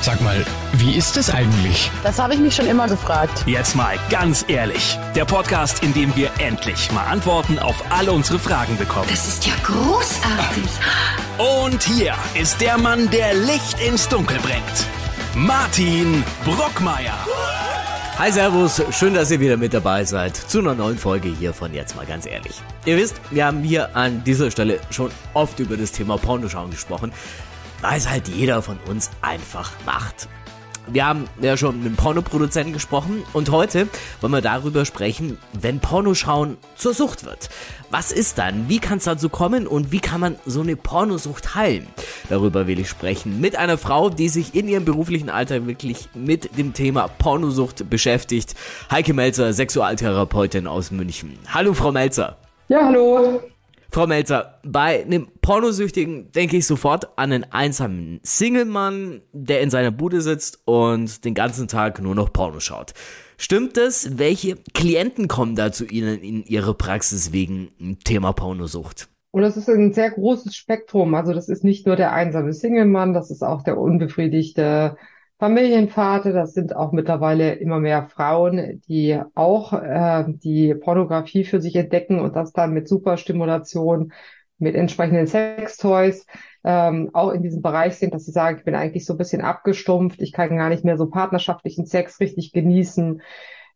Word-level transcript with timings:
Sag 0.00 0.20
mal, 0.20 0.44
wie 0.74 0.96
ist 0.96 1.16
es 1.16 1.28
eigentlich? 1.28 1.90
Das 2.04 2.18
habe 2.18 2.32
ich 2.32 2.40
mich 2.40 2.54
schon 2.54 2.66
immer 2.66 2.86
gefragt. 2.86 3.42
Jetzt 3.46 3.74
mal 3.74 3.96
ganz 4.10 4.44
ehrlich. 4.46 4.96
Der 5.16 5.24
Podcast, 5.24 5.82
in 5.82 5.92
dem 5.92 6.14
wir 6.14 6.30
endlich 6.38 6.90
mal 6.92 7.04
Antworten 7.04 7.58
auf 7.58 7.74
alle 7.90 8.12
unsere 8.12 8.38
Fragen 8.38 8.76
bekommen. 8.78 9.08
Das 9.10 9.26
ist 9.26 9.44
ja 9.44 9.54
großartig. 9.64 10.70
Und 11.38 11.82
hier 11.82 12.14
ist 12.40 12.60
der 12.60 12.78
Mann, 12.78 13.10
der 13.10 13.34
Licht 13.34 13.80
ins 13.86 14.08
Dunkel 14.08 14.38
bringt. 14.38 14.86
Martin 15.34 16.22
Brockmeier. 16.44 17.18
Hi 18.18 18.32
Servus, 18.32 18.82
schön, 18.90 19.14
dass 19.14 19.30
ihr 19.30 19.40
wieder 19.40 19.56
mit 19.56 19.74
dabei 19.74 20.04
seid 20.04 20.36
zu 20.36 20.60
einer 20.60 20.74
neuen 20.74 20.98
Folge 20.98 21.28
hier 21.28 21.52
von 21.52 21.74
Jetzt 21.74 21.96
mal 21.96 22.06
ganz 22.06 22.24
ehrlich. 22.26 22.60
Ihr 22.84 22.96
wisst, 22.96 23.20
wir 23.30 23.46
haben 23.46 23.62
hier 23.62 23.94
an 23.94 24.24
dieser 24.24 24.50
Stelle 24.50 24.80
schon 24.90 25.10
oft 25.34 25.58
über 25.60 25.76
das 25.76 25.92
Thema 25.92 26.18
Pornoschauen 26.18 26.70
gesprochen, 26.70 27.12
weil 27.80 27.98
es 27.98 28.08
halt 28.08 28.28
jeder 28.28 28.62
von 28.62 28.78
uns 28.88 29.10
einfach 29.22 29.72
macht. 29.86 30.28
Wir 30.90 31.06
haben 31.06 31.24
ja 31.42 31.56
schon 31.58 31.78
mit 31.78 31.86
einem 31.86 31.96
Pornoproduzenten 31.96 32.72
gesprochen 32.72 33.22
und 33.34 33.50
heute 33.50 33.88
wollen 34.20 34.32
wir 34.32 34.40
darüber 34.40 34.86
sprechen, 34.86 35.36
wenn 35.52 35.80
Pornoschauen 35.80 36.56
zur 36.76 36.94
Sucht 36.94 37.26
wird. 37.26 37.50
Was 37.90 38.10
ist 38.10 38.38
dann? 38.38 38.70
Wie 38.70 38.78
kann 38.78 38.96
es 38.96 39.04
dazu 39.04 39.28
kommen 39.28 39.66
und 39.66 39.92
wie 39.92 40.00
kann 40.00 40.20
man 40.20 40.36
so 40.46 40.62
eine 40.62 40.76
Pornosucht 40.76 41.54
heilen? 41.54 41.86
Darüber 42.30 42.66
will 42.66 42.80
ich 42.80 42.88
sprechen 42.88 43.38
mit 43.38 43.56
einer 43.56 43.76
Frau, 43.76 44.08
die 44.08 44.30
sich 44.30 44.54
in 44.54 44.66
ihrem 44.66 44.86
beruflichen 44.86 45.28
Alter 45.28 45.66
wirklich 45.66 46.08
mit 46.14 46.56
dem 46.56 46.72
Thema 46.72 47.08
Pornosucht 47.08 47.90
beschäftigt. 47.90 48.54
Heike 48.90 49.12
Melzer, 49.12 49.52
Sexualtherapeutin 49.52 50.66
aus 50.66 50.90
München. 50.90 51.38
Hallo 51.52 51.74
Frau 51.74 51.92
Melzer. 51.92 52.38
Ja, 52.68 52.86
hallo. 52.86 53.42
Frau 53.90 54.06
Melzer, 54.06 54.60
bei 54.64 55.02
einem 55.02 55.28
Pornosüchtigen 55.40 56.30
denke 56.32 56.58
ich 56.58 56.66
sofort 56.66 57.18
an 57.18 57.32
einen 57.32 57.44
einsamen 57.44 58.20
Single-Mann, 58.22 59.22
der 59.32 59.62
in 59.62 59.70
seiner 59.70 59.90
Bude 59.90 60.20
sitzt 60.20 60.60
und 60.66 61.24
den 61.24 61.32
ganzen 61.32 61.68
Tag 61.68 62.00
nur 62.02 62.14
noch 62.14 62.30
Porno 62.32 62.60
schaut. 62.60 62.92
Stimmt 63.38 63.78
das? 63.78 64.18
Welche 64.18 64.56
Klienten 64.74 65.26
kommen 65.26 65.56
da 65.56 65.72
zu 65.72 65.86
Ihnen 65.86 66.20
in 66.20 66.44
Ihre 66.44 66.74
Praxis 66.74 67.32
wegen 67.32 67.98
Thema 68.04 68.32
Pornosucht? 68.32 69.08
Und 69.30 69.42
das 69.42 69.56
ist 69.56 69.70
ein 69.70 69.94
sehr 69.94 70.10
großes 70.10 70.54
Spektrum. 70.54 71.14
Also 71.14 71.32
das 71.32 71.48
ist 71.48 71.64
nicht 71.64 71.86
nur 71.86 71.96
der 71.96 72.12
einsame 72.12 72.52
Single-Mann, 72.52 73.14
das 73.14 73.30
ist 73.30 73.42
auch 73.42 73.62
der 73.62 73.78
unbefriedigte 73.78 74.96
Familienvater, 75.38 76.32
das 76.32 76.52
sind 76.52 76.74
auch 76.74 76.90
mittlerweile 76.90 77.54
immer 77.54 77.78
mehr 77.78 78.08
Frauen, 78.08 78.82
die 78.88 79.20
auch 79.36 79.72
äh, 79.72 80.24
die 80.26 80.74
Pornografie 80.74 81.44
für 81.44 81.60
sich 81.60 81.76
entdecken 81.76 82.18
und 82.20 82.34
das 82.34 82.52
dann 82.52 82.72
mit 82.72 82.88
Superstimulation, 82.88 84.12
mit 84.58 84.74
entsprechenden 84.74 85.28
Sextoys 85.28 86.26
ähm, 86.64 87.10
auch 87.12 87.30
in 87.30 87.42
diesem 87.44 87.62
Bereich 87.62 87.96
sind, 87.96 88.14
dass 88.14 88.24
sie 88.24 88.32
sagen, 88.32 88.58
ich 88.58 88.64
bin 88.64 88.74
eigentlich 88.74 89.06
so 89.06 89.14
ein 89.14 89.18
bisschen 89.18 89.40
abgestumpft, 89.40 90.20
ich 90.20 90.32
kann 90.32 90.56
gar 90.56 90.70
nicht 90.70 90.84
mehr 90.84 90.96
so 90.96 91.08
partnerschaftlichen 91.08 91.86
Sex 91.86 92.18
richtig 92.18 92.52
genießen 92.52 93.22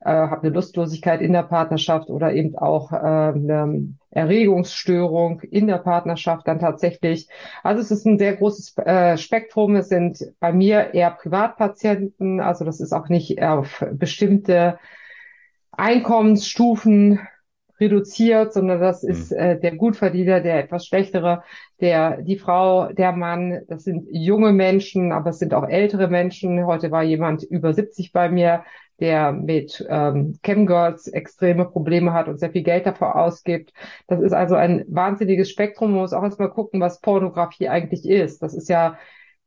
äh, 0.04 0.10
habe 0.10 0.42
eine 0.42 0.54
Lustlosigkeit 0.54 1.20
in 1.20 1.32
der 1.32 1.44
Partnerschaft 1.44 2.10
oder 2.10 2.32
eben 2.32 2.56
auch 2.56 2.92
äh, 2.92 2.96
eine 2.96 3.94
Erregungsstörung 4.10 5.40
in 5.42 5.66
der 5.66 5.78
Partnerschaft 5.78 6.46
dann 6.46 6.58
tatsächlich. 6.58 7.28
Also 7.62 7.80
es 7.80 7.90
ist 7.90 8.04
ein 8.06 8.18
sehr 8.18 8.36
großes 8.36 8.76
äh, 8.78 9.16
Spektrum. 9.16 9.76
Es 9.76 9.88
sind 9.88 10.18
bei 10.40 10.52
mir 10.52 10.94
eher 10.94 11.10
Privatpatienten, 11.10 12.40
also 12.40 12.64
das 12.64 12.80
ist 12.80 12.92
auch 12.92 13.08
nicht 13.08 13.42
auf 13.42 13.84
bestimmte 13.92 14.78
Einkommensstufen 15.70 17.20
reduziert, 17.82 18.52
sondern 18.52 18.80
das 18.80 19.02
ist 19.02 19.32
mhm. 19.32 19.38
äh, 19.38 19.60
der 19.60 19.76
Gutverdiener, 19.76 20.40
der 20.40 20.58
etwas 20.58 20.86
schlechtere, 20.86 21.42
der 21.80 22.22
die 22.22 22.38
Frau, 22.38 22.92
der 22.92 23.12
Mann, 23.12 23.62
das 23.68 23.84
sind 23.84 24.06
junge 24.10 24.52
Menschen, 24.52 25.12
aber 25.12 25.30
es 25.30 25.38
sind 25.38 25.52
auch 25.54 25.68
ältere 25.68 26.08
Menschen. 26.08 26.64
Heute 26.64 26.90
war 26.90 27.02
jemand 27.02 27.42
über 27.42 27.74
70 27.74 28.12
bei 28.12 28.28
mir, 28.28 28.64
der 29.02 29.32
mit 29.32 29.84
ähm, 29.90 30.38
Chemgirls 30.44 31.08
extreme 31.08 31.64
Probleme 31.64 32.12
hat 32.12 32.28
und 32.28 32.38
sehr 32.38 32.52
viel 32.52 32.62
Geld 32.62 32.86
dafür 32.86 33.16
ausgibt. 33.16 33.72
Das 34.06 34.20
ist 34.20 34.32
also 34.32 34.54
ein 34.54 34.84
wahnsinniges 34.86 35.50
Spektrum. 35.50 35.90
Man 35.90 36.02
muss 36.02 36.12
auch 36.12 36.22
erstmal 36.22 36.50
gucken, 36.50 36.80
was 36.80 37.00
Pornografie 37.00 37.68
eigentlich 37.68 38.08
ist. 38.08 38.42
Das 38.42 38.54
ist 38.54 38.68
ja 38.68 38.96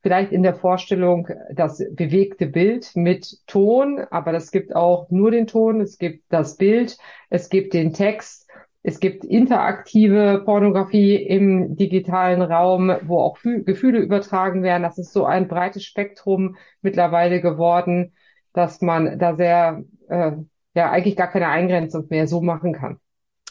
vielleicht 0.03 0.34
in 0.34 0.44
der 0.44 0.56
Vorstellung 0.56 1.30
das 1.53 1.81
bewegte 1.94 2.47
Bild 2.47 2.91
mit 2.96 3.38
Ton, 3.47 4.02
aber 4.12 4.34
das 4.34 4.52
gibt 4.52 4.75
auch 4.75 5.09
nur 5.09 5.31
den 5.31 5.47
Ton, 5.47 5.80
es 5.80 5.97
gibt 5.97 6.25
das 6.30 6.57
Bild, 6.57 6.97
es 7.30 7.47
gibt 7.47 7.74
den 7.74 7.94
Text, 7.94 8.50
es 8.84 9.00
gibt 9.00 9.24
interaktive 9.24 10.44
Pornografie 10.44 11.16
im 11.16 11.78
digitalen 11.78 12.41
Raum, 12.41 12.94
wo 13.03 13.19
auch 13.19 13.38
Gefühle 13.41 14.00
übertragen 14.00 14.63
werden. 14.63 14.84
Das 14.84 14.97
ist 14.97 15.13
so 15.13 15.24
ein 15.25 15.47
breites 15.47 15.85
Spektrum 15.85 16.57
mittlerweile 16.81 17.40
geworden 17.40 18.12
dass 18.56 18.82
man 18.82 19.20
da 19.20 19.36
sehr, 19.36 19.84
äh, 20.10 20.32
ja, 20.74 20.92
eigentlich 20.92 21.16
gar 21.16 21.28
keine 21.28 21.50
Eingrenzung 21.50 22.08
mehr 22.10 22.28
so 22.28 22.42
machen 22.42 22.74
kann. 22.74 22.98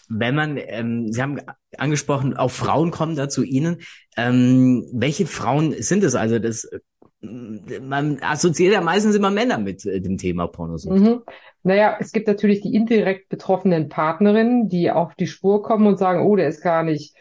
Wenn 0.09 0.35
man, 0.35 0.59
ähm, 0.59 1.13
Sie 1.13 1.23
haben 1.23 1.41
angesprochen, 1.79 2.37
auch 2.37 2.51
Frauen 2.51 2.91
kommen 2.91 3.17
da 3.17 3.29
zu 3.29 3.43
Ihnen. 3.43 3.79
Ähm, 4.17 4.87
welche 4.93 5.27
Frauen 5.27 5.75
sind 5.79 6.05
es? 6.05 6.15
Also 6.15 6.39
das, 6.39 6.65
äh, 6.65 6.81
man 7.81 8.19
assoziiert 8.23 8.75
ja 8.75 8.81
meistens 8.81 9.15
immer 9.15 9.31
Männer 9.31 9.59
mit 9.59 9.85
äh, 9.87 10.01
dem 10.01 10.19
Thema 10.19 10.47
Pornosucht. 10.47 11.01
Mhm. 11.01 11.23
Naja, 11.63 11.97
es 11.99 12.13
gibt 12.13 12.27
natürlich 12.27 12.61
die 12.61 12.75
indirekt 12.75 13.31
betroffenen 13.31 13.89
Partnerinnen, 13.89 14.69
die 14.69 14.91
auf 14.91 15.15
die 15.15 15.27
Spur 15.27 15.63
kommen 15.63 15.87
und 15.87 15.99
sagen, 15.99 16.21
oh, 16.21 16.37
der 16.37 16.49
ist 16.49 16.63
gar 16.63 16.83
nicht 16.83 17.17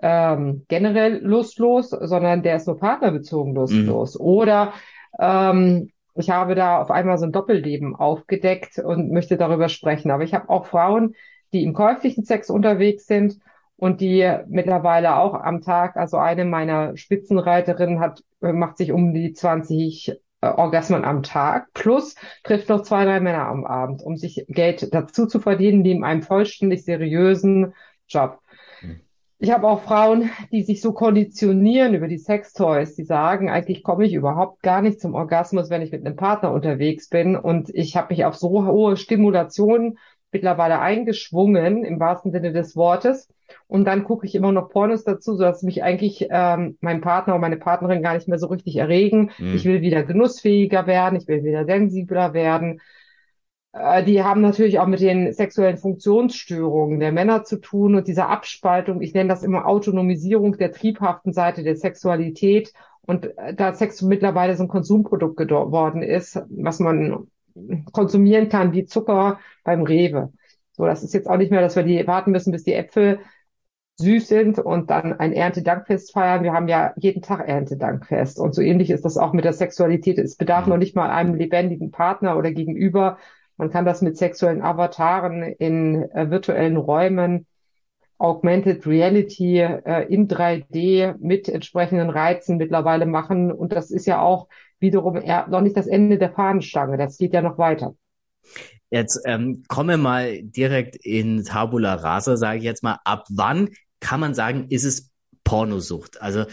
ähm, 0.00 0.64
generell 0.68 1.18
lustlos, 1.24 1.90
sondern 1.90 2.44
der 2.44 2.56
ist 2.56 2.68
nur 2.68 2.78
partnerbezogen 2.78 3.54
lustlos. 3.54 4.16
Mhm. 4.16 4.24
Oder 4.24 4.72
ähm, 5.18 5.90
ich 6.18 6.30
habe 6.30 6.54
da 6.54 6.80
auf 6.80 6.90
einmal 6.90 7.18
so 7.18 7.26
ein 7.26 7.32
Doppelleben 7.32 7.94
aufgedeckt 7.94 8.78
und 8.78 9.12
möchte 9.12 9.36
darüber 9.36 9.68
sprechen. 9.68 10.10
Aber 10.10 10.24
ich 10.24 10.34
habe 10.34 10.48
auch 10.48 10.66
Frauen, 10.66 11.14
die 11.52 11.62
im 11.62 11.74
käuflichen 11.74 12.24
Sex 12.24 12.50
unterwegs 12.50 13.06
sind 13.06 13.38
und 13.76 14.00
die 14.00 14.30
mittlerweile 14.48 15.16
auch 15.16 15.34
am 15.34 15.60
Tag, 15.60 15.96
also 15.96 16.16
eine 16.16 16.44
meiner 16.44 16.96
Spitzenreiterinnen 16.96 18.00
hat, 18.00 18.22
macht 18.40 18.76
sich 18.76 18.92
um 18.92 19.14
die 19.14 19.32
20 19.32 20.20
äh, 20.40 20.46
Orgasmen 20.46 21.04
am 21.04 21.22
Tag 21.22 21.72
plus 21.74 22.14
trifft 22.44 22.68
noch 22.68 22.82
zwei, 22.82 23.04
drei 23.04 23.20
Männer 23.20 23.46
am 23.46 23.64
Abend, 23.64 24.02
um 24.02 24.16
sich 24.16 24.44
Geld 24.48 24.94
dazu 24.94 25.26
zu 25.26 25.40
verdienen, 25.40 25.82
neben 25.82 26.04
einem 26.04 26.22
vollständig 26.22 26.84
seriösen 26.84 27.74
Job. 28.08 28.40
Ich 29.40 29.52
habe 29.52 29.68
auch 29.68 29.82
Frauen, 29.82 30.30
die 30.50 30.62
sich 30.62 30.80
so 30.80 30.92
konditionieren 30.92 31.94
über 31.94 32.08
die 32.08 32.18
Sextoys, 32.18 32.96
die 32.96 33.04
sagen, 33.04 33.48
eigentlich 33.48 33.84
komme 33.84 34.04
ich 34.04 34.14
überhaupt 34.14 34.62
gar 34.62 34.82
nicht 34.82 35.00
zum 35.00 35.14
Orgasmus, 35.14 35.70
wenn 35.70 35.82
ich 35.82 35.92
mit 35.92 36.04
einem 36.04 36.16
Partner 36.16 36.52
unterwegs 36.52 37.08
bin. 37.08 37.36
Und 37.36 37.70
ich 37.72 37.96
habe 37.96 38.12
mich 38.12 38.24
auf 38.24 38.34
so 38.34 38.66
hohe 38.66 38.96
Stimulation 38.96 39.96
mittlerweile 40.32 40.80
eingeschwungen, 40.80 41.84
im 41.84 42.00
wahrsten 42.00 42.32
Sinne 42.32 42.52
des 42.52 42.74
Wortes. 42.74 43.28
Und 43.66 43.84
dann 43.84 44.04
gucke 44.04 44.26
ich 44.26 44.34
immer 44.34 44.52
noch 44.52 44.70
Pornos 44.70 45.04
dazu, 45.04 45.36
sodass 45.36 45.62
mich 45.62 45.82
eigentlich 45.82 46.26
ähm, 46.30 46.76
mein 46.80 47.00
Partner 47.00 47.34
und 47.34 47.40
meine 47.40 47.56
Partnerin 47.56 48.02
gar 48.02 48.14
nicht 48.14 48.28
mehr 48.28 48.38
so 48.38 48.48
richtig 48.48 48.76
erregen. 48.76 49.30
Mhm. 49.38 49.54
Ich 49.54 49.64
will 49.64 49.80
wieder 49.80 50.02
genussfähiger 50.02 50.86
werden, 50.86 51.18
ich 51.18 51.28
will 51.28 51.44
wieder 51.44 51.64
sensibler 51.64 52.34
werden. 52.34 52.80
Äh, 53.72 54.04
die 54.04 54.22
haben 54.22 54.40
natürlich 54.40 54.78
auch 54.78 54.86
mit 54.86 55.00
den 55.00 55.32
sexuellen 55.32 55.78
Funktionsstörungen 55.78 57.00
der 57.00 57.12
Männer 57.12 57.44
zu 57.44 57.60
tun 57.60 57.94
und 57.94 58.08
dieser 58.08 58.28
Abspaltung, 58.28 59.00
ich 59.02 59.14
nenne 59.14 59.28
das 59.28 59.42
immer 59.42 59.66
Autonomisierung 59.66 60.56
der 60.56 60.72
triebhaften 60.72 61.32
Seite 61.32 61.62
der 61.62 61.76
Sexualität 61.76 62.72
und 63.02 63.36
äh, 63.38 63.54
da 63.54 63.74
Sex 63.74 64.02
mittlerweile 64.02 64.56
so 64.56 64.64
ein 64.64 64.68
Konsumprodukt 64.68 65.36
geworden 65.36 66.02
ist, 66.02 66.40
was 66.50 66.80
man 66.80 67.28
konsumieren 67.92 68.48
kann 68.48 68.72
wie 68.72 68.84
Zucker 68.84 69.40
beim 69.64 69.82
Rewe. 69.82 70.32
So, 70.72 70.86
das 70.86 71.02
ist 71.02 71.12
jetzt 71.12 71.28
auch 71.28 71.36
nicht 71.36 71.50
mehr, 71.50 71.60
dass 71.60 71.74
wir 71.74 71.82
die 71.82 72.06
warten 72.06 72.30
müssen, 72.30 72.52
bis 72.52 72.62
die 72.62 72.74
Äpfel 72.74 73.18
süß 73.96 74.28
sind 74.28 74.58
und 74.60 74.90
dann 74.90 75.12
ein 75.12 75.32
Erntedankfest 75.32 76.12
feiern. 76.12 76.44
Wir 76.44 76.52
haben 76.52 76.68
ja 76.68 76.92
jeden 76.96 77.20
Tag 77.20 77.48
Erntedankfest 77.48 78.38
und 78.38 78.54
so 78.54 78.62
ähnlich 78.62 78.90
ist 78.90 79.04
das 79.04 79.16
auch 79.16 79.32
mit 79.32 79.44
der 79.44 79.52
Sexualität. 79.52 80.18
Es 80.18 80.36
bedarf 80.36 80.66
mhm. 80.66 80.70
noch 80.70 80.78
nicht 80.78 80.94
mal 80.94 81.10
einem 81.10 81.34
lebendigen 81.34 81.90
Partner 81.90 82.36
oder 82.36 82.52
Gegenüber, 82.52 83.18
man 83.58 83.70
kann 83.70 83.84
das 83.84 84.02
mit 84.02 84.16
sexuellen 84.16 84.62
Avataren 84.62 85.42
in 85.42 86.10
äh, 86.12 86.30
virtuellen 86.30 86.76
Räumen, 86.76 87.46
Augmented 88.16 88.86
Reality 88.86 89.58
äh, 89.58 90.06
in 90.08 90.28
3D 90.28 91.16
mit 91.18 91.48
entsprechenden 91.48 92.08
Reizen 92.08 92.56
mittlerweile 92.56 93.04
machen. 93.04 93.52
Und 93.52 93.72
das 93.72 93.90
ist 93.90 94.06
ja 94.06 94.20
auch 94.20 94.48
wiederum 94.78 95.16
eher 95.16 95.48
noch 95.48 95.60
nicht 95.60 95.76
das 95.76 95.86
Ende 95.86 96.18
der 96.18 96.32
Fahnenstange. 96.32 96.96
Das 96.96 97.18
geht 97.18 97.34
ja 97.34 97.42
noch 97.42 97.58
weiter. 97.58 97.94
Jetzt 98.90 99.20
ähm, 99.26 99.64
komme 99.68 99.98
mal 99.98 100.42
direkt 100.42 100.96
in 100.96 101.44
Tabula 101.44 101.94
Rasa, 101.94 102.36
sage 102.36 102.58
ich 102.58 102.64
jetzt 102.64 102.82
mal. 102.82 102.98
Ab 103.04 103.26
wann 103.28 103.70
kann 104.00 104.20
man 104.20 104.34
sagen, 104.34 104.66
ist 104.70 104.84
es 104.84 105.10
Pornosucht? 105.44 106.22
Also, 106.22 106.46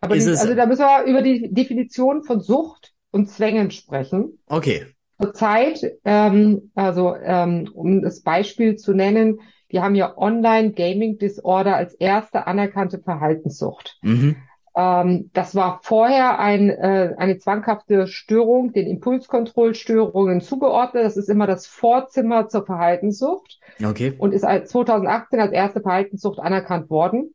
Aber 0.00 0.16
die, 0.16 0.26
also 0.26 0.54
da 0.54 0.66
müssen 0.66 0.82
wir 0.82 1.04
über 1.04 1.22
die 1.22 1.52
Definition 1.54 2.24
von 2.24 2.40
Sucht 2.40 2.92
und 3.10 3.30
Zwängen 3.30 3.70
sprechen. 3.70 4.38
Okay. 4.46 4.86
Zurzeit, 5.22 5.80
ähm, 6.04 6.70
also 6.74 7.14
ähm, 7.14 7.70
um 7.74 8.02
das 8.02 8.22
Beispiel 8.22 8.76
zu 8.76 8.92
nennen, 8.92 9.40
wir 9.68 9.82
haben 9.82 9.94
ja 9.94 10.16
Online 10.18 10.72
Gaming 10.72 11.16
Disorder 11.18 11.76
als 11.76 11.94
erste 11.94 12.46
anerkannte 12.46 12.98
Verhaltenssucht. 12.98 13.98
Mhm. 14.02 14.36
Ähm, 14.74 15.30
das 15.32 15.54
war 15.54 15.80
vorher 15.82 16.38
ein, 16.38 16.70
äh, 16.70 17.14
eine 17.16 17.38
zwanghafte 17.38 18.06
Störung, 18.06 18.72
den 18.72 18.86
Impulskontrollstörungen 18.86 20.40
zugeordnet. 20.40 21.04
Das 21.04 21.16
ist 21.16 21.28
immer 21.28 21.46
das 21.46 21.66
Vorzimmer 21.66 22.48
zur 22.48 22.64
Verhaltenssucht 22.66 23.60
Okay. 23.84 24.14
und 24.18 24.32
ist 24.32 24.44
als 24.44 24.70
2018 24.70 25.40
als 25.40 25.52
erste 25.52 25.80
Verhaltenssucht 25.80 26.38
anerkannt 26.38 26.90
worden. 26.90 27.34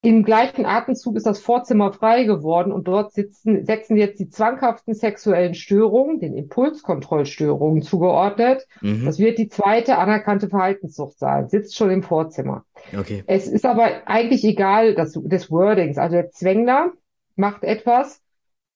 Im 0.00 0.22
gleichen 0.22 0.64
Atemzug 0.64 1.16
ist 1.16 1.26
das 1.26 1.40
Vorzimmer 1.40 1.92
frei 1.92 2.22
geworden 2.22 2.70
und 2.70 2.86
dort 2.86 3.12
sitzen, 3.12 3.64
setzen 3.64 3.96
jetzt 3.96 4.20
die 4.20 4.28
zwanghaften 4.28 4.94
sexuellen 4.94 5.54
Störungen, 5.54 6.20
den 6.20 6.36
Impulskontrollstörungen 6.36 7.82
zugeordnet. 7.82 8.64
Mhm. 8.80 9.04
Das 9.06 9.18
wird 9.18 9.38
die 9.38 9.48
zweite 9.48 9.98
anerkannte 9.98 10.48
Verhaltenssucht 10.48 11.18
sein, 11.18 11.48
sitzt 11.48 11.76
schon 11.76 11.90
im 11.90 12.04
Vorzimmer. 12.04 12.64
Okay. 12.96 13.24
Es 13.26 13.48
ist 13.48 13.66
aber 13.66 14.06
eigentlich 14.06 14.44
egal 14.44 14.94
das, 14.94 15.18
des 15.20 15.50
Wordings. 15.50 15.98
Also 15.98 16.14
der 16.14 16.30
Zwängler 16.30 16.92
macht 17.34 17.64
etwas, 17.64 18.22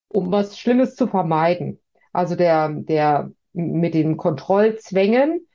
um 0.09 0.33
was 0.33 0.59
Schlimmes 0.59 0.97
zu 0.97 1.07
vermeiden. 1.07 1.79
Also 2.13 2.35
der, 2.35 2.69
der 2.69 3.31
mit 3.53 3.95
den 3.95 4.17
Kontrollzwängen 4.17 5.47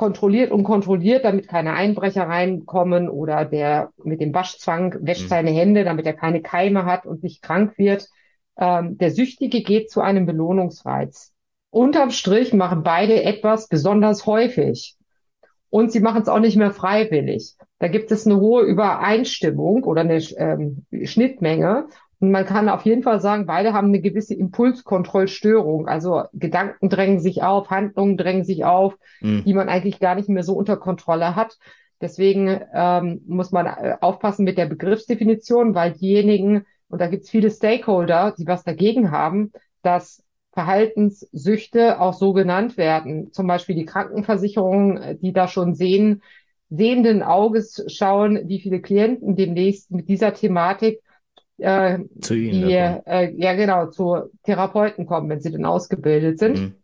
kontrolliert 0.00 0.50
und 0.50 0.64
kontrolliert, 0.64 1.26
damit 1.26 1.46
keine 1.46 1.74
Einbrecher 1.74 2.22
reinkommen 2.22 3.10
oder 3.10 3.44
der 3.44 3.90
mit 4.02 4.22
dem 4.22 4.32
Waschzwang 4.32 4.96
wäscht 5.02 5.24
Mhm. 5.24 5.28
seine 5.28 5.50
Hände, 5.50 5.84
damit 5.84 6.06
er 6.06 6.14
keine 6.14 6.40
Keime 6.40 6.86
hat 6.86 7.04
und 7.04 7.22
nicht 7.22 7.42
krank 7.42 7.76
wird. 7.76 8.08
Ähm, 8.56 8.96
der 8.96 9.10
Süchtige 9.10 9.62
geht 9.62 9.90
zu 9.90 10.00
einem 10.00 10.24
Belohnungsreiz. 10.24 11.34
Unterm 11.68 12.12
Strich 12.12 12.54
machen 12.54 12.82
beide 12.82 13.22
etwas 13.24 13.68
besonders 13.68 14.24
häufig. 14.24 14.96
Und 15.68 15.92
sie 15.92 16.00
machen 16.00 16.22
es 16.22 16.28
auch 16.28 16.40
nicht 16.40 16.56
mehr 16.56 16.72
freiwillig. 16.72 17.56
Da 17.78 17.88
gibt 17.88 18.10
es 18.10 18.26
eine 18.26 18.40
hohe 18.40 18.62
Übereinstimmung 18.62 19.84
oder 19.84 20.00
eine 20.00 20.16
ähm, 20.38 20.86
Schnittmenge. 21.04 21.88
Und 22.20 22.30
man 22.30 22.44
kann 22.44 22.68
auf 22.68 22.84
jeden 22.84 23.02
Fall 23.02 23.20
sagen, 23.20 23.46
beide 23.46 23.72
haben 23.72 23.88
eine 23.88 24.00
gewisse 24.00 24.34
Impulskontrollstörung. 24.34 25.88
Also 25.88 26.24
Gedanken 26.34 26.90
drängen 26.90 27.18
sich 27.18 27.42
auf, 27.42 27.70
Handlungen 27.70 28.16
drängen 28.18 28.44
sich 28.44 28.64
auf, 28.64 28.96
Mhm. 29.22 29.44
die 29.44 29.54
man 29.54 29.68
eigentlich 29.70 30.00
gar 30.00 30.14
nicht 30.14 30.28
mehr 30.28 30.42
so 30.42 30.54
unter 30.54 30.76
Kontrolle 30.76 31.34
hat. 31.34 31.56
Deswegen 32.00 32.60
ähm, 32.74 33.22
muss 33.26 33.52
man 33.52 33.66
äh, 33.66 33.96
aufpassen 34.00 34.44
mit 34.44 34.58
der 34.58 34.66
Begriffsdefinition, 34.66 35.74
weil 35.74 35.92
diejenigen, 35.92 36.66
und 36.88 37.00
da 37.00 37.06
gibt 37.06 37.24
es 37.24 37.30
viele 37.30 37.50
Stakeholder, 37.50 38.34
die 38.38 38.46
was 38.46 38.64
dagegen 38.64 39.10
haben, 39.10 39.52
dass 39.82 40.22
Verhaltenssüchte 40.52 42.00
auch 42.00 42.12
so 42.14 42.32
genannt 42.32 42.76
werden. 42.76 43.32
Zum 43.32 43.46
Beispiel 43.46 43.76
die 43.76 43.84
Krankenversicherungen, 43.86 44.96
äh, 44.98 45.16
die 45.16 45.32
da 45.32 45.48
schon 45.48 45.74
sehen, 45.74 46.22
sehenden 46.68 47.22
Auges 47.22 47.82
schauen, 47.88 48.40
wie 48.46 48.60
viele 48.60 48.80
Klienten 48.80 49.36
demnächst 49.36 49.90
mit 49.90 50.08
dieser 50.08 50.34
Thematik 50.34 51.00
äh, 51.60 51.98
Zu 52.20 52.34
Ihnen. 52.34 52.62
die, 52.62 52.74
äh, 52.74 53.34
ja 53.36 53.54
genau, 53.54 53.86
zu 53.86 54.30
Therapeuten 54.44 55.06
kommen, 55.06 55.28
wenn 55.28 55.40
sie 55.40 55.50
denn 55.50 55.64
ausgebildet 55.64 56.38
sind. 56.38 56.58
Mhm. 56.58 56.74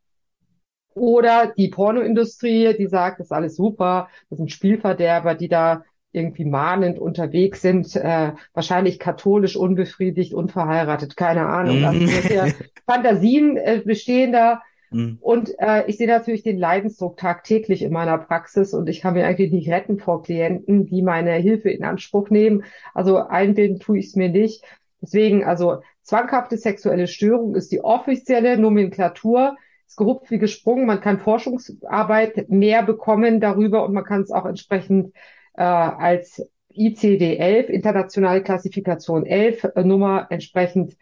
Oder 0.95 1.53
die 1.57 1.69
Pornoindustrie, 1.69 2.75
die 2.77 2.87
sagt, 2.87 3.21
das 3.21 3.27
ist 3.27 3.33
alles 3.33 3.57
super, 3.57 4.09
das 4.31 4.39
sind 4.39 4.51
Spielverderber, 4.51 5.35
die 5.35 5.49
da 5.49 5.83
irgendwie 6.13 6.47
mahnend 6.47 6.99
unterwegs 6.99 7.61
sind, 7.61 7.95
äh, 7.97 8.33
wahrscheinlich 8.55 8.99
katholisch, 8.99 9.57
unbefriedigt, 9.57 10.33
unverheiratet, 10.33 11.15
keine 11.17 11.47
Ahnung. 11.47 11.85
Also 11.85 12.01
Mhm. 12.01 12.55
Fantasien 12.87 13.59
äh, 13.59 13.83
bestehen 13.85 14.33
da. 14.33 14.63
Mhm. 14.91 15.19
Und 15.21 15.55
äh, 15.59 15.85
ich 15.87 15.97
sehe 15.97 16.07
natürlich 16.07 16.43
den 16.43 16.59
Leidensdruck 16.59 17.17
tagtäglich 17.17 17.83
in 17.83 17.93
meiner 17.93 18.19
Praxis 18.19 18.75
und 18.75 18.89
ich 18.89 19.01
kann 19.01 19.15
mich 19.15 19.25
eigentlich 19.25 19.53
nicht 19.53 19.71
retten 19.71 19.99
vor 19.99 20.23
Klienten, 20.23 20.87
die 20.87 21.03
meine 21.03 21.33
Hilfe 21.33 21.71
in 21.71 21.85
Anspruch 21.85 22.31
nehmen. 22.31 22.65
Also 22.95 23.19
einbilden 23.19 23.81
tue 23.81 23.99
ich 23.99 24.07
es 24.07 24.17
mir 24.17 24.29
nicht. 24.29 24.65
Deswegen, 25.03 25.45
also 25.45 25.83
zwanghafte 26.03 26.57
sexuelle 26.57 27.07
Störung 27.07 27.55
ist 27.55 27.73
die 27.73 27.83
offizielle 27.83 28.59
Nomenklatur. 28.59 29.57
Ist 29.87 29.97
gehupft 29.97 30.31
wie 30.33 30.39
gesprungen. 30.39 30.87
Man 30.87 31.01
kann 31.01 31.21
Forschungsarbeit 31.21 32.49
mehr 32.49 32.83
bekommen 32.83 33.41
darüber 33.41 33.85
und 33.85 33.95
man 33.95 34.05
kann 34.05 34.23
es 34.23 34.33
auch 34.33 34.45
entsprechend 34.45 35.15
äh, 35.55 35.63
als 35.63 36.45
ICD-11, 36.77 37.67
internationale 37.67 38.43
Klassifikation 38.43 39.25
11 39.25 39.65
äh, 39.75 39.85
Nummer 39.85 40.27
entsprechend 40.31 40.97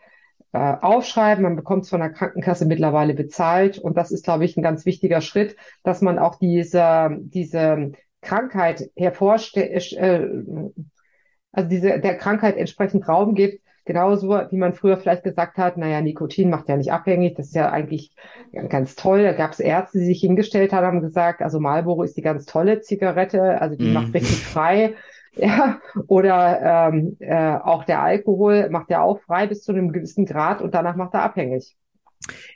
äh, 0.55 0.59
aufschreiben. 0.83 1.45
Man 1.45 1.57
bekommt 1.57 1.85
es 1.85 1.91
von 1.91 2.01
der 2.01 2.11
Krankenkasse 2.13 2.67
mittlerweile 2.67 3.15
bezahlt. 3.15 3.79
Und 3.79 3.99
das 3.99 4.13
ist, 4.13 4.25
glaube 4.25 4.47
ich, 4.47 4.57
ein 4.57 4.63
ganz 4.65 4.87
wichtiger 4.87 5.23
Schritt, 5.23 5.57
dass 5.85 6.03
man 6.03 6.19
auch 6.21 6.37
diese, 6.37 7.11
diese 7.21 7.93
Krankheit 8.23 8.91
hervorstellt, 8.97 9.93
äh, 9.95 10.29
also 11.53 11.69
diese, 11.69 12.01
der 12.01 12.17
Krankheit 12.17 12.57
entsprechend 12.57 13.09
Raum 13.09 13.35
gibt. 13.35 13.63
Genauso 13.87 14.31
wie 14.31 14.57
man 14.57 14.73
früher 14.73 14.97
vielleicht 14.97 15.25
gesagt 15.25 15.59
hat, 15.59 15.77
naja, 15.77 16.01
Nikotin 16.01 16.49
macht 16.49 16.71
ja 16.71 16.77
nicht 16.79 16.91
abhängig, 16.91 17.35
das 17.37 17.49
ist 17.49 17.55
ja 17.55 17.71
eigentlich 17.71 18.13
ganz 18.71 18.97
toll. 18.97 19.23
Da 19.25 19.33
gab 19.33 19.53
es 19.53 19.61
Ärzte, 19.61 19.99
die 19.99 20.07
sich 20.07 20.21
hingestellt 20.21 20.73
haben, 20.73 20.87
haben 20.87 21.01
gesagt, 21.03 21.43
also 21.43 21.61
Marlboro 21.61 22.03
ist 22.03 22.17
die 22.17 22.23
ganz 22.23 22.47
tolle 22.47 22.81
Zigarette, 22.81 23.61
also 23.61 23.77
die 23.77 23.89
Mhm. 23.89 23.93
macht 23.93 24.15
richtig 24.15 24.43
frei. 24.43 24.95
Ja, 25.37 25.81
oder 26.07 26.91
ähm, 26.93 27.17
äh, 27.19 27.57
auch 27.57 27.85
der 27.85 28.03
Alkohol 28.03 28.71
macht 28.71 28.91
ja 28.91 29.03
auch 29.03 29.21
frei 29.21 29.47
bis 29.47 29.63
zu 29.63 29.73
einem 29.73 29.93
gewissen 29.93 30.27
Grad 30.27 30.63
und 30.63 30.75
danach 30.75 30.97
macht 30.97 31.15
er 31.15 31.23
abhängig. 31.23 31.77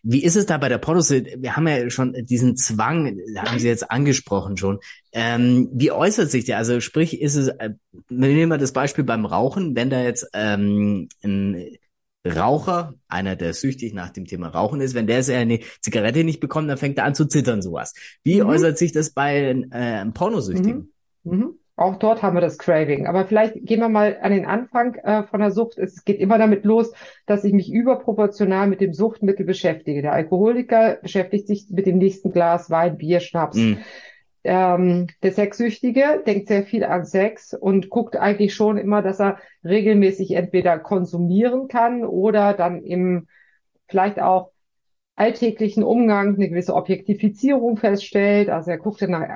Wie 0.02 0.22
ist 0.25 0.36
es 0.36 0.46
da 0.46 0.56
bei 0.56 0.69
der 0.69 0.78
Pornos? 0.78 1.10
Wir 1.10 1.56
haben 1.56 1.69
ja 1.69 1.90
schon 1.90 2.14
diesen 2.25 2.56
Zwang, 2.56 3.19
haben 3.36 3.58
Sie 3.58 3.69
jetzt 3.69 3.90
angesprochen 3.90 4.56
schon. 4.56 4.78
Ähm, 5.12 5.69
wie 5.72 5.92
äußert 5.92 6.30
sich 6.30 6.44
der? 6.46 6.56
Also 6.56 6.80
sprich, 6.80 7.20
ist 7.20 7.34
es, 7.34 7.48
äh, 7.48 7.70
wir 8.08 8.28
nehmen 8.28 8.48
mal 8.48 8.58
das 8.58 8.72
Beispiel 8.72 9.04
beim 9.04 9.26
Rauchen, 9.26 9.76
wenn 9.76 9.90
da 9.90 10.00
jetzt 10.00 10.28
ähm, 10.32 11.08
ein 11.22 11.76
Raucher, 12.26 12.94
einer, 13.08 13.36
der 13.36 13.54
süchtig 13.54 13.94
nach 13.94 14.10
dem 14.10 14.25
Thema 14.26 14.48
Rauchen 14.48 14.80
ist, 14.80 14.94
wenn 14.94 15.06
der 15.06 15.22
eine 15.36 15.60
Zigarette 15.80 16.25
nicht 16.25 16.40
bekommt, 16.40 16.69
dann 16.69 16.78
fängt 16.78 16.98
er 16.98 17.04
an 17.04 17.14
zu 17.14 17.26
zittern, 17.26 17.62
sowas. 17.62 17.94
Wie 18.22 18.40
Mhm. 18.40 18.48
äußert 18.48 18.78
sich 18.78 18.92
das 18.92 19.10
bei 19.10 19.38
äh, 19.50 19.66
einem 19.70 20.14
Pornosüchtigen? 20.14 20.92
Mhm. 21.25 21.58
Auch 21.78 21.94
dort 21.94 22.22
haben 22.22 22.36
wir 22.36 22.40
das 22.40 22.58
Craving. 22.58 23.06
Aber 23.06 23.25
vielleicht 23.25 23.54
gehen 23.54 23.78
wir 23.78 23.88
mal 23.88 24.19
an 24.20 24.32
den 24.32 24.46
Anfang 24.46 24.96
äh, 24.96 25.22
von 25.22 25.38
der 25.38 25.52
Sucht. 25.52 25.78
Es 25.78 26.04
geht 26.04 26.19
immer 26.19 26.36
damit 26.36 26.64
los, 26.64 26.92
dass 27.25 27.44
ich 27.44 27.52
mich 27.52 27.72
überproportional 27.72 28.66
mit 28.66 28.80
dem 28.80 28.92
Suchtmittel 28.92 29.46
beschäftige. 29.46 30.02
Der 30.02 30.12
Alkoholiker 30.12 30.98
beschäftigt 31.00 31.46
sich 31.46 31.66
mit 31.70 31.86
dem 31.86 31.98
nächsten 31.98 32.32
Glas 32.32 32.69
Wein, 32.69 32.98
Bier, 32.98 33.20
Schnaps. 33.20 33.58
Mhm. 33.58 33.78
Ähm, 34.42 35.06
der 35.22 35.30
Sexsüchtige 35.30 36.25
denkt 36.26 36.48
sehr 36.48 36.64
viel 36.64 36.82
an 36.82 37.04
Sex 37.04 37.54
und 37.54 37.90
guckt 37.90 38.16
eigentlich 38.16 38.54
schon 38.54 38.76
immer, 38.76 39.00
dass 39.00 39.20
er 39.20 39.38
regelmäßig 39.64 40.32
entweder 40.32 40.80
konsumieren 40.80 41.69
kann 41.69 42.04
oder 42.04 42.54
dann 42.54 42.82
im 42.82 43.28
vielleicht 43.87 44.20
auch 44.20 44.50
alltäglichen 45.18 45.82
Umgang 45.82 46.37
eine 46.37 46.48
gewisse 46.48 46.75
Objektifizierung 46.75 47.76
feststellt. 47.76 48.50
Also 48.50 48.70
er 48.70 48.78
guckt 48.78 49.02
dann 49.02 49.10
nach 49.10 49.28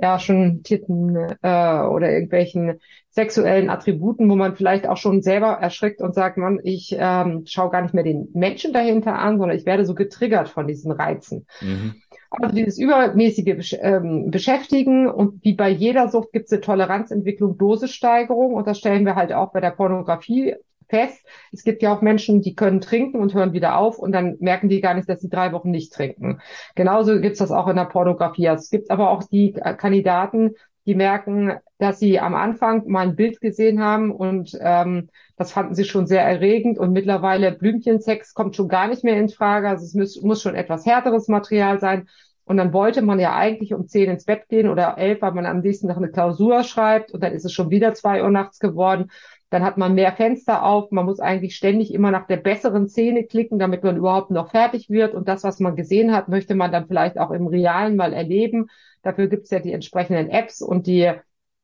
Ärschen, 0.00 0.62
Titten 0.64 1.14
äh, 1.16 1.80
oder 1.82 2.10
irgendwelchen 2.10 2.80
sexuellen 3.10 3.70
Attributen, 3.70 4.28
wo 4.28 4.36
man 4.36 4.56
vielleicht 4.56 4.88
auch 4.88 4.96
schon 4.96 5.22
selber 5.22 5.58
erschrickt 5.60 6.00
und 6.00 6.14
sagt, 6.14 6.36
man, 6.36 6.60
ich 6.62 6.94
ähm, 6.98 7.44
schaue 7.46 7.70
gar 7.70 7.82
nicht 7.82 7.94
mehr 7.94 8.04
den 8.04 8.28
Menschen 8.34 8.72
dahinter 8.72 9.18
an, 9.18 9.38
sondern 9.38 9.56
ich 9.56 9.66
werde 9.66 9.84
so 9.84 9.94
getriggert 9.94 10.48
von 10.48 10.66
diesen 10.66 10.92
Reizen. 10.92 11.46
Mhm. 11.60 11.94
Also 12.30 12.54
dieses 12.54 12.78
übermäßige 12.78 13.44
Besch 13.56 13.76
ähm, 13.80 14.30
Beschäftigen 14.30 15.08
und 15.08 15.42
wie 15.44 15.54
bei 15.54 15.70
jeder 15.70 16.08
Sucht 16.08 16.32
gibt 16.32 16.46
es 16.46 16.52
eine 16.52 16.60
Toleranzentwicklung, 16.60 17.56
Dosissteigerung 17.56 18.54
und 18.54 18.66
das 18.66 18.78
stellen 18.78 19.06
wir 19.06 19.14
halt 19.14 19.32
auch 19.32 19.52
bei 19.52 19.60
der 19.60 19.70
Pornografie 19.70 20.56
fest. 20.88 21.24
Es 21.52 21.64
gibt 21.64 21.82
ja 21.82 21.94
auch 21.94 22.02
Menschen, 22.02 22.42
die 22.42 22.54
können 22.54 22.80
trinken 22.80 23.20
und 23.20 23.34
hören 23.34 23.52
wieder 23.52 23.76
auf 23.76 23.98
und 23.98 24.12
dann 24.12 24.36
merken 24.40 24.68
die 24.68 24.80
gar 24.80 24.94
nicht, 24.94 25.08
dass 25.08 25.20
sie 25.20 25.28
drei 25.28 25.52
Wochen 25.52 25.70
nicht 25.70 25.92
trinken. 25.92 26.40
Genauso 26.74 27.20
gibt's 27.20 27.38
das 27.38 27.50
auch 27.50 27.68
in 27.68 27.76
der 27.76 27.84
Pornografie. 27.84 28.46
Es 28.46 28.70
gibt 28.70 28.90
aber 28.90 29.10
auch 29.10 29.22
die 29.24 29.54
äh, 29.54 29.74
Kandidaten, 29.74 30.54
die 30.86 30.94
merken, 30.94 31.52
dass 31.78 31.98
sie 31.98 32.18
am 32.18 32.34
Anfang 32.34 32.88
mal 32.88 33.06
ein 33.06 33.14
Bild 33.14 33.42
gesehen 33.42 33.82
haben 33.82 34.10
und 34.10 34.56
ähm, 34.60 35.10
das 35.36 35.52
fanden 35.52 35.74
sie 35.74 35.84
schon 35.84 36.06
sehr 36.06 36.22
erregend 36.22 36.78
und 36.78 36.92
mittlerweile 36.92 37.52
Blümchensex 37.52 38.32
kommt 38.32 38.56
schon 38.56 38.68
gar 38.68 38.88
nicht 38.88 39.04
mehr 39.04 39.20
in 39.20 39.28
Frage. 39.28 39.68
Also 39.68 39.84
es 39.84 39.94
muss, 39.94 40.22
muss 40.22 40.40
schon 40.40 40.54
etwas 40.54 40.86
härteres 40.86 41.28
Material 41.28 41.78
sein. 41.78 42.08
Und 42.48 42.56
dann 42.56 42.72
wollte 42.72 43.02
man 43.02 43.20
ja 43.20 43.36
eigentlich 43.36 43.74
um 43.74 43.86
zehn 43.86 44.08
ins 44.08 44.24
Bett 44.24 44.48
gehen 44.48 44.70
oder 44.70 44.96
elf, 44.96 45.20
weil 45.20 45.32
man 45.32 45.44
am 45.44 45.60
nächsten 45.60 45.86
Tag 45.86 45.98
eine 45.98 46.10
Klausur 46.10 46.64
schreibt 46.64 47.12
und 47.12 47.22
dann 47.22 47.34
ist 47.34 47.44
es 47.44 47.52
schon 47.52 47.68
wieder 47.68 47.92
zwei 47.92 48.22
Uhr 48.22 48.30
nachts 48.30 48.58
geworden. 48.58 49.10
Dann 49.50 49.64
hat 49.64 49.78
man 49.78 49.94
mehr 49.94 50.12
Fenster 50.12 50.62
auf. 50.62 50.90
Man 50.90 51.06
muss 51.06 51.20
eigentlich 51.20 51.56
ständig 51.56 51.94
immer 51.94 52.10
nach 52.10 52.26
der 52.26 52.36
besseren 52.36 52.88
Szene 52.88 53.24
klicken, 53.24 53.58
damit 53.58 53.82
man 53.82 53.96
überhaupt 53.96 54.30
noch 54.30 54.50
fertig 54.50 54.90
wird. 54.90 55.14
Und 55.14 55.26
das, 55.28 55.42
was 55.44 55.58
man 55.58 55.76
gesehen 55.76 56.14
hat, 56.14 56.28
möchte 56.28 56.54
man 56.54 56.70
dann 56.70 56.86
vielleicht 56.86 57.18
auch 57.18 57.30
im 57.30 57.46
Realen 57.46 57.96
mal 57.96 58.12
erleben. 58.12 58.68
Dafür 59.02 59.28
gibt's 59.28 59.50
ja 59.50 59.60
die 59.60 59.72
entsprechenden 59.72 60.28
Apps 60.28 60.60
und 60.60 60.86
die 60.86 61.12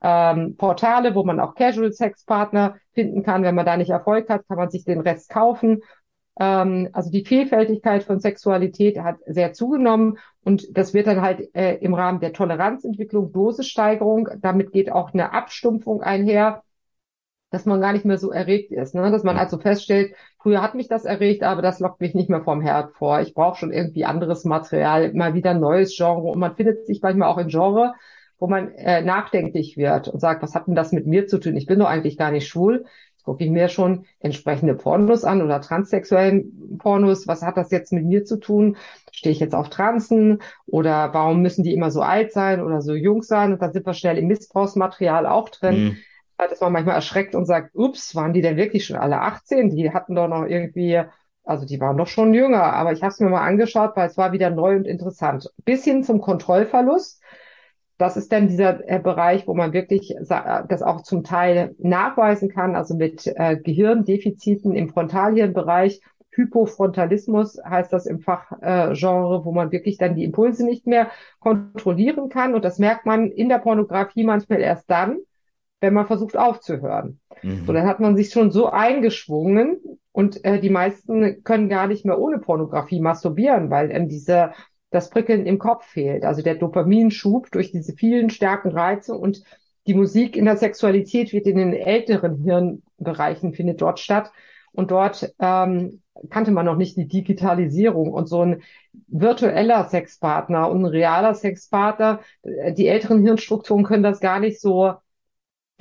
ähm, 0.00 0.56
Portale, 0.56 1.14
wo 1.14 1.24
man 1.24 1.40
auch 1.40 1.54
Casual-Sex-Partner 1.54 2.76
finden 2.92 3.22
kann. 3.22 3.42
Wenn 3.42 3.54
man 3.54 3.66
da 3.66 3.76
nicht 3.76 3.90
Erfolg 3.90 4.28
hat, 4.30 4.46
kann 4.48 4.56
man 4.56 4.70
sich 4.70 4.84
den 4.84 5.00
Rest 5.00 5.28
kaufen. 5.28 5.82
Ähm, 6.38 6.88
also 6.92 7.10
die 7.10 7.24
Vielfältigkeit 7.24 8.02
von 8.02 8.20
Sexualität 8.20 8.98
hat 8.98 9.16
sehr 9.26 9.52
zugenommen 9.52 10.18
und 10.42 10.76
das 10.76 10.94
wird 10.94 11.06
dann 11.06 11.22
halt 11.22 11.54
äh, 11.54 11.76
im 11.76 11.94
Rahmen 11.94 12.20
der 12.20 12.32
Toleranzentwicklung, 12.32 13.32
Dosissteigerung, 13.32 14.28
damit 14.40 14.72
geht 14.72 14.90
auch 14.90 15.12
eine 15.12 15.32
Abstumpfung 15.32 16.02
einher 16.02 16.62
dass 17.54 17.66
man 17.66 17.80
gar 17.80 17.92
nicht 17.92 18.04
mehr 18.04 18.18
so 18.18 18.32
erregt 18.32 18.73
ist, 18.73 18.96
ne? 18.96 19.12
dass 19.12 19.23
man 19.23 19.37
also 19.37 19.58
feststellt, 19.58 20.14
früher 20.38 20.61
hat 20.61 20.75
mich 20.75 20.88
das 20.88 21.04
erregt, 21.04 21.44
aber 21.44 21.62
das 21.62 21.78
lockt 21.78 22.00
mich 22.00 22.12
nicht 22.12 22.28
mehr 22.28 22.42
vom 22.42 22.61
Herd 22.61 22.94
vor. 22.96 23.20
Ich 23.20 23.32
brauche 23.32 23.56
schon 23.56 23.73
irgendwie 23.73 24.04
anderes 24.04 24.44
Material, 24.44 25.12
mal 25.14 25.34
wieder 25.34 25.52
ein 25.52 25.61
neues 25.61 25.96
Genre 25.96 26.26
und 26.26 26.40
man 26.40 26.56
findet 26.56 26.84
sich 26.84 27.00
manchmal 27.00 27.28
auch 27.28 27.38
in 27.38 27.46
Genre, 27.46 27.94
wo 28.40 28.49
man 28.49 28.73
äh, 28.73 29.02
nachdenklich 29.02 29.76
wird 29.76 30.08
und 30.08 30.18
sagt, 30.18 30.42
was 30.42 30.56
hat 30.56 30.66
denn 30.66 30.75
das 30.75 30.90
mit 30.90 31.06
mir 31.06 31.28
zu 31.28 31.38
tun? 31.38 31.56
Ich 31.56 31.66
bin 31.66 31.78
doch 31.78 31.87
eigentlich 31.87 32.18
gar 32.18 32.32
nicht 32.32 32.49
schwul. 32.49 32.87
Jetzt 33.12 33.25
gucke 33.25 33.44
ich 33.44 33.50
mir 33.50 33.68
schon 33.68 34.04
entsprechende 34.18 34.75
Pornos 34.75 35.23
an 35.23 35.40
oder 35.40 35.61
transsexuellen 35.61 36.76
Pornos. 36.78 37.28
Was 37.28 37.42
hat 37.42 37.56
das 37.56 37.70
jetzt 37.70 37.92
mit 37.92 38.04
mir 38.04 38.25
zu 38.25 38.40
tun? 38.40 38.76
Stehe 39.12 39.32
ich 39.32 39.38
jetzt 39.38 39.54
auf 39.54 39.68
Transen 39.68 40.42
oder 40.66 41.14
warum 41.14 41.40
müssen 41.40 41.62
die 41.62 41.73
immer 41.73 41.92
so 41.92 42.00
alt 42.02 42.32
sein 42.32 42.61
oder 42.61 42.80
so 42.80 42.94
jung 42.94 43.23
sein? 43.23 43.52
Und 43.52 43.62
dann 43.62 43.73
sind 43.73 43.87
wir 43.87 43.94
schnell 43.94 44.18
im 44.18 44.26
Missbrauchsmaterial 44.26 45.26
auch 45.26 45.50
drin. 45.50 45.84
Mhm 45.84 45.96
dass 46.36 46.60
man 46.60 46.72
manchmal 46.72 46.96
erschreckt 46.96 47.34
und 47.34 47.46
sagt, 47.46 47.74
ups, 47.74 48.14
waren 48.14 48.32
die 48.32 48.42
denn 48.42 48.56
wirklich 48.56 48.84
schon 48.86 48.96
alle 48.96 49.20
18? 49.20 49.70
Die 49.70 49.92
hatten 49.92 50.14
doch 50.14 50.28
noch 50.28 50.44
irgendwie, 50.44 51.00
also 51.44 51.66
die 51.66 51.80
waren 51.80 51.96
doch 51.96 52.06
schon 52.06 52.34
jünger, 52.34 52.62
aber 52.62 52.92
ich 52.92 53.02
habe 53.02 53.12
es 53.12 53.20
mir 53.20 53.30
mal 53.30 53.46
angeschaut, 53.46 53.92
weil 53.96 54.08
es 54.08 54.16
war 54.16 54.32
wieder 54.32 54.50
neu 54.50 54.76
und 54.76 54.86
interessant. 54.86 55.50
Bis 55.64 55.84
hin 55.84 56.02
zum 56.02 56.20
Kontrollverlust. 56.20 57.22
Das 57.96 58.16
ist 58.16 58.32
dann 58.32 58.48
dieser 58.48 58.88
äh, 58.88 58.98
Bereich, 58.98 59.46
wo 59.46 59.54
man 59.54 59.72
wirklich 59.72 60.16
das 60.18 60.82
auch 60.82 61.02
zum 61.02 61.22
Teil 61.22 61.76
nachweisen 61.78 62.48
kann, 62.48 62.74
also 62.74 62.96
mit 62.96 63.24
äh, 63.36 63.56
Gehirndefiziten 63.56 64.74
im 64.74 64.88
Frontalhirnbereich. 64.88 66.00
Hypofrontalismus 66.30 67.60
heißt 67.64 67.92
das 67.92 68.06
im 68.06 68.18
Fachgenre, 68.18 68.92
äh, 68.92 69.44
wo 69.44 69.52
man 69.52 69.70
wirklich 69.70 69.98
dann 69.98 70.16
die 70.16 70.24
Impulse 70.24 70.64
nicht 70.64 70.88
mehr 70.88 71.10
kontrollieren 71.38 72.28
kann. 72.28 72.54
Und 72.54 72.64
das 72.64 72.80
merkt 72.80 73.06
man 73.06 73.30
in 73.30 73.48
der 73.48 73.58
Pornografie 73.58 74.24
manchmal 74.24 74.60
erst 74.60 74.90
dann, 74.90 75.18
wenn 75.84 75.94
man 75.94 76.06
versucht 76.06 76.36
aufzuhören. 76.36 77.20
Mhm. 77.42 77.66
So, 77.66 77.72
dann 77.72 77.86
hat 77.86 78.00
man 78.00 78.16
sich 78.16 78.30
schon 78.30 78.50
so 78.50 78.70
eingeschwungen 78.70 79.80
und 80.12 80.44
äh, 80.44 80.60
die 80.60 80.70
meisten 80.70 81.42
können 81.44 81.68
gar 81.68 81.86
nicht 81.86 82.04
mehr 82.04 82.18
ohne 82.18 82.38
Pornografie 82.38 83.00
masturbieren, 83.00 83.70
weil 83.70 83.90
ähm, 83.90 84.08
diese, 84.08 84.52
das 84.90 85.10
Prickeln 85.10 85.46
im 85.46 85.58
Kopf 85.58 85.86
fehlt. 85.86 86.24
Also 86.24 86.42
der 86.42 86.54
Dopaminschub 86.54 87.50
durch 87.50 87.70
diese 87.72 87.94
vielen 87.94 88.30
starken 88.30 88.70
Reize 88.70 89.14
und 89.14 89.42
die 89.86 89.94
Musik 89.94 90.36
in 90.36 90.46
der 90.46 90.56
Sexualität 90.56 91.32
wird 91.32 91.46
in 91.46 91.58
den 91.58 91.74
älteren 91.74 92.42
Hirnbereichen 92.42 93.52
findet 93.52 93.82
dort 93.82 94.00
statt. 94.00 94.32
Und 94.72 94.90
dort 94.90 95.32
ähm, 95.38 96.00
kannte 96.30 96.50
man 96.50 96.66
noch 96.66 96.76
nicht 96.76 96.96
die 96.96 97.06
Digitalisierung 97.06 98.12
und 98.12 98.28
so 98.28 98.42
ein 98.42 98.62
virtueller 99.08 99.84
Sexpartner 99.84 100.70
und 100.70 100.82
ein 100.82 100.86
realer 100.86 101.34
Sexpartner, 101.34 102.20
äh, 102.42 102.72
die 102.72 102.88
älteren 102.88 103.22
Hirnstrukturen 103.22 103.84
können 103.84 104.02
das 104.02 104.20
gar 104.20 104.40
nicht 104.40 104.60
so 104.60 104.94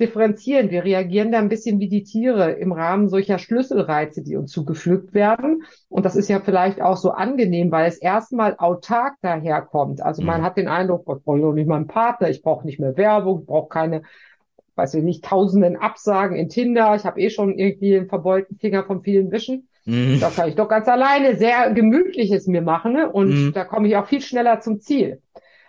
differenzieren. 0.04 0.70
Wir 0.70 0.84
reagieren 0.84 1.32
da 1.32 1.38
ein 1.38 1.48
bisschen 1.48 1.80
wie 1.80 1.88
die 1.88 2.04
Tiere 2.04 2.52
im 2.52 2.72
Rahmen 2.72 3.08
solcher 3.08 3.38
Schlüsselreize, 3.38 4.22
die 4.22 4.36
uns 4.36 4.52
zugefügt 4.52 5.14
werden. 5.14 5.64
Und 5.88 6.04
das 6.04 6.16
ist 6.16 6.28
ja 6.28 6.40
vielleicht 6.40 6.80
auch 6.82 6.96
so 6.96 7.10
angenehm, 7.10 7.70
weil 7.70 7.88
es 7.88 7.98
erstmal 7.98 8.56
autark 8.58 9.14
daherkommt. 9.22 10.02
Also 10.02 10.22
man 10.22 10.40
mhm. 10.40 10.44
hat 10.44 10.56
den 10.56 10.68
Eindruck, 10.68 11.04
ich 11.08 11.24
brauche 11.24 11.54
nicht 11.54 11.66
mal 11.66 11.76
einen 11.76 11.86
Partner, 11.86 12.28
ich 12.28 12.42
brauche 12.42 12.66
nicht 12.66 12.78
mehr 12.78 12.96
Werbung, 12.96 13.40
ich 13.40 13.46
brauche 13.46 13.68
keine, 13.68 14.02
weiß 14.76 14.94
ich 14.94 15.02
nicht, 15.02 15.24
tausenden 15.24 15.76
Absagen 15.76 16.36
in 16.36 16.48
Tinder. 16.48 16.94
Ich 16.94 17.04
habe 17.04 17.20
eh 17.20 17.30
schon 17.30 17.58
irgendwie 17.58 17.96
einen 17.96 18.08
verbeulten 18.08 18.58
Finger 18.58 18.84
von 18.84 19.02
vielen 19.02 19.30
Wischen. 19.32 19.68
Mhm. 19.86 20.18
Da 20.20 20.30
kann 20.30 20.48
ich 20.48 20.54
doch 20.54 20.68
ganz 20.68 20.88
alleine 20.88 21.36
sehr 21.36 21.70
gemütliches 21.72 22.46
mir 22.46 22.62
machen 22.62 22.92
ne? 22.92 23.10
und 23.10 23.28
mhm. 23.28 23.52
da 23.52 23.64
komme 23.64 23.88
ich 23.88 23.96
auch 23.96 24.06
viel 24.06 24.20
schneller 24.20 24.60
zum 24.60 24.80
Ziel. 24.80 25.20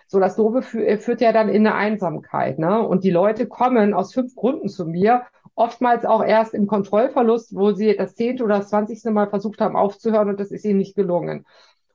So, 0.08 0.20
das 0.20 0.36
Doofe 0.36 0.62
fü 0.62 0.84
äh, 0.84 0.98
führt 0.98 1.22
ja 1.22 1.32
dann 1.32 1.50
in 1.50 1.66
eine 1.66 1.76
Einsamkeit, 1.76 2.60
ne? 2.60 2.82
Und 2.88 3.04
die 3.04 3.12
Leute 3.12 3.48
kommen 3.48 3.94
aus 3.94 4.14
fünf 4.14 4.36
Gründen 4.36 4.70
zu 4.70 4.86
mir, 4.86 5.24
oftmals 5.56 6.06
auch 6.06 6.24
erst 6.24 6.54
im 6.54 6.68
Kontrollverlust, 6.68 7.56
wo 7.56 7.72
sie 7.72 7.96
das 7.96 8.16
zehnte 8.16 8.44
oder 8.44 8.60
das 8.60 8.70
zwanzigste 8.70 9.12
Mal 9.12 9.30
versucht 9.30 9.62
haben 9.62 9.76
aufzuhören 9.76 10.30
und 10.30 10.40
das 10.40 10.52
ist 10.52 10.66
ihnen 10.66 10.80
nicht 10.80 10.96
gelungen. 10.96 11.46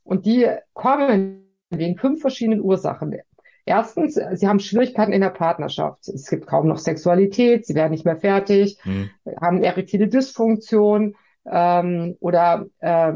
Und 0.03 0.27
die 0.27 0.49
kommen 0.73 1.47
wegen 1.71 1.97
fünf 1.97 2.21
verschiedenen 2.21 2.63
Ursachen. 2.63 3.17
Erstens, 3.65 4.15
sie 4.15 4.49
haben 4.49 4.59
Schwierigkeiten 4.59 5.13
in 5.13 5.21
der 5.21 5.31
Partnerschaft. 5.31 6.09
Es 6.09 6.29
gibt 6.29 6.47
kaum 6.47 6.67
noch 6.67 6.79
Sexualität, 6.79 7.67
sie 7.67 7.75
werden 7.75 7.93
nicht 7.93 8.05
mehr 8.05 8.17
fertig, 8.17 8.79
mhm. 8.85 9.11
haben 9.41 9.63
erektile 9.63 10.09
Dysfunktion 10.09 11.15
ähm, 11.49 12.17
oder 12.19 12.67
äh, 12.81 13.13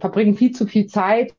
verbringen 0.00 0.34
viel 0.34 0.52
zu 0.52 0.66
viel 0.66 0.86
Zeit 0.86 1.34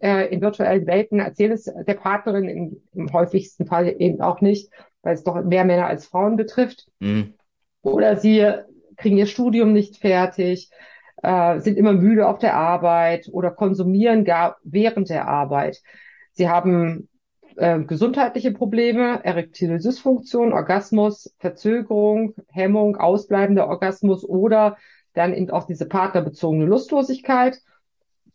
äh, 0.00 0.32
in 0.32 0.40
virtuellen 0.40 0.86
Welten, 0.86 1.20
erzähle 1.20 1.54
es 1.54 1.64
der 1.64 1.94
Partnerin 1.94 2.48
im, 2.48 2.82
im, 2.92 3.12
häufigsten 3.12 3.66
Fall 3.66 3.94
eben 3.98 4.20
auch 4.20 4.40
nicht, 4.40 4.70
weil 5.02 5.14
es 5.14 5.24
doch 5.24 5.42
mehr 5.42 5.64
Männer 5.64 5.86
als 5.86 6.06
Frauen 6.06 6.36
betrifft. 6.36 6.86
Mhm. 7.00 7.34
Oder 7.82 8.16
sie 8.16 8.52
kriegen 8.96 9.18
ihr 9.18 9.26
Studium 9.26 9.72
nicht 9.72 9.98
fertig, 9.98 10.70
äh, 11.22 11.60
sind 11.60 11.76
immer 11.76 11.92
müde 11.92 12.26
auf 12.26 12.38
der 12.38 12.56
Arbeit 12.56 13.28
oder 13.30 13.50
konsumieren 13.50 14.24
gar 14.24 14.56
während 14.64 15.10
der 15.10 15.28
Arbeit. 15.28 15.80
Sie 16.32 16.48
haben 16.48 17.08
äh, 17.56 17.80
gesundheitliche 17.80 18.52
Probleme, 18.52 19.24
erektile 19.24 19.78
Dysfunktion, 19.78 20.52
Orgasmus, 20.52 21.34
Verzögerung, 21.38 22.34
Hemmung, 22.48 22.96
ausbleibender 22.96 23.68
Orgasmus 23.68 24.24
oder 24.24 24.76
dann 25.14 25.32
eben 25.32 25.50
auch 25.50 25.64
diese 25.64 25.86
partnerbezogene 25.86 26.66
Lustlosigkeit 26.66 27.60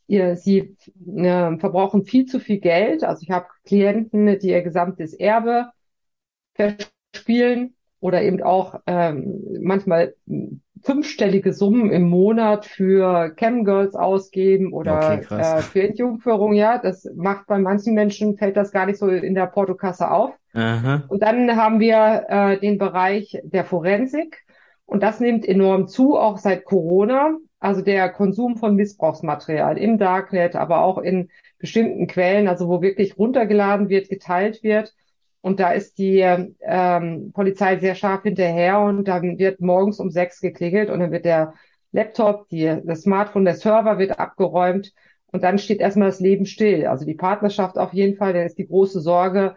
ihr, 0.08 0.36
sie 0.36 0.76
äh, 1.16 1.58
verbrauchen 1.58 2.04
viel 2.04 2.26
zu 2.26 2.40
viel 2.40 2.60
Geld. 2.60 3.04
Also 3.04 3.24
ich 3.24 3.32
habe 3.32 3.48
Klienten, 3.66 4.40
die 4.40 4.50
ihr 4.50 4.62
gesamtes 4.62 5.14
Erbe 5.14 5.68
verspielen 6.54 7.76
oder 8.00 8.22
eben 8.22 8.42
auch 8.42 8.80
ähm, 8.88 9.42
manchmal 9.62 10.16
fünfstellige 10.84 11.54
Summen 11.54 11.92
im 11.92 12.10
Monat 12.10 12.66
für 12.66 13.34
Chemgirls 13.36 13.96
ausgeben 13.96 14.74
oder 14.74 15.22
okay, 15.22 15.36
äh, 15.36 15.62
für 15.62 15.84
Entjungferung. 15.84 16.54
Ja, 16.54 16.80
das 16.80 17.08
macht 17.16 17.48
bei 17.48 17.60
manchen 17.60 17.94
Menschen, 17.94 18.38
fällt 18.38 18.58
das 18.58 18.72
gar 18.72 18.86
nicht 18.86 18.98
so 18.98 19.08
in 19.08 19.36
der 19.36 19.46
Portokasse 19.46 20.10
auf. 20.10 20.34
Aha. 20.54 21.04
Und 21.08 21.22
dann 21.22 21.56
haben 21.56 21.80
wir 21.80 22.26
äh, 22.28 22.60
den 22.60 22.78
Bereich 22.78 23.40
der 23.44 23.66
Forensik. 23.66 24.44
Und 24.86 25.04
das 25.04 25.20
nimmt 25.20 25.48
enorm 25.48 25.88
zu, 25.88 26.18
auch 26.18 26.38
seit 26.38 26.66
Corona. 26.66 27.38
Also 27.62 27.82
der 27.82 28.10
Konsum 28.10 28.58
von 28.58 28.76
Missbrauchsmaterial 28.76 29.78
im 29.78 30.00
Darknet, 30.00 30.56
aber 30.56 30.82
auch 30.82 30.98
in 30.98 31.30
bestimmten 31.60 32.08
Quellen, 32.08 32.48
also 32.48 32.68
wo 32.68 32.82
wirklich 32.82 33.18
runtergeladen 33.20 33.88
wird, 33.88 34.10
geteilt 34.10 34.64
wird. 34.64 34.96
Und 35.42 35.60
da 35.60 35.72
ist 35.72 36.00
die 36.00 36.20
ähm, 36.20 37.32
Polizei 37.34 37.78
sehr 37.78 37.94
scharf 37.94 38.24
hinterher 38.24 38.80
und 38.80 39.08
dann 39.08 39.38
wird 39.38 39.62
morgens 39.62 40.00
um 40.00 40.10
sechs 40.10 40.42
geklingelt 40.42 40.90
und 40.90 41.00
dann 41.00 41.12
wird 41.12 41.24
der 41.24 41.54
Laptop, 41.92 42.50
die, 42.50 42.82
das 42.84 43.04
Smartphone, 43.04 43.46
der 43.46 43.56
Server 43.56 44.00
wird 44.00 44.20
abgeräumt 44.20 44.92
und 45.32 45.44
dann 45.44 45.60
steht 45.60 45.82
erstmal 45.82 46.10
das 46.10 46.20
Leben 46.20 46.48
still. 46.48 46.88
Also 46.88 47.06
die 47.06 47.14
Partnerschaft 47.14 47.78
auf 47.78 47.94
jeden 47.94 48.18
Fall, 48.18 48.34
dann 48.34 48.46
ist 48.48 48.58
die 48.58 48.68
große 48.68 49.02
Sorge, 49.02 49.56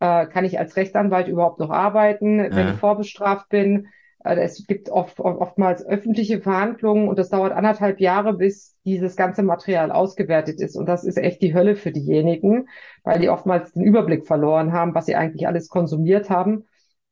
äh, 0.00 0.26
kann 0.26 0.44
ich 0.44 0.58
als 0.58 0.76
Rechtsanwalt 0.76 1.26
überhaupt 1.28 1.58
noch 1.58 1.70
arbeiten, 1.70 2.38
wenn 2.38 2.66
ja. 2.66 2.72
ich 2.74 2.78
vorbestraft 2.78 3.48
bin? 3.48 3.88
Also 4.26 4.42
es 4.42 4.66
gibt 4.66 4.90
oft, 4.90 5.20
oftmals 5.20 5.86
öffentliche 5.86 6.40
Verhandlungen 6.40 7.08
und 7.08 7.18
das 7.18 7.28
dauert 7.28 7.52
anderthalb 7.52 8.00
Jahre, 8.00 8.34
bis 8.34 8.76
dieses 8.84 9.16
ganze 9.16 9.42
Material 9.42 9.92
ausgewertet 9.92 10.60
ist. 10.60 10.76
Und 10.76 10.86
das 10.86 11.04
ist 11.04 11.16
echt 11.16 11.42
die 11.42 11.54
Hölle 11.54 11.76
für 11.76 11.92
diejenigen, 11.92 12.68
weil 13.04 13.20
die 13.20 13.28
oftmals 13.28 13.72
den 13.72 13.82
Überblick 13.82 14.26
verloren 14.26 14.72
haben, 14.72 14.94
was 14.94 15.06
sie 15.06 15.14
eigentlich 15.14 15.46
alles 15.46 15.68
konsumiert 15.68 16.28
haben. 16.28 16.64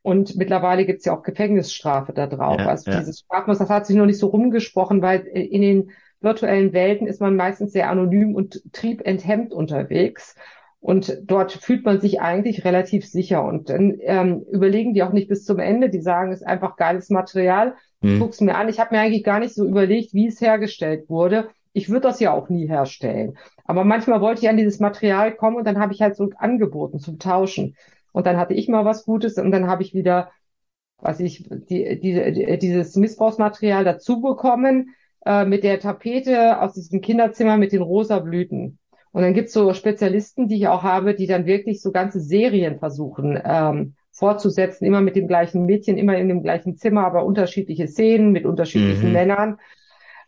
Und 0.02 0.36
mittlerweile 0.36 0.84
gibt 0.84 0.98
es 0.98 1.04
ja 1.06 1.16
auch 1.16 1.22
Gefängnisstrafe 1.22 2.12
da 2.12 2.26
drauf. 2.26 2.58
Ja, 2.58 2.66
also 2.66 2.90
ja. 2.90 2.98
dieses 2.98 3.20
Strafmaß, 3.20 3.58
das 3.58 3.70
hat 3.70 3.86
sich 3.86 3.96
noch 3.96 4.06
nicht 4.06 4.18
so 4.18 4.26
rumgesprochen, 4.26 5.00
weil 5.00 5.20
in 5.20 5.62
den 5.62 5.90
virtuellen 6.20 6.72
Welten 6.72 7.06
ist 7.06 7.20
man 7.20 7.36
meistens 7.36 7.72
sehr 7.72 7.88
anonym 7.90 8.34
und 8.34 8.60
triebenthemmt 8.72 9.52
unterwegs. 9.52 10.34
Und 10.84 11.22
dort 11.24 11.52
fühlt 11.52 11.86
man 11.86 12.02
sich 12.02 12.20
eigentlich 12.20 12.66
relativ 12.66 13.06
sicher. 13.06 13.42
Und 13.42 13.70
dann 13.70 13.96
ähm, 14.02 14.44
überlegen 14.50 14.92
die 14.92 15.02
auch 15.02 15.14
nicht 15.14 15.28
bis 15.28 15.46
zum 15.46 15.58
Ende. 15.58 15.88
Die 15.88 16.02
sagen, 16.02 16.30
es 16.30 16.42
ist 16.42 16.46
einfach 16.46 16.76
geiles 16.76 17.08
Material. 17.08 17.74
Mhm. 18.02 18.20
Guck's 18.20 18.42
mir 18.42 18.54
an. 18.54 18.68
Ich 18.68 18.80
habe 18.80 18.94
mir 18.94 19.00
eigentlich 19.00 19.24
gar 19.24 19.40
nicht 19.40 19.54
so 19.54 19.64
überlegt, 19.64 20.12
wie 20.12 20.26
es 20.26 20.42
hergestellt 20.42 21.08
wurde. 21.08 21.48
Ich 21.72 21.88
würde 21.88 22.02
das 22.02 22.20
ja 22.20 22.34
auch 22.34 22.50
nie 22.50 22.68
herstellen. 22.68 23.38
Aber 23.64 23.84
manchmal 23.84 24.20
wollte 24.20 24.42
ich 24.42 24.48
an 24.50 24.58
dieses 24.58 24.78
Material 24.78 25.34
kommen 25.34 25.56
und 25.56 25.64
dann 25.64 25.78
habe 25.78 25.94
ich 25.94 26.02
halt 26.02 26.16
so 26.16 26.28
angeboten 26.36 26.98
zum 26.98 27.18
Tauschen. 27.18 27.76
Und 28.12 28.26
dann 28.26 28.36
hatte 28.36 28.52
ich 28.52 28.68
mal 28.68 28.84
was 28.84 29.06
Gutes 29.06 29.38
und 29.38 29.52
dann 29.52 29.68
habe 29.68 29.82
ich 29.82 29.94
wieder, 29.94 30.32
was 30.98 31.18
ich, 31.18 31.48
die, 31.48 31.98
die, 31.98 32.58
dieses 32.58 32.94
Missbrauchsmaterial 32.94 33.84
dazu 33.84 34.20
bekommen 34.20 34.94
äh, 35.24 35.46
mit 35.46 35.64
der 35.64 35.80
Tapete 35.80 36.60
aus 36.60 36.74
diesem 36.74 37.00
Kinderzimmer 37.00 37.56
mit 37.56 37.72
den 37.72 37.80
rosa 37.80 38.18
Blüten. 38.18 38.78
Und 39.14 39.22
dann 39.22 39.32
gibt's 39.32 39.52
so 39.52 39.72
Spezialisten, 39.74 40.48
die 40.48 40.56
ich 40.56 40.66
auch 40.66 40.82
habe, 40.82 41.14
die 41.14 41.28
dann 41.28 41.46
wirklich 41.46 41.80
so 41.80 41.92
ganze 41.92 42.18
Serien 42.18 42.80
versuchen 42.80 43.40
ähm, 43.44 43.94
fortzusetzen, 44.10 44.84
immer 44.84 45.00
mit 45.00 45.14
dem 45.14 45.28
gleichen 45.28 45.66
Mädchen, 45.66 45.98
immer 45.98 46.18
in 46.18 46.26
dem 46.26 46.42
gleichen 46.42 46.76
Zimmer, 46.76 47.06
aber 47.06 47.24
unterschiedliche 47.24 47.86
Szenen 47.86 48.32
mit 48.32 48.44
unterschiedlichen 48.44 49.06
mhm. 49.06 49.12
Männern. 49.12 49.58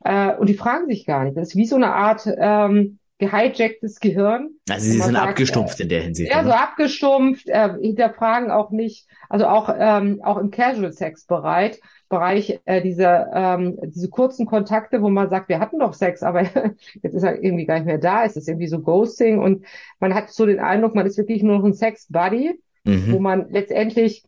Äh, 0.04 0.36
und 0.36 0.48
die 0.48 0.54
fragen 0.54 0.86
sich 0.86 1.04
gar 1.04 1.24
nicht. 1.24 1.36
Das 1.36 1.48
ist 1.48 1.56
wie 1.56 1.66
so 1.66 1.74
eine 1.74 1.94
Art 1.94 2.28
ähm, 2.38 3.00
gehijacktes 3.18 4.00
Gehirn. 4.00 4.50
Also 4.68 4.84
sie 4.84 5.00
sind 5.00 5.14
sagt, 5.14 5.28
abgestumpft 5.28 5.80
äh, 5.80 5.82
in 5.84 5.88
der 5.88 6.02
Hinsicht. 6.02 6.30
Ja, 6.30 6.44
so 6.44 6.50
abgestumpft, 6.50 7.48
äh, 7.48 7.70
hinterfragen 7.80 8.50
auch 8.50 8.70
nicht, 8.70 9.06
also 9.28 9.46
auch, 9.46 9.74
ähm, 9.76 10.20
auch 10.22 10.36
im 10.36 10.50
Casual-Sex-Bereich, 10.50 11.80
Bereich 12.08 12.60
äh, 12.66 12.82
diese, 12.82 13.26
ähm, 13.32 13.78
diese 13.82 14.08
kurzen 14.10 14.46
Kontakte, 14.46 15.02
wo 15.02 15.08
man 15.08 15.30
sagt, 15.30 15.48
wir 15.48 15.58
hatten 15.58 15.78
doch 15.78 15.94
Sex, 15.94 16.22
aber 16.22 16.42
jetzt 17.02 17.14
ist 17.14 17.22
er 17.22 17.42
irgendwie 17.42 17.64
gar 17.64 17.76
nicht 17.76 17.86
mehr 17.86 17.98
da, 17.98 18.24
es 18.24 18.36
ist 18.36 18.48
irgendwie 18.48 18.68
so 18.68 18.80
Ghosting 18.80 19.38
und 19.38 19.64
man 19.98 20.14
hat 20.14 20.30
so 20.30 20.44
den 20.44 20.60
Eindruck, 20.60 20.94
man 20.94 21.06
ist 21.06 21.18
wirklich 21.18 21.42
nur 21.42 21.58
noch 21.58 21.64
ein 21.64 21.74
Sex-Buddy, 21.74 22.60
mhm. 22.84 23.12
wo 23.12 23.18
man 23.18 23.46
letztendlich 23.50 24.24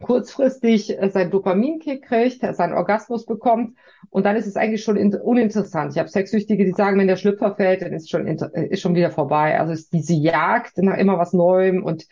kurzfristig 0.00 1.00
äh, 1.00 1.10
sein 1.10 1.30
Dopaminkick 1.30 2.04
kriegt, 2.04 2.40
seinen 2.54 2.74
Orgasmus 2.74 3.26
bekommt 3.26 3.76
und 4.10 4.26
dann 4.26 4.36
ist 4.36 4.46
es 4.46 4.56
eigentlich 4.56 4.82
schon 4.82 4.98
uninteressant. 4.98 5.92
Ich 5.92 5.98
habe 5.98 6.08
Sexsüchtige, 6.08 6.64
die 6.64 6.72
sagen, 6.72 6.98
wenn 6.98 7.06
der 7.06 7.16
Schlüpfer 7.16 7.54
fällt, 7.54 7.82
dann 7.82 7.92
ist 7.92 8.10
schon 8.10 8.26
äh, 8.26 8.66
ist 8.66 8.80
schon 8.80 8.94
wieder 8.94 9.10
vorbei. 9.10 9.58
Also 9.58 9.72
ist 9.72 9.92
diese 9.92 10.14
Jagd 10.14 10.78
nach 10.78 10.96
immer 10.96 11.18
was 11.18 11.32
Neuem 11.32 11.84
und 11.84 12.06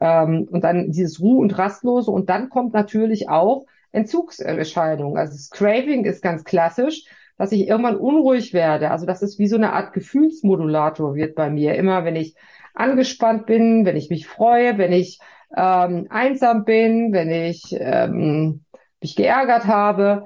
ähm, 0.00 0.48
und 0.50 0.64
dann 0.64 0.90
dieses 0.90 1.20
Ruhe 1.20 1.40
und 1.40 1.56
Rastlose 1.58 2.10
und 2.10 2.28
dann 2.30 2.48
kommt 2.48 2.74
natürlich 2.74 3.28
auch 3.28 3.66
Entzugserscheinungen. 3.92 5.16
Also 5.16 5.32
das 5.32 5.50
Craving 5.50 6.04
ist 6.04 6.22
ganz 6.22 6.44
klassisch, 6.44 7.04
dass 7.38 7.52
ich 7.52 7.66
irgendwann 7.66 7.96
unruhig 7.96 8.52
werde. 8.52 8.90
Also 8.90 9.06
das 9.06 9.22
ist 9.22 9.38
wie 9.38 9.46
so 9.46 9.56
eine 9.56 9.72
Art 9.72 9.92
Gefühlsmodulator 9.92 11.14
wird 11.14 11.34
bei 11.34 11.50
mir. 11.50 11.74
Immer 11.76 12.04
wenn 12.04 12.16
ich 12.16 12.34
angespannt 12.74 13.46
bin, 13.46 13.86
wenn 13.86 13.96
ich 13.96 14.10
mich 14.10 14.26
freue, 14.26 14.78
wenn 14.78 14.92
ich 14.92 15.20
ähm, 15.54 16.06
einsam 16.10 16.64
bin, 16.64 17.12
wenn 17.12 17.30
ich 17.30 17.76
ähm, 17.78 18.64
mich 19.00 19.16
geärgert 19.16 19.66
habe, 19.66 20.24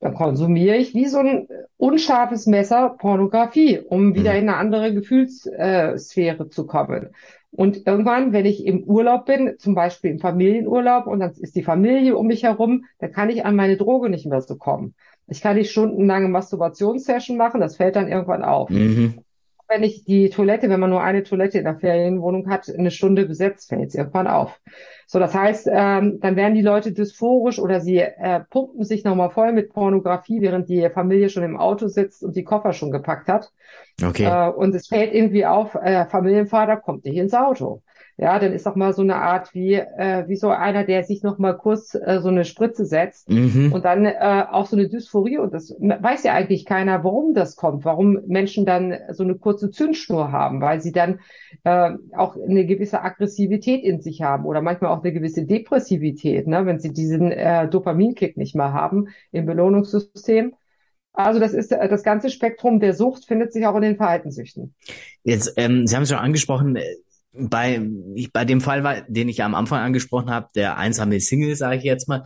dann 0.00 0.14
konsumiere 0.14 0.76
ich 0.76 0.94
wie 0.94 1.06
so 1.06 1.18
ein 1.18 1.46
unscharfes 1.76 2.46
Messer 2.46 2.96
Pornografie, 2.98 3.78
um 3.78 4.14
wieder 4.14 4.32
mhm. 4.32 4.38
in 4.38 4.48
eine 4.48 4.56
andere 4.56 4.94
Gefühlssphäre 4.94 6.48
zu 6.48 6.66
kommen. 6.66 7.10
Und 7.52 7.86
irgendwann, 7.86 8.32
wenn 8.32 8.46
ich 8.46 8.64
im 8.64 8.84
Urlaub 8.84 9.26
bin, 9.26 9.56
zum 9.58 9.74
Beispiel 9.74 10.12
im 10.12 10.20
Familienurlaub, 10.20 11.06
und 11.06 11.20
dann 11.20 11.32
ist 11.32 11.56
die 11.56 11.62
Familie 11.62 12.16
um 12.16 12.28
mich 12.28 12.44
herum, 12.44 12.84
dann 12.98 13.12
kann 13.12 13.28
ich 13.28 13.44
an 13.44 13.56
meine 13.56 13.76
Droge 13.76 14.08
nicht 14.08 14.26
mehr 14.26 14.40
so 14.40 14.56
kommen. 14.56 14.94
Ich 15.26 15.40
kann 15.40 15.56
nicht 15.56 15.70
stundenlange 15.70 16.28
Masturbationssession 16.28 17.36
machen, 17.36 17.60
das 17.60 17.76
fällt 17.76 17.96
dann 17.96 18.08
irgendwann 18.08 18.44
auf. 18.44 18.70
Mhm 18.70 19.22
wenn 19.70 19.84
ich 19.84 20.04
die 20.04 20.28
Toilette, 20.30 20.68
wenn 20.68 20.80
man 20.80 20.90
nur 20.90 21.02
eine 21.02 21.22
Toilette 21.22 21.58
in 21.58 21.64
der 21.64 21.78
Ferienwohnung 21.78 22.50
hat, 22.50 22.68
eine 22.68 22.90
Stunde 22.90 23.24
besetzt, 23.24 23.68
fällt 23.68 23.88
es 23.88 23.94
irgendwann 23.94 24.26
auf. 24.26 24.60
So, 25.06 25.18
das 25.18 25.34
heißt, 25.34 25.68
ähm, 25.72 26.18
dann 26.20 26.36
werden 26.36 26.54
die 26.54 26.62
Leute 26.62 26.92
dysphorisch 26.92 27.58
oder 27.58 27.80
sie 27.80 27.98
äh, 27.98 28.40
pumpen 28.50 28.84
sich 28.84 29.04
nochmal 29.04 29.30
voll 29.30 29.52
mit 29.52 29.72
Pornografie, 29.72 30.40
während 30.40 30.68
die 30.68 30.88
Familie 30.90 31.30
schon 31.30 31.44
im 31.44 31.56
Auto 31.56 31.86
sitzt 31.86 32.22
und 32.22 32.36
die 32.36 32.44
Koffer 32.44 32.72
schon 32.72 32.90
gepackt 32.90 33.28
hat. 33.28 33.52
Okay. 34.02 34.24
Äh, 34.24 34.50
und 34.50 34.74
es 34.74 34.88
fällt 34.88 35.14
irgendwie 35.14 35.46
auf, 35.46 35.76
äh, 35.76 36.04
Familienvater 36.06 36.76
kommt 36.76 37.04
nicht 37.04 37.16
ins 37.16 37.34
Auto 37.34 37.82
ja, 38.20 38.38
dann 38.38 38.52
ist 38.52 38.66
doch 38.66 38.76
mal 38.76 38.92
so 38.92 39.00
eine 39.00 39.16
Art 39.16 39.54
wie, 39.54 39.72
äh, 39.72 40.28
wie 40.28 40.36
so 40.36 40.50
einer, 40.50 40.84
der 40.84 41.04
sich 41.04 41.22
noch 41.22 41.38
mal 41.38 41.56
kurz 41.56 41.94
äh, 41.94 42.20
so 42.20 42.28
eine 42.28 42.44
Spritze 42.44 42.84
setzt 42.84 43.30
mhm. 43.30 43.72
und 43.72 43.86
dann 43.86 44.04
äh, 44.04 44.44
auch 44.50 44.66
so 44.66 44.76
eine 44.76 44.90
Dysphorie 44.90 45.38
und 45.38 45.54
das 45.54 45.70
weiß 45.70 46.24
ja 46.24 46.34
eigentlich 46.34 46.66
keiner, 46.66 47.02
warum 47.02 47.32
das 47.32 47.56
kommt, 47.56 47.86
warum 47.86 48.18
Menschen 48.26 48.66
dann 48.66 48.94
so 49.12 49.24
eine 49.24 49.36
kurze 49.36 49.70
Zündschnur 49.70 50.32
haben, 50.32 50.60
weil 50.60 50.82
sie 50.82 50.92
dann 50.92 51.20
äh, 51.64 51.92
auch 52.14 52.36
eine 52.36 52.66
gewisse 52.66 53.00
Aggressivität 53.00 53.84
in 53.84 54.02
sich 54.02 54.20
haben 54.20 54.44
oder 54.44 54.60
manchmal 54.60 54.90
auch 54.90 55.02
eine 55.02 55.14
gewisse 55.14 55.46
Depressivität, 55.46 56.46
ne, 56.46 56.66
wenn 56.66 56.78
sie 56.78 56.92
diesen 56.92 57.32
äh, 57.32 57.68
Dopaminkick 57.70 58.36
nicht 58.36 58.54
mehr 58.54 58.74
haben 58.74 59.08
im 59.32 59.46
Belohnungssystem. 59.46 60.52
Also 61.14 61.40
das 61.40 61.54
ist 61.54 61.72
äh, 61.72 61.88
das 61.88 62.02
ganze 62.02 62.28
Spektrum 62.28 62.80
der 62.80 62.92
Sucht 62.92 63.24
findet 63.24 63.54
sich 63.54 63.66
auch 63.66 63.76
in 63.76 63.82
den 63.82 63.96
Verhaltenssüchten. 63.96 64.74
Jetzt, 65.22 65.54
ähm, 65.56 65.86
Sie 65.86 65.96
haben 65.96 66.02
es 66.02 66.10
schon 66.10 66.18
angesprochen, 66.18 66.76
äh, 66.76 66.82
bei, 67.32 67.80
bei 68.32 68.44
dem 68.44 68.60
Fall, 68.60 68.84
war, 68.84 69.02
den 69.02 69.28
ich 69.28 69.42
am 69.42 69.54
Anfang 69.54 69.80
angesprochen 69.80 70.30
habe, 70.30 70.48
der 70.54 70.76
einsame 70.76 71.20
Single, 71.20 71.56
sage 71.56 71.76
ich 71.76 71.84
jetzt 71.84 72.08
mal, 72.08 72.24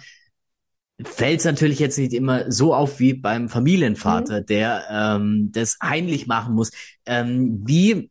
fällt 1.02 1.40
es 1.40 1.44
natürlich 1.44 1.78
jetzt 1.78 1.98
nicht 1.98 2.12
immer 2.12 2.50
so 2.50 2.74
auf 2.74 3.00
wie 3.00 3.14
beim 3.14 3.48
Familienvater, 3.48 4.40
mhm. 4.40 4.46
der 4.46 4.84
ähm, 4.90 5.50
das 5.52 5.76
heimlich 5.82 6.26
machen 6.26 6.54
muss. 6.54 6.70
Ähm, 7.04 7.62
wie, 7.66 8.10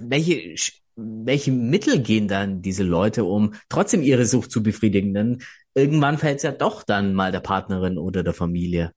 welche, 0.00 0.54
welche 0.96 1.52
Mittel 1.52 2.00
gehen 2.00 2.28
dann 2.28 2.62
diese 2.62 2.84
Leute, 2.84 3.24
um 3.24 3.54
trotzdem 3.68 4.02
ihre 4.02 4.24
Sucht 4.24 4.50
zu 4.50 4.62
befriedigen? 4.62 5.14
Denn 5.14 5.42
irgendwann 5.74 6.18
fällt 6.18 6.38
es 6.38 6.42
ja 6.44 6.52
doch 6.52 6.84
dann 6.84 7.14
mal 7.14 7.32
der 7.32 7.40
Partnerin 7.40 7.98
oder 7.98 8.22
der 8.22 8.34
Familie. 8.34 8.92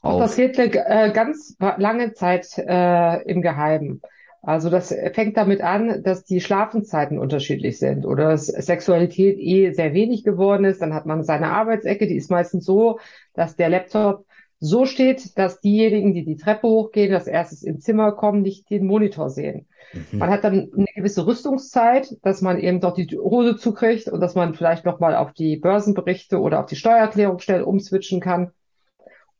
Auf. 0.00 0.20
Das 0.20 0.30
passiert 0.30 0.58
eine 0.58 1.08
äh, 1.08 1.12
ganz 1.12 1.56
lange 1.58 2.14
Zeit 2.14 2.46
äh, 2.56 3.22
im 3.30 3.42
Geheimen. 3.42 4.00
Also 4.46 4.70
das 4.70 4.94
fängt 5.12 5.36
damit 5.36 5.60
an, 5.60 6.04
dass 6.04 6.24
die 6.24 6.40
Schlafenszeiten 6.40 7.18
unterschiedlich 7.18 7.80
sind 7.80 8.06
oder 8.06 8.28
dass 8.28 8.46
Sexualität 8.46 9.38
eh 9.40 9.72
sehr 9.72 9.92
wenig 9.92 10.22
geworden 10.22 10.64
ist. 10.64 10.80
Dann 10.80 10.94
hat 10.94 11.04
man 11.04 11.24
seine 11.24 11.50
Arbeitsecke, 11.50 12.06
die 12.06 12.14
ist 12.14 12.30
meistens 12.30 12.64
so, 12.64 13.00
dass 13.34 13.56
der 13.56 13.70
Laptop 13.70 14.24
so 14.60 14.86
steht, 14.86 15.36
dass 15.36 15.60
diejenigen, 15.60 16.14
die 16.14 16.24
die 16.24 16.36
Treppe 16.36 16.68
hochgehen, 16.68 17.12
als 17.12 17.26
erstes 17.26 17.64
ins 17.64 17.82
Zimmer 17.82 18.12
kommen, 18.12 18.42
nicht 18.42 18.70
den 18.70 18.86
Monitor 18.86 19.30
sehen. 19.30 19.66
Mhm. 19.92 20.20
Man 20.20 20.30
hat 20.30 20.44
dann 20.44 20.70
eine 20.76 20.86
gewisse 20.94 21.26
Rüstungszeit, 21.26 22.16
dass 22.22 22.40
man 22.40 22.60
eben 22.60 22.80
doch 22.80 22.94
die 22.94 23.18
Hose 23.18 23.56
zukriegt 23.56 24.06
und 24.06 24.20
dass 24.20 24.36
man 24.36 24.54
vielleicht 24.54 24.84
nochmal 24.84 25.16
auf 25.16 25.32
die 25.32 25.56
Börsenberichte 25.56 26.38
oder 26.40 26.60
auf 26.60 26.66
die 26.66 26.76
Steuererklärung 26.76 27.40
schnell 27.40 27.62
umswitchen 27.62 28.20
kann. 28.20 28.52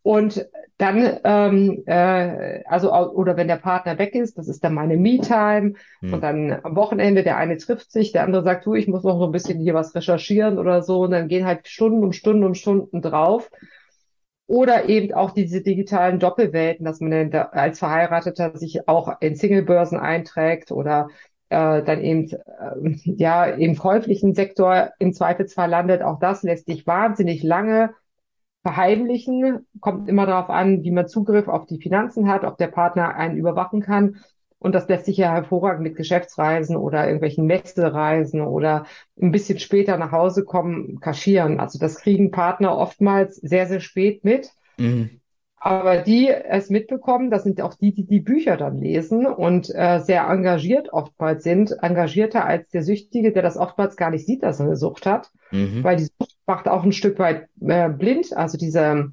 Und 0.06 0.46
dann, 0.78 1.18
ähm, 1.24 1.82
äh, 1.86 2.62
also 2.66 2.94
oder 2.94 3.36
wenn 3.36 3.48
der 3.48 3.56
Partner 3.56 3.98
weg 3.98 4.14
ist, 4.14 4.38
das 4.38 4.46
ist 4.46 4.62
dann 4.62 4.72
meine 4.72 4.96
Me-Time. 4.96 5.72
Hm. 5.98 6.12
Und 6.12 6.20
dann 6.22 6.60
am 6.62 6.76
Wochenende, 6.76 7.24
der 7.24 7.38
eine 7.38 7.56
trifft 7.56 7.90
sich, 7.90 8.12
der 8.12 8.22
andere 8.22 8.44
sagt, 8.44 8.66
du, 8.66 8.74
ich 8.74 8.86
muss 8.86 9.02
noch 9.02 9.18
so 9.18 9.24
ein 9.24 9.32
bisschen 9.32 9.58
hier 9.58 9.74
was 9.74 9.96
recherchieren 9.96 10.60
oder 10.60 10.82
so. 10.82 11.00
Und 11.00 11.10
dann 11.10 11.26
gehen 11.26 11.44
halt 11.44 11.66
Stunden 11.66 12.04
um 12.04 12.12
Stunden 12.12 12.44
um 12.44 12.54
Stunden 12.54 13.02
drauf. 13.02 13.50
Oder 14.46 14.88
eben 14.88 15.12
auch 15.12 15.32
diese 15.32 15.60
digitalen 15.60 16.20
Doppelwelten, 16.20 16.84
dass 16.84 17.00
man 17.00 17.32
dann 17.32 17.48
als 17.50 17.80
Verheirateter 17.80 18.56
sich 18.56 18.86
auch 18.86 19.20
in 19.20 19.34
Singlebörsen 19.34 19.98
einträgt 19.98 20.70
oder 20.70 21.08
äh, 21.48 21.82
dann 21.82 22.00
eben 22.00 22.30
äh, 22.30 22.96
ja 23.06 23.44
im 23.44 23.76
käuflichen 23.76 24.36
Sektor 24.36 24.92
im 25.00 25.12
Zweifelsfall 25.12 25.68
landet. 25.68 26.02
Auch 26.02 26.20
das 26.20 26.44
lässt 26.44 26.66
sich 26.66 26.86
wahnsinnig 26.86 27.42
lange 27.42 27.90
verheimlichen. 28.66 29.64
Kommt 29.78 30.08
immer 30.08 30.26
darauf 30.26 30.50
an, 30.50 30.82
wie 30.82 30.90
man 30.90 31.06
Zugriff 31.06 31.46
auf 31.46 31.66
die 31.66 31.80
Finanzen 31.80 32.28
hat, 32.28 32.42
ob 32.42 32.58
der 32.58 32.66
Partner 32.66 33.14
einen 33.14 33.36
überwachen 33.36 33.80
kann. 33.80 34.16
Und 34.58 34.74
das 34.74 34.88
lässt 34.88 35.04
sich 35.04 35.18
ja 35.18 35.30
hervorragend 35.30 35.84
mit 35.84 35.94
Geschäftsreisen 35.94 36.76
oder 36.76 37.04
irgendwelchen 37.04 37.46
Messereisen 37.46 38.40
oder 38.40 38.86
ein 39.22 39.30
bisschen 39.30 39.60
später 39.60 39.98
nach 39.98 40.10
Hause 40.10 40.44
kommen, 40.44 40.98
kaschieren. 40.98 41.60
Also 41.60 41.78
das 41.78 42.00
kriegen 42.00 42.32
Partner 42.32 42.76
oftmals 42.76 43.36
sehr, 43.36 43.68
sehr 43.68 43.78
spät 43.78 44.24
mit. 44.24 44.50
Mhm. 44.78 45.20
Aber 45.58 45.96
die 45.98 46.28
es 46.28 46.70
mitbekommen, 46.70 47.30
das 47.30 47.42
sind 47.42 47.60
auch 47.60 47.74
die, 47.74 47.92
die 47.92 48.06
die 48.06 48.20
Bücher 48.20 48.56
dann 48.56 48.78
lesen 48.78 49.26
und 49.26 49.74
äh, 49.74 50.00
sehr 50.00 50.28
engagiert 50.28 50.92
oftmals 50.92 51.42
sind, 51.44 51.74
engagierter 51.82 52.44
als 52.44 52.68
der 52.68 52.82
Süchtige, 52.82 53.32
der 53.32 53.42
das 53.42 53.56
oftmals 53.56 53.96
gar 53.96 54.10
nicht 54.10 54.26
sieht, 54.26 54.42
dass 54.42 54.60
er 54.60 54.66
eine 54.66 54.76
Sucht 54.76 55.06
hat, 55.06 55.30
mhm. 55.50 55.82
weil 55.82 55.96
die 55.96 56.04
Sucht 56.04 56.36
macht 56.46 56.68
auch 56.68 56.84
ein 56.84 56.92
Stück 56.92 57.18
weit 57.18 57.48
äh, 57.60 57.88
blind, 57.88 58.36
also 58.36 58.58
diese 58.58 59.12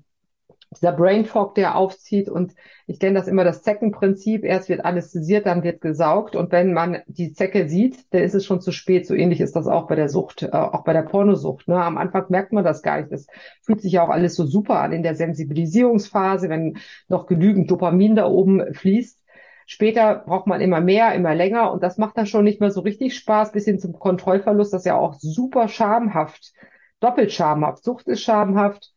dieser 0.73 0.91
Brain 0.91 1.25
Fog, 1.25 1.55
der 1.55 1.75
aufzieht. 1.75 2.29
Und 2.29 2.53
ich 2.87 2.99
kenne 2.99 3.17
das 3.17 3.27
immer 3.27 3.43
das 3.43 3.63
Zeckenprinzip. 3.63 4.43
Erst 4.43 4.69
wird 4.69 4.85
anästhesiert, 4.85 5.45
dann 5.45 5.63
wird 5.63 5.81
gesaugt. 5.81 6.35
Und 6.35 6.51
wenn 6.51 6.73
man 6.73 6.99
die 7.07 7.33
Zecke 7.33 7.67
sieht, 7.67 8.13
dann 8.13 8.23
ist 8.23 8.33
es 8.33 8.45
schon 8.45 8.61
zu 8.61 8.71
spät. 8.71 9.07
So 9.07 9.13
ähnlich 9.13 9.41
ist 9.41 9.55
das 9.55 9.67
auch 9.67 9.87
bei 9.87 9.95
der 9.95 10.09
Sucht, 10.09 10.43
äh, 10.43 10.51
auch 10.51 10.83
bei 10.83 10.93
der 10.93 11.03
Pornosucht. 11.03 11.67
Ne? 11.67 11.81
Am 11.81 11.97
Anfang 11.97 12.25
merkt 12.29 12.53
man 12.53 12.63
das 12.63 12.81
gar 12.81 12.97
nicht. 12.97 13.11
Das 13.11 13.27
fühlt 13.61 13.81
sich 13.81 13.93
ja 13.93 14.03
auch 14.03 14.09
alles 14.09 14.35
so 14.35 14.45
super 14.45 14.79
an 14.79 14.93
in 14.93 15.03
der 15.03 15.15
Sensibilisierungsphase, 15.15 16.49
wenn 16.49 16.77
noch 17.07 17.25
genügend 17.25 17.71
Dopamin 17.71 18.15
da 18.15 18.27
oben 18.27 18.73
fließt. 18.73 19.23
Später 19.65 20.23
braucht 20.25 20.47
man 20.47 20.61
immer 20.61 20.81
mehr, 20.81 21.13
immer 21.15 21.35
länger 21.35 21.71
und 21.71 21.83
das 21.83 21.97
macht 21.97 22.17
dann 22.17 22.25
schon 22.25 22.43
nicht 22.43 22.59
mehr 22.59 22.71
so 22.71 22.81
richtig 22.81 23.15
Spaß, 23.15 23.51
bis 23.51 23.65
hin 23.65 23.79
zum 23.79 23.97
Kontrollverlust, 23.97 24.73
das 24.73 24.81
ist 24.81 24.85
ja 24.85 24.97
auch 24.97 25.13
super 25.13 25.67
schamhaft, 25.67 26.53
doppelt 26.99 27.31
schamhaft. 27.31 27.83
Sucht 27.83 28.07
ist 28.07 28.21
schamhaft, 28.21 28.92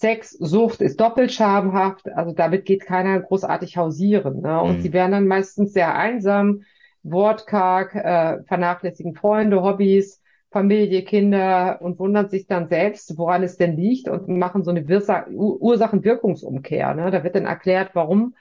Sex, 0.00 0.30
Sucht 0.30 0.80
ist 0.80 0.98
doppelt 0.98 1.30
schamhaft, 1.30 2.08
also 2.08 2.32
damit 2.32 2.64
geht 2.64 2.86
keiner 2.86 3.20
großartig 3.20 3.76
hausieren. 3.76 4.40
Ne? 4.40 4.58
Und 4.62 4.78
mhm. 4.78 4.80
sie 4.80 4.94
werden 4.94 5.12
dann 5.12 5.26
meistens 5.26 5.74
sehr 5.74 5.94
einsam, 5.94 6.62
wortkarg, 7.02 7.94
äh, 7.94 8.42
vernachlässigen 8.44 9.14
Freunde, 9.14 9.62
Hobbys, 9.62 10.22
Familie, 10.50 11.04
Kinder 11.04 11.82
und 11.82 11.98
wundern 11.98 12.30
sich 12.30 12.46
dann 12.46 12.68
selbst, 12.68 13.18
woran 13.18 13.42
es 13.42 13.58
denn 13.58 13.76
liegt 13.76 14.08
und 14.08 14.26
machen 14.28 14.64
so 14.64 14.70
eine 14.70 14.82
Ursachen-Wirkungsumkehr. 14.82 16.94
Ne? 16.94 17.10
Da 17.10 17.22
wird 17.22 17.34
dann 17.34 17.44
erklärt, 17.44 17.90
warum 17.92 18.34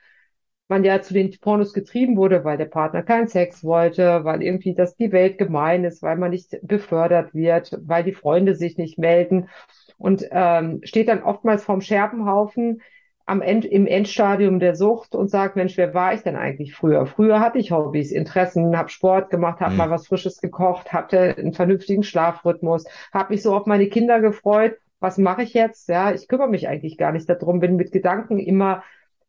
man 0.70 0.86
ja 0.86 1.02
zu 1.02 1.14
den 1.14 1.30
Pornos 1.42 1.74
getrieben 1.74 2.16
wurde, 2.16 2.46
weil 2.46 2.58
der 2.58 2.66
Partner 2.66 3.04
keinen 3.04 3.28
Sex 3.28 3.66
wollte, 3.66 4.24
weil 4.24 4.42
irgendwie 4.42 4.76
das 4.76 4.96
die 4.96 5.12
Welt 5.12 5.38
gemein 5.38 5.84
ist, 5.84 6.02
weil 6.04 6.16
man 6.16 6.32
nicht 6.32 6.58
befördert 6.62 7.34
wird, 7.34 7.78
weil 7.82 8.06
die 8.06 8.14
Freunde 8.14 8.56
sich 8.56 8.78
nicht 8.78 8.98
melden 8.98 9.50
und 10.00 10.26
ähm, 10.32 10.82
steht 10.84 11.10
dann 11.10 11.24
oftmals 11.24 11.64
vorm 11.66 11.82
Scherbenhaufen, 11.82 12.82
am 13.28 13.44
End, 13.44 13.64
im 13.66 13.86
Endstadium 13.86 14.60
der 14.60 14.76
Sucht 14.76 15.14
und 15.14 15.30
sagt, 15.30 15.56
Mensch, 15.56 15.78
wer 15.78 15.94
war 15.94 16.16
ich 16.16 16.24
denn 16.24 16.36
eigentlich 16.36 16.74
früher? 16.74 17.06
Früher 17.06 17.40
hatte 17.40 17.60
ich 17.60 17.72
Hobbys, 17.72 18.12
Interessen, 18.12 18.76
habe 18.76 18.90
Sport 18.90 19.30
gemacht, 19.30 19.60
habe 19.62 19.76
Mhm. 19.76 19.78
mal 19.78 19.92
was 19.92 20.08
Frisches 20.08 20.42
gekocht, 20.42 20.92
hatte 20.94 21.38
einen 21.38 21.54
vernünftigen 21.54 22.02
Schlafrhythmus, 22.04 22.86
habe 23.14 23.34
mich 23.34 23.44
so 23.44 23.56
auf 23.56 23.68
meine 23.68 23.88
Kinder 23.88 24.20
gefreut. 24.20 24.78
Was 25.00 25.20
mache 25.20 25.44
ich 25.44 25.54
jetzt? 25.54 25.88
Ja, 25.90 26.12
ich 26.12 26.28
kümmere 26.28 26.50
mich 26.50 26.68
eigentlich 26.68 26.98
gar 26.98 27.12
nicht 27.12 27.30
darum, 27.30 27.60
bin 27.60 27.76
mit 27.76 27.92
Gedanken 27.92 28.40
immer 28.40 28.84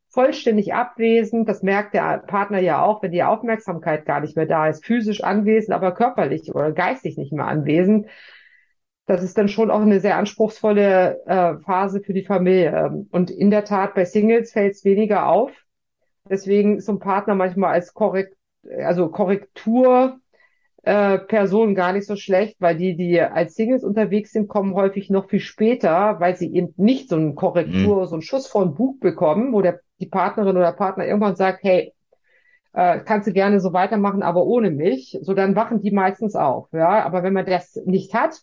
vollständig 0.09 0.74
abwesend. 0.74 1.48
Das 1.48 1.62
merkt 1.62 1.94
der 1.94 2.18
Partner 2.26 2.59
ja 2.59 2.83
auch, 2.83 3.02
wenn 3.02 3.12
die 3.12 3.22
Aufmerksamkeit 3.22 4.06
gar 4.06 4.20
nicht 4.20 4.37
mehr 4.37 4.46
da 4.46 4.68
ist, 4.68 4.85
physisch 4.85 5.22
anwesend, 5.22 5.74
aber 5.74 5.92
körperlich 5.94 6.52
oder 6.54 6.72
geistig 6.72 7.16
nicht 7.18 7.33
mehr 7.33 7.46
anwesend. 7.46 8.06
Das 9.11 9.25
ist 9.25 9.37
dann 9.37 9.49
schon 9.49 9.73
auch 9.73 9.81
eine 9.81 9.99
sehr 9.99 10.16
anspruchsvolle 10.18 11.20
äh, 11.27 11.59
Phase 11.64 12.01
für 12.01 12.12
die 12.12 12.23
Familie. 12.23 13.05
Und 13.11 13.33
in 13.33 13.51
der 13.51 13.64
Tat, 13.64 13.94
bei 13.96 14.05
Singles 14.05 14.53
fällt 14.53 14.75
es 14.75 14.85
weniger 14.85 15.27
auf. 15.27 15.51
Deswegen 16.31 16.77
ist 16.77 16.87
so 16.87 16.92
ein 16.92 17.01
Partner 17.01 17.35
manchmal 17.35 17.73
als 17.73 17.92
Korrekt, 17.92 18.37
also 18.79 19.09
Korrektur 19.09 20.20
äh, 20.85 21.18
Person 21.18 21.75
gar 21.75 21.92
nicht 21.92 22.07
so 22.07 22.14
schlecht, 22.14 22.61
weil 22.61 22.77
die, 22.77 22.96
die 22.96 23.20
als 23.20 23.57
Singles 23.57 23.83
unterwegs 23.83 24.31
sind, 24.31 24.46
kommen 24.46 24.75
häufig 24.75 25.11
noch 25.11 25.29
viel 25.29 25.40
später, 25.40 26.20
weil 26.20 26.37
sie 26.37 26.55
eben 26.55 26.73
nicht 26.77 27.09
so 27.09 27.16
eine 27.16 27.35
Korrektur, 27.35 28.07
so 28.07 28.14
einen 28.14 28.23
Schuss 28.23 28.46
vor 28.46 28.64
den 28.64 28.77
Bug 28.77 29.01
bekommen, 29.01 29.53
wo 29.53 29.61
der, 29.61 29.81
die 29.99 30.07
Partnerin 30.07 30.57
oder 30.57 30.70
Partner 30.70 31.05
irgendwann 31.05 31.35
sagt, 31.35 31.64
hey, 31.64 31.92
äh, 32.75 33.01
kannst 33.01 33.27
du 33.27 33.33
gerne 33.33 33.59
so 33.59 33.73
weitermachen, 33.73 34.23
aber 34.23 34.44
ohne 34.44 34.70
mich. 34.70 35.18
So, 35.20 35.35
dann 35.35 35.57
wachen 35.57 35.81
die 35.81 35.90
meistens 35.90 36.37
auf, 36.37 36.68
ja. 36.73 37.05
Aber 37.05 37.25
wenn 37.25 37.33
man 37.33 37.44
das 37.44 37.75
nicht 37.85 38.14
hat, 38.14 38.40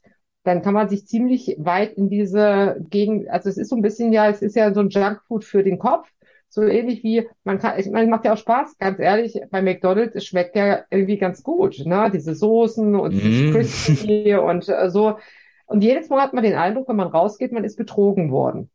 dann 0.47 0.61
kann 0.61 0.73
man 0.73 0.89
sich 0.89 1.05
ziemlich 1.07 1.55
weit 1.59 1.93
in 1.93 2.09
diese 2.09 2.77
Gegend, 2.89 3.29
also 3.29 3.49
es 3.49 3.57
ist 3.57 3.69
so 3.69 3.75
ein 3.75 3.81
bisschen 3.81 4.13
ja, 4.13 4.29
es 4.29 4.41
ist 4.41 4.55
ja 4.55 4.73
so 4.73 4.79
ein 4.81 4.89
Junkfood 4.89 5.43
für 5.45 5.63
den 5.63 5.79
Kopf. 5.79 6.11
So 6.49 6.63
ähnlich 6.63 7.03
wie, 7.03 7.27
man 7.43 7.59
kann, 7.59 7.77
ich 7.79 7.89
meine, 7.89 8.09
macht 8.09 8.23
ja 8.25 8.33
auch 8.33 8.37
Spaß, 8.37 8.77
ganz 8.77 8.99
ehrlich, 8.99 9.39
bei 9.51 9.61
McDonald's, 9.61 10.15
es 10.15 10.25
schmeckt 10.25 10.55
ja 10.55 10.85
irgendwie 10.89 11.17
ganz 11.17 11.43
gut, 11.43 11.85
ne? 11.85 12.09
Diese 12.13 12.35
Soßen 12.35 12.95
und 12.95 13.11
Mm. 13.11 13.17
dieses 13.17 13.45
Crispy 13.45 14.35
und 14.35 14.67
äh, 14.69 14.89
so. 14.89 15.17
Und 15.65 15.83
jedes 15.83 16.09
Mal 16.09 16.21
hat 16.21 16.33
man 16.33 16.43
den 16.43 16.55
Eindruck, 16.55 16.87
wenn 16.87 16.95
man 16.95 17.09
rausgeht, 17.09 17.51
man 17.51 17.65
ist 17.65 17.75
betrogen 17.77 18.31
worden. 18.31 18.69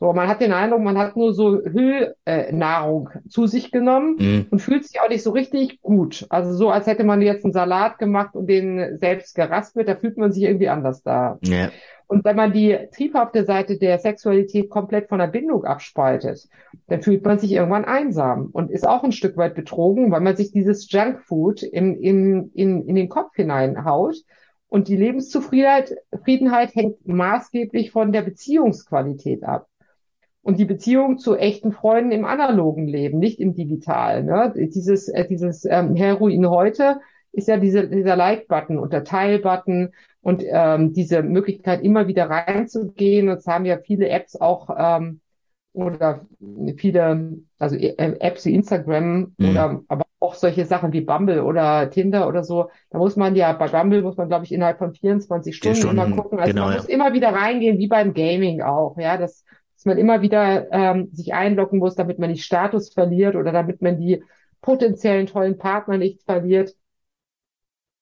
So, 0.00 0.14
man 0.14 0.28
hat 0.28 0.40
den 0.40 0.52
Eindruck, 0.54 0.80
man 0.80 0.96
hat 0.96 1.14
nur 1.14 1.34
so 1.34 1.58
Hüllnahrung 1.62 3.10
äh, 3.14 3.28
zu 3.28 3.46
sich 3.46 3.70
genommen 3.70 4.16
Mhm. 4.18 4.46
und 4.50 4.60
fühlt 4.60 4.84
sich 4.86 4.98
auch 5.00 5.10
nicht 5.10 5.22
so 5.22 5.30
richtig 5.30 5.82
gut. 5.82 6.26
Also 6.30 6.54
so, 6.54 6.70
als 6.70 6.86
hätte 6.86 7.04
man 7.04 7.20
jetzt 7.20 7.44
einen 7.44 7.52
Salat 7.52 7.98
gemacht 7.98 8.34
und 8.34 8.46
den 8.48 8.96
selbst 8.96 9.34
geraspelt, 9.34 9.88
da 9.88 9.96
fühlt 9.96 10.16
man 10.16 10.32
sich 10.32 10.44
irgendwie 10.44 10.70
anders 10.70 11.02
da. 11.02 11.38
Ja. 11.42 11.70
Und 12.06 12.24
wenn 12.24 12.34
man 12.34 12.52
die 12.52 12.76
triebhafte 12.96 13.44
Seite 13.44 13.78
der 13.78 13.98
Sexualität 13.98 14.70
komplett 14.70 15.08
von 15.08 15.18
der 15.18 15.28
Bindung 15.28 15.64
abspaltet, 15.64 16.48
dann 16.88 17.02
fühlt 17.02 17.24
man 17.24 17.38
sich 17.38 17.52
irgendwann 17.52 17.84
einsam 17.84 18.48
und 18.52 18.70
ist 18.70 18.88
auch 18.88 19.04
ein 19.04 19.12
Stück 19.12 19.36
weit 19.36 19.54
betrogen, 19.54 20.10
weil 20.10 20.20
man 20.22 20.34
sich 20.34 20.50
dieses 20.50 20.90
Junkfood 20.90 21.62
in, 21.62 21.94
in, 21.94 22.50
in, 22.54 22.86
in 22.86 22.94
den 22.96 23.08
Kopf 23.10 23.36
hineinhaut. 23.36 24.16
Und 24.66 24.88
die 24.88 24.96
Lebenszufriedenheit 24.96 25.94
Friedenheit 26.24 26.74
hängt 26.74 27.06
maßgeblich 27.06 27.90
von 27.90 28.12
der 28.12 28.22
Beziehungsqualität 28.22 29.44
ab. 29.44 29.66
Und 30.42 30.58
die 30.58 30.64
Beziehung 30.64 31.18
zu 31.18 31.36
echten 31.36 31.72
Freunden 31.72 32.12
im 32.12 32.24
analogen 32.24 32.86
Leben, 32.86 33.18
nicht 33.18 33.40
im 33.40 33.54
digitalen. 33.54 34.26
Ne? 34.26 34.52
Dieses, 34.56 35.08
äh, 35.08 35.26
dieses 35.28 35.64
ähm, 35.66 35.94
Heroin 35.96 36.48
heute 36.48 37.00
ist 37.32 37.48
ja 37.48 37.58
diese, 37.58 37.88
dieser 37.88 38.16
Like-Button 38.16 38.78
und 38.78 38.92
der 38.92 39.04
Teil-Button 39.04 39.92
und 40.22 40.42
ähm, 40.46 40.92
diese 40.92 41.22
Möglichkeit, 41.22 41.82
immer 41.82 42.06
wieder 42.06 42.28
reinzugehen. 42.28 43.28
Und 43.28 43.38
es 43.38 43.46
haben 43.46 43.64
ja 43.64 43.78
viele 43.78 44.08
Apps 44.08 44.36
auch 44.40 44.70
ähm, 44.76 45.20
oder 45.72 46.26
viele, 46.76 47.38
also 47.58 47.76
äh, 47.76 47.94
Apps 47.96 48.44
wie 48.44 48.54
Instagram 48.54 49.34
Mhm. 49.38 49.50
oder 49.50 49.82
aber 49.88 50.04
auch 50.18 50.34
solche 50.34 50.66
Sachen 50.66 50.92
wie 50.92 51.00
Bumble 51.00 51.42
oder 51.42 51.88
Tinder 51.90 52.28
oder 52.28 52.44
so. 52.44 52.70
Da 52.90 52.98
muss 52.98 53.16
man 53.16 53.34
ja, 53.36 53.52
bei 53.52 53.68
Bumble 53.68 54.02
muss 54.02 54.16
man, 54.16 54.28
glaube 54.28 54.44
ich, 54.44 54.52
innerhalb 54.52 54.78
von 54.78 54.92
24 54.92 55.56
Stunden, 55.56 55.76
Stunden, 55.76 55.96
immer 55.98 56.10
gucken. 56.10 56.38
Also 56.38 56.52
genau, 56.52 56.64
man 56.64 56.72
ja. 56.72 56.78
muss 56.78 56.88
immer 56.88 57.12
wieder 57.14 57.32
reingehen, 57.32 57.78
wie 57.78 57.88
beim 57.88 58.12
Gaming 58.12 58.60
auch, 58.60 58.98
ja, 58.98 59.16
dass, 59.16 59.44
dass 59.80 59.86
man 59.86 59.96
immer 59.96 60.20
wieder 60.20 60.70
ähm, 60.72 61.08
sich 61.10 61.32
einloggen 61.32 61.78
muss, 61.78 61.94
damit 61.94 62.18
man 62.18 62.28
nicht 62.30 62.44
Status 62.44 62.92
verliert 62.92 63.34
oder 63.34 63.50
damit 63.50 63.80
man 63.80 63.96
die 63.96 64.22
potenziellen 64.60 65.26
tollen 65.26 65.56
Partner 65.56 65.96
nicht 65.96 66.22
verliert. 66.22 66.76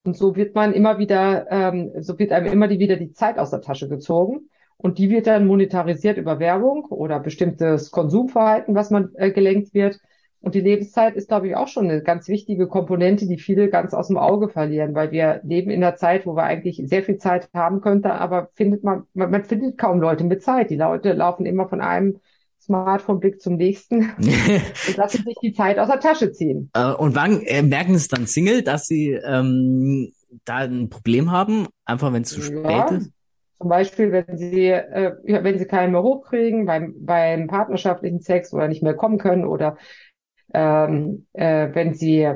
Und 0.02 0.16
so 0.16 0.34
wird 0.34 0.56
man 0.56 0.72
immer 0.72 0.98
wieder, 0.98 1.46
ähm, 1.52 1.92
so 2.00 2.18
wird 2.18 2.32
einem 2.32 2.52
immer 2.52 2.66
die, 2.66 2.80
wieder 2.80 2.96
die 2.96 3.12
Zeit 3.12 3.38
aus 3.38 3.50
der 3.50 3.60
Tasche 3.60 3.88
gezogen. 3.88 4.50
Und 4.76 4.98
die 4.98 5.08
wird 5.08 5.28
dann 5.28 5.46
monetarisiert 5.46 6.18
über 6.18 6.40
Werbung 6.40 6.86
oder 6.86 7.20
bestimmtes 7.20 7.92
Konsumverhalten, 7.92 8.74
was 8.74 8.90
man 8.90 9.14
äh, 9.14 9.30
gelenkt 9.30 9.72
wird. 9.72 10.00
Und 10.40 10.54
die 10.54 10.60
Lebenszeit 10.60 11.16
ist, 11.16 11.28
glaube 11.28 11.48
ich, 11.48 11.56
auch 11.56 11.66
schon 11.68 11.90
eine 11.90 12.02
ganz 12.02 12.28
wichtige 12.28 12.68
Komponente, 12.68 13.26
die 13.26 13.38
viele 13.38 13.68
ganz 13.70 13.92
aus 13.92 14.06
dem 14.08 14.16
Auge 14.18 14.48
verlieren, 14.48 14.94
weil 14.94 15.10
wir 15.10 15.40
leben 15.42 15.70
in 15.70 15.82
einer 15.82 15.96
Zeit, 15.96 16.26
wo 16.26 16.36
wir 16.36 16.44
eigentlich 16.44 16.80
sehr 16.86 17.02
viel 17.02 17.18
Zeit 17.18 17.48
haben 17.52 17.80
könnten, 17.80 18.08
aber 18.08 18.48
findet 18.54 18.84
man, 18.84 19.02
man, 19.14 19.30
man 19.30 19.44
findet 19.44 19.78
kaum 19.78 20.00
Leute 20.00 20.24
mit 20.24 20.42
Zeit. 20.42 20.70
Die 20.70 20.76
Leute 20.76 21.12
laufen 21.12 21.44
immer 21.44 21.68
von 21.68 21.80
einem 21.80 22.20
Smartphone-Blick 22.60 23.40
zum 23.40 23.56
nächsten 23.56 24.10
und 24.86 24.96
lassen 24.96 25.24
sich 25.24 25.36
die 25.42 25.52
Zeit 25.52 25.78
aus 25.78 25.88
der 25.88 26.00
Tasche 26.00 26.30
ziehen. 26.32 26.70
Äh, 26.74 26.92
Und 26.92 27.14
wann 27.14 27.42
äh, 27.42 27.62
merken 27.62 27.94
es 27.94 28.08
dann 28.08 28.26
Single, 28.26 28.62
dass 28.62 28.86
sie 28.86 29.10
ähm, 29.12 30.12
da 30.44 30.58
ein 30.58 30.88
Problem 30.88 31.30
haben? 31.32 31.66
Einfach 31.84 32.12
wenn 32.12 32.22
es 32.22 32.30
zu 32.30 32.42
spät 32.42 32.62
Ja. 32.64 32.90
ist? 32.90 33.10
Zum 33.58 33.68
Beispiel, 33.70 34.12
wenn 34.12 34.36
sie, 34.38 34.68
äh, 34.68 35.12
wenn 35.24 35.58
sie 35.58 35.64
keinen 35.66 35.90
mehr 35.90 36.02
hochkriegen 36.02 36.64
beim, 36.64 36.94
beim 37.04 37.48
partnerschaftlichen 37.48 38.20
Sex 38.20 38.52
oder 38.54 38.68
nicht 38.68 38.84
mehr 38.84 38.94
kommen 38.94 39.18
können 39.18 39.44
oder 39.44 39.76
ähm, 40.52 41.26
äh, 41.32 41.68
wenn 41.74 41.94
sie 41.94 42.34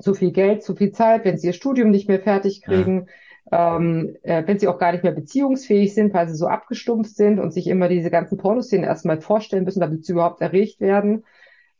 zu 0.00 0.14
viel 0.14 0.32
Geld, 0.32 0.62
zu 0.62 0.74
viel 0.76 0.92
Zeit, 0.92 1.24
wenn 1.24 1.38
sie 1.38 1.48
ihr 1.48 1.52
Studium 1.52 1.90
nicht 1.90 2.08
mehr 2.08 2.20
fertig 2.20 2.62
kriegen, 2.62 3.08
ähm, 3.50 4.16
äh, 4.22 4.46
wenn 4.46 4.58
sie 4.58 4.68
auch 4.68 4.78
gar 4.78 4.92
nicht 4.92 5.04
mehr 5.04 5.12
beziehungsfähig 5.12 5.94
sind, 5.94 6.14
weil 6.14 6.28
sie 6.28 6.36
so 6.36 6.46
abgestumpft 6.46 7.14
sind 7.16 7.38
und 7.40 7.52
sich 7.52 7.66
immer 7.66 7.88
diese 7.88 8.10
ganzen 8.10 8.38
Pornoszenen 8.38 8.84
erstmal 8.84 9.20
vorstellen 9.20 9.64
müssen, 9.64 9.80
damit 9.80 10.04
sie 10.04 10.12
überhaupt 10.12 10.40
erregt 10.40 10.80
werden. 10.80 11.24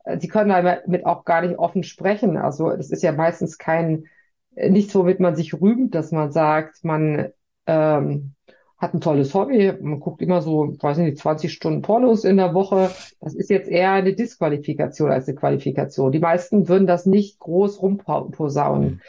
Äh, 0.05 0.19
Sie 0.19 0.29
können 0.29 0.51
damit 0.51 1.07
auch 1.07 1.25
gar 1.25 1.43
nicht 1.43 1.59
offen 1.59 1.83
sprechen. 1.83 2.37
Also 2.37 2.71
das 2.71 2.91
ist 2.91 3.03
ja 3.03 3.13
meistens 3.13 3.59
kein, 3.59 4.05
nichts, 4.55 4.95
womit 4.95 5.21
man 5.21 5.37
sich 5.37 5.55
rühmt, 5.61 5.95
dass 5.95 6.13
man 6.13 6.33
sagt, 6.33 6.85
man 6.85 7.33
ähm, 7.67 8.35
hat 8.79 8.95
ein 8.95 9.01
tolles 9.01 9.35
Hobby, 9.35 9.73
man 9.81 9.99
guckt 9.99 10.23
immer 10.23 10.41
so, 10.41 10.77
weiß 10.79 10.99
nicht, 10.99 11.19
20 11.19 11.53
Stunden 11.53 11.83
Pornos 11.83 12.25
in 12.25 12.37
der 12.37 12.55
Woche. 12.55 12.91
Das 13.21 13.35
ist 13.35 13.51
jetzt 13.51 13.69
eher 13.69 13.91
eine 13.91 14.15
Disqualifikation 14.15 15.11
als 15.11 15.27
eine 15.27 15.37
Qualifikation. 15.37 16.13
Die 16.13 16.21
meisten 16.21 16.69
würden 16.69 16.87
das 16.87 17.05
nicht 17.05 17.41
groß 17.41 17.83
rumposaunen. 17.83 19.03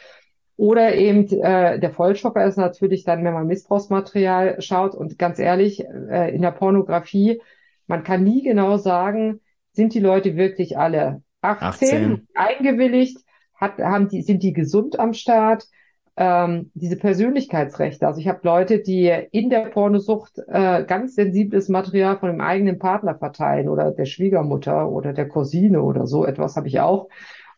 Oder 0.56 0.96
eben 0.96 1.26
äh, 1.40 1.78
der 1.78 1.90
Vollschocker 1.90 2.44
ist 2.44 2.58
natürlich 2.58 3.04
dann, 3.04 3.24
wenn 3.24 3.32
man 3.32 3.46
Missbrauchsmaterial 3.46 4.60
schaut 4.60 4.94
und 4.94 5.18
ganz 5.18 5.38
ehrlich, 5.38 5.84
äh, 5.84 6.34
in 6.34 6.42
der 6.42 6.50
Pornografie, 6.50 7.40
man 7.86 8.02
kann 8.02 8.24
nie 8.24 8.42
genau 8.42 8.76
sagen, 8.76 9.40
sind 9.72 9.94
die 9.94 10.00
Leute 10.00 10.36
wirklich 10.36 10.76
alle 10.76 11.22
18, 11.42 11.88
18. 11.88 12.28
eingewilligt, 12.34 13.18
hat, 13.54 13.78
haben 13.78 14.08
die, 14.08 14.22
sind 14.22 14.42
die 14.42 14.52
gesund 14.52 14.98
am 14.98 15.14
Start? 15.14 15.66
Ähm, 16.16 16.70
diese 16.74 16.96
Persönlichkeitsrechte. 16.96 18.06
Also 18.06 18.20
ich 18.20 18.28
habe 18.28 18.40
Leute, 18.42 18.80
die 18.80 19.10
in 19.30 19.48
der 19.48 19.66
Pornosucht 19.70 20.38
äh, 20.48 20.84
ganz 20.84 21.14
sensibles 21.14 21.68
Material 21.68 22.18
von 22.18 22.30
dem 22.30 22.40
eigenen 22.40 22.78
Partner 22.78 23.14
verteilen 23.14 23.68
oder 23.68 23.90
der 23.92 24.04
Schwiegermutter 24.04 24.90
oder 24.90 25.12
der 25.14 25.28
Cousine 25.28 25.82
oder 25.82 26.06
so 26.06 26.26
etwas 26.26 26.56
habe 26.56 26.68
ich 26.68 26.80
auch. 26.80 27.08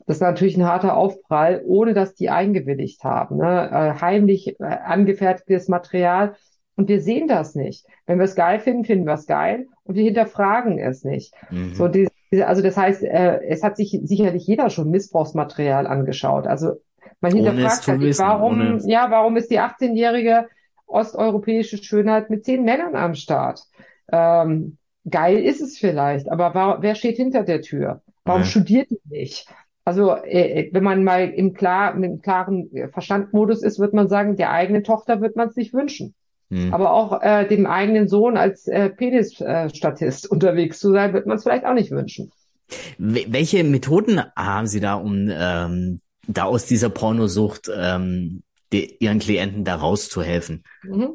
Das 0.07 0.17
ist 0.17 0.21
natürlich 0.21 0.57
ein 0.57 0.67
harter 0.67 0.97
Aufprall, 0.97 1.63
ohne 1.65 1.95
dass 1.95 2.15
die 2.15 2.29
eingewilligt 2.31 3.03
haben. 3.05 3.39
Ne? 3.39 3.69
Äh, 3.71 4.01
heimlich 4.01 4.61
äh, 4.61 4.65
angefertigtes 4.65 5.69
Material. 5.69 6.35
Und 6.77 6.89
wir 6.89 7.01
sehen 7.01 7.29
das 7.29 7.55
nicht. 7.55 7.87
Wenn 8.07 8.19
wir 8.19 8.25
es 8.25 8.35
geil 8.35 8.61
finden, 8.61 8.85
finden 8.85 9.07
wir 9.07 9.15
es 9.15 9.27
geil 9.27 9.67
und 9.85 9.95
wir 9.95 10.05
hinterfragen 10.05 10.79
es 10.79 11.05
nicht. 11.05 11.35
Mhm. 11.51 11.75
So 11.75 11.89
diese- 11.89 12.11
also 12.47 12.63
das 12.63 12.77
heißt, 12.77 13.03
äh, 13.03 13.41
es 13.49 13.63
hat 13.63 13.77
sich 13.77 13.99
sicherlich 14.05 14.47
jeder 14.47 14.71
schon 14.71 14.91
Missbrauchsmaterial 14.91 15.87
angeschaut. 15.87 16.47
Also 16.47 16.77
man 17.21 17.33
hinterfragt 17.35 17.87
halt 17.89 18.01
wissen, 18.01 18.23
warum, 18.25 18.53
ohne- 18.61 18.81
ja, 18.87 19.11
warum 19.11 19.37
ist 19.37 19.51
die 19.51 19.61
18-jährige 19.61 20.47
osteuropäische 20.87 21.79
Schönheit 21.83 22.31
mit 22.31 22.45
zehn 22.45 22.65
Männern 22.65 22.95
am 22.97 23.15
Start? 23.15 23.63
Ähm, 24.11 24.77
geil 25.09 25.39
ist 25.39 25.61
es 25.61 25.79
vielleicht, 25.79 26.31
aber 26.31 26.55
wa- 26.55 26.79
wer 26.81 26.95
steht 26.95 27.17
hinter 27.17 27.43
der 27.43 27.63
Tür? 27.63 28.03
Warum 28.25 28.43
Ja. 28.43 28.47
studiert 28.47 28.91
die 28.91 29.01
nicht? 29.09 29.47
Also, 29.85 30.15
äh, 30.15 30.69
wenn 30.73 30.85
man 30.85 31.03
mal 31.03 31.29
im 31.29 31.55
klar, 31.55 31.95
mit 31.95 32.11
einem 32.11 32.23
klaren 32.23 32.71
Verstandmodus 32.93 33.63
ist, 33.65 33.81
wird 33.81 33.95
man 33.95 34.09
sagen, 34.09 34.37
der 34.37 34.53
eigenen 34.53 34.85
Tochter 34.85 35.21
wird 35.21 35.35
man 35.35 35.49
es 35.49 35.57
nicht 35.57 35.75
wünschen. 35.75 36.15
Mhm. 36.51 36.73
Aber 36.73 36.93
auch 36.93 37.21
äh, 37.23 37.49
dem 37.49 37.67
eigenen 37.67 38.07
Sohn 38.07 38.37
als 38.37 38.69
äh, 38.69 38.91
Penisstatist 38.91 40.31
unterwegs 40.31 40.79
zu 40.79 40.93
sein, 40.93 41.13
wird 41.15 41.27
man 41.27 41.37
es 41.39 41.43
vielleicht 41.43 41.65
auch 41.65 41.75
nicht 41.75 41.91
wünschen. 41.91 42.31
Wel- 42.99 43.27
Welche 43.33 43.65
Methoden 43.65 44.21
haben 44.37 44.67
Sie 44.69 44.79
da, 44.81 44.95
um 44.95 45.29
ähm, 45.33 45.99
da 46.27 46.45
aus 46.45 46.67
dieser 46.67 46.91
Pornosucht 46.91 47.71
ähm, 47.75 48.43
die, 48.73 48.97
Ihren 48.99 49.19
Klienten 49.19 49.65
da 49.65 49.77
rauszuhelfen? 49.77 50.63
Mhm. 50.83 51.11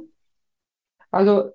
Also 1.11 1.51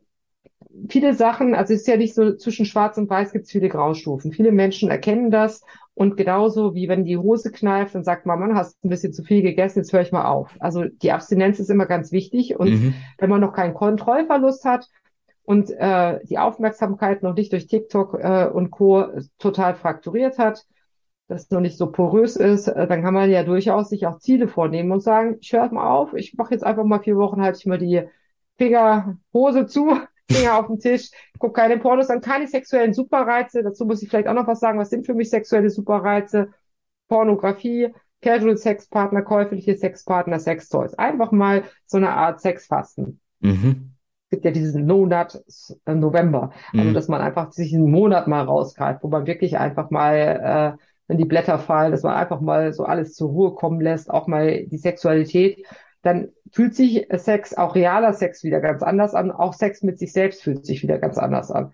viele 0.89 1.15
Sachen, 1.15 1.55
also 1.55 1.75
es 1.75 1.81
ist 1.81 1.89
ja 1.89 1.97
nicht 1.97 2.15
so, 2.15 2.35
zwischen 2.37 2.67
Schwarz 2.67 2.97
und 2.97 3.11
Weiß 3.11 3.33
gibt 3.33 3.45
es 3.45 3.53
viele 3.53 3.69
Graustufen. 3.69 4.33
Viele 4.33 4.53
Menschen 4.53 4.91
erkennen 4.91 5.31
das 5.31 5.63
und 5.95 6.17
genauso 6.17 6.75
wie 6.75 6.89
wenn 6.89 7.05
die 7.05 7.19
Hose 7.19 7.53
kneift 7.53 7.95
und 7.95 8.05
sagt, 8.05 8.27
Mama, 8.27 8.55
hast 8.55 8.83
ein 8.85 8.89
bisschen 8.89 9.13
zu 9.13 9.23
viel 9.23 9.43
gegessen, 9.43 9.81
jetzt 9.81 9.93
höre 9.93 10.01
ich 10.01 10.13
mal 10.13 10.25
auf. 10.25 10.55
Also 10.59 10.85
die 10.85 11.13
Abstinenz 11.13 11.61
ist 11.61 11.71
immer 11.71 11.87
ganz 11.87 12.13
wichtig 12.13 12.59
und 12.59 12.71
mhm. 12.71 12.95
wenn 13.19 13.31
man 13.31 13.41
noch 13.41 13.53
keinen 13.53 13.75
Kontrollverlust 13.75 14.65
hat 14.65 14.89
und 15.45 15.71
äh, 15.71 16.21
die 16.25 16.39
Aufmerksamkeit 16.39 17.23
noch 17.23 17.35
nicht 17.35 17.53
durch 17.53 17.67
TikTok 17.67 18.19
äh, 18.21 18.47
und 18.47 18.71
Co. 18.71 19.07
total 19.39 19.75
frakturiert 19.75 20.39
hat, 20.39 20.65
das 21.33 21.51
noch 21.51 21.61
nicht 21.61 21.77
so 21.77 21.91
porös 21.91 22.37
ist, 22.37 22.69
äh, 22.69 22.87
dann 22.87 23.03
kann 23.03 23.15
man 23.15 23.31
ja 23.31 23.43
durchaus 23.43 23.89
sich 23.89 24.07
auch 24.07 24.19
Ziele 24.19 24.49
vornehmen 24.49 24.93
und 24.93 25.01
sagen, 25.01 25.39
ich 25.41 25.53
höre 25.53 25.73
mal 25.73 25.91
auf, 25.91 26.15
ich 26.15 26.35
mache 26.35 26.53
jetzt 26.53 26.65
einfach 26.65 26.85
mal 26.85 27.01
vier 27.01 27.17
Wochen, 27.17 27.41
halte 27.43 27.59
ich 27.59 27.67
mal 27.67 27.79
die 27.79 28.03
Finger, 28.59 29.17
Hose 29.33 29.67
zu, 29.67 29.97
Finger 30.31 30.59
auf 30.59 30.67
den 30.67 30.79
Tisch, 30.79 31.11
gucke 31.39 31.61
keine 31.61 31.79
Pornos 31.79 32.11
an, 32.11 32.21
keine 32.21 32.47
sexuellen 32.47 32.95
Superreize. 32.95 33.63
Dazu 33.63 33.85
muss 33.85 34.03
ich 34.03 34.09
vielleicht 34.09 34.29
auch 34.29 34.35
noch 34.35 34.47
was 34.47 34.61
sagen. 34.61 34.79
Was 34.79 34.91
sind 34.91 35.07
für 35.07 35.15
mich 35.15 35.31
sexuelle 35.31 35.71
Superreize? 35.71 36.51
Pornografie, 37.09 37.93
Casual 38.23 38.57
Sexpartner, 38.57 39.23
käufliche 39.23 39.77
Sexpartner, 39.77 40.39
Sextoys. 40.39 40.95
Einfach 40.95 41.33
mal 41.33 41.65
so 41.87 41.99
eine 41.99 42.11
Art 42.11 42.41
Sexfasten. 42.41 43.21
Mhm. 43.41 43.91
Es 44.25 44.31
gibt 44.31 44.45
ja 44.47 44.51
diesen 44.51 44.87
No-Nut 44.87 45.43
äh, 45.85 45.95
November. 45.95 46.53
Also, 46.73 46.89
mhm. 46.89 46.95
dass 46.95 47.09
man 47.09 47.21
einfach 47.21 47.53
sich 47.53 47.75
einen 47.75 47.91
Monat 47.91 48.29
mal 48.29 48.43
rausgreift, 48.45 49.03
wo 49.03 49.09
man 49.09 49.27
wirklich 49.27 49.59
einfach 49.59 49.91
mal, 49.91 50.79
äh, 50.79 50.83
wenn 51.09 51.19
die 51.19 51.25
Blätter 51.25 51.59
fallen, 51.59 51.93
dass 51.93 52.03
man 52.03 52.15
einfach 52.15 52.41
mal 52.41 52.73
so 52.73 52.85
alles 52.85 53.15
zur 53.15 53.31
Ruhe 53.31 53.55
kommen 53.55 53.81
lässt, 53.81 54.11
auch 54.11 54.27
mal 54.27 54.67
die 54.67 54.79
Sexualität 54.79 55.65
dann 56.03 56.31
fühlt 56.51 56.75
sich 56.75 57.07
Sex, 57.13 57.55
auch 57.55 57.75
realer 57.75 58.13
Sex 58.13 58.45
wieder 58.45 58.61
ganz 58.61 58.83
anders 58.83 59.15
an. 59.15 59.31
Auch 59.31 59.55
Sex 59.55 59.83
mit 59.83 59.99
sich 59.99 60.13
selbst 60.13 60.43
fühlt 60.43 60.67
sich 60.67 60.83
wieder 60.83 60.99
ganz 60.99 61.17
anders 61.17 61.51
an. 61.51 61.73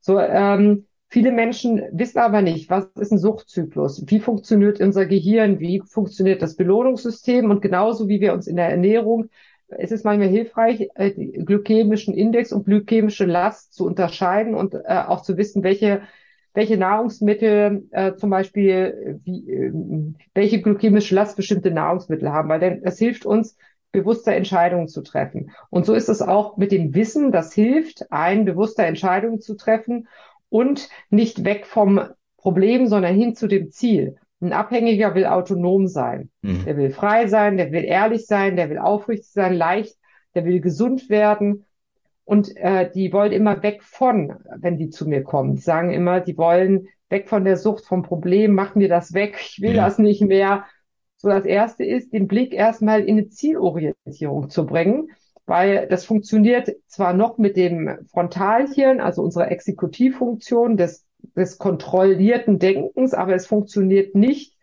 So, 0.00 0.20
ähm, 0.20 0.86
viele 1.08 1.32
Menschen 1.32 1.82
wissen 1.92 2.18
aber 2.18 2.42
nicht, 2.42 2.70
was 2.70 2.86
ist 2.96 3.10
ein 3.10 3.18
Suchtzyklus? 3.18 4.04
Wie 4.06 4.20
funktioniert 4.20 4.80
unser 4.80 5.06
Gehirn? 5.06 5.60
Wie 5.60 5.80
funktioniert 5.80 6.42
das 6.42 6.56
Belohnungssystem? 6.56 7.50
Und 7.50 7.62
genauso 7.62 8.08
wie 8.08 8.20
wir 8.20 8.34
uns 8.34 8.46
in 8.46 8.56
der 8.56 8.68
Ernährung 8.68 9.30
es 9.66 9.90
ist 9.90 10.04
manchmal 10.04 10.28
hilfreich, 10.28 10.90
äh, 10.94 11.10
glykämischen 11.10 12.14
Index 12.14 12.52
und 12.52 12.66
glykämische 12.66 13.24
Last 13.24 13.72
zu 13.72 13.86
unterscheiden 13.86 14.54
und 14.54 14.74
äh, 14.74 15.02
auch 15.08 15.22
zu 15.22 15.38
wissen, 15.38 15.64
welche 15.64 16.02
welche 16.54 16.76
Nahrungsmittel 16.76 17.84
äh, 17.90 18.14
zum 18.14 18.30
Beispiel, 18.30 19.20
wie, 19.24 19.50
äh, 19.50 19.72
welche 20.32 20.62
glykämische 20.62 21.14
Last 21.14 21.36
bestimmte 21.36 21.70
Nahrungsmittel 21.70 22.32
haben, 22.32 22.48
weil 22.48 22.60
denn 22.60 22.82
das 22.82 22.98
hilft 22.98 23.26
uns, 23.26 23.56
bewusste 23.92 24.34
Entscheidungen 24.34 24.88
zu 24.88 25.02
treffen. 25.02 25.50
Und 25.70 25.86
so 25.86 25.94
ist 25.94 26.08
es 26.08 26.22
auch 26.22 26.56
mit 26.56 26.72
dem 26.72 26.94
Wissen, 26.94 27.32
das 27.32 27.52
hilft, 27.52 28.10
ein 28.10 28.44
bewusste 28.44 28.82
Entscheidungen 28.82 29.40
zu 29.40 29.56
treffen 29.56 30.08
und 30.48 30.88
nicht 31.10 31.44
weg 31.44 31.66
vom 31.66 32.00
Problem, 32.36 32.86
sondern 32.86 33.14
hin 33.14 33.34
zu 33.34 33.46
dem 33.46 33.70
Ziel. 33.70 34.16
Ein 34.40 34.52
Abhängiger 34.52 35.14
will 35.14 35.26
autonom 35.26 35.86
sein. 35.86 36.30
Mhm. 36.42 36.64
Der 36.64 36.76
will 36.76 36.90
frei 36.90 37.26
sein, 37.26 37.56
der 37.56 37.72
will 37.72 37.84
ehrlich 37.84 38.26
sein, 38.26 38.56
der 38.56 38.68
will 38.68 38.78
aufrichtig 38.78 39.30
sein, 39.30 39.54
leicht, 39.54 39.96
der 40.34 40.44
will 40.44 40.60
gesund 40.60 41.08
werden. 41.08 41.64
Und 42.24 42.56
äh, 42.56 42.90
die 42.90 43.12
wollen 43.12 43.32
immer 43.32 43.62
weg 43.62 43.82
von, 43.82 44.34
wenn 44.56 44.78
die 44.78 44.88
zu 44.88 45.06
mir 45.06 45.22
kommen. 45.22 45.56
Die 45.56 45.60
sagen 45.60 45.92
immer, 45.92 46.20
die 46.20 46.38
wollen 46.38 46.88
weg 47.10 47.28
von 47.28 47.44
der 47.44 47.56
Sucht, 47.56 47.84
vom 47.84 48.02
Problem, 48.02 48.54
mach 48.54 48.74
mir 48.74 48.88
das 48.88 49.12
weg, 49.12 49.36
ich 49.38 49.60
will 49.60 49.74
ja. 49.74 49.84
das 49.84 49.98
nicht 49.98 50.22
mehr. 50.22 50.64
So 51.16 51.28
das 51.28 51.44
erste 51.44 51.84
ist, 51.84 52.12
den 52.12 52.26
Blick 52.26 52.52
erstmal 52.52 53.02
in 53.02 53.18
eine 53.18 53.28
Zielorientierung 53.28 54.50
zu 54.50 54.66
bringen, 54.66 55.10
weil 55.46 55.86
das 55.88 56.04
funktioniert 56.04 56.74
zwar 56.86 57.12
noch 57.12 57.38
mit 57.38 57.56
dem 57.56 57.98
Frontalhirn, 58.10 59.00
also 59.00 59.22
unserer 59.22 59.50
Exekutivfunktion 59.50 60.76
des, 60.76 61.06
des 61.36 61.58
kontrollierten 61.58 62.58
Denkens, 62.58 63.14
aber 63.14 63.34
es 63.34 63.46
funktioniert 63.46 64.14
nicht 64.14 64.56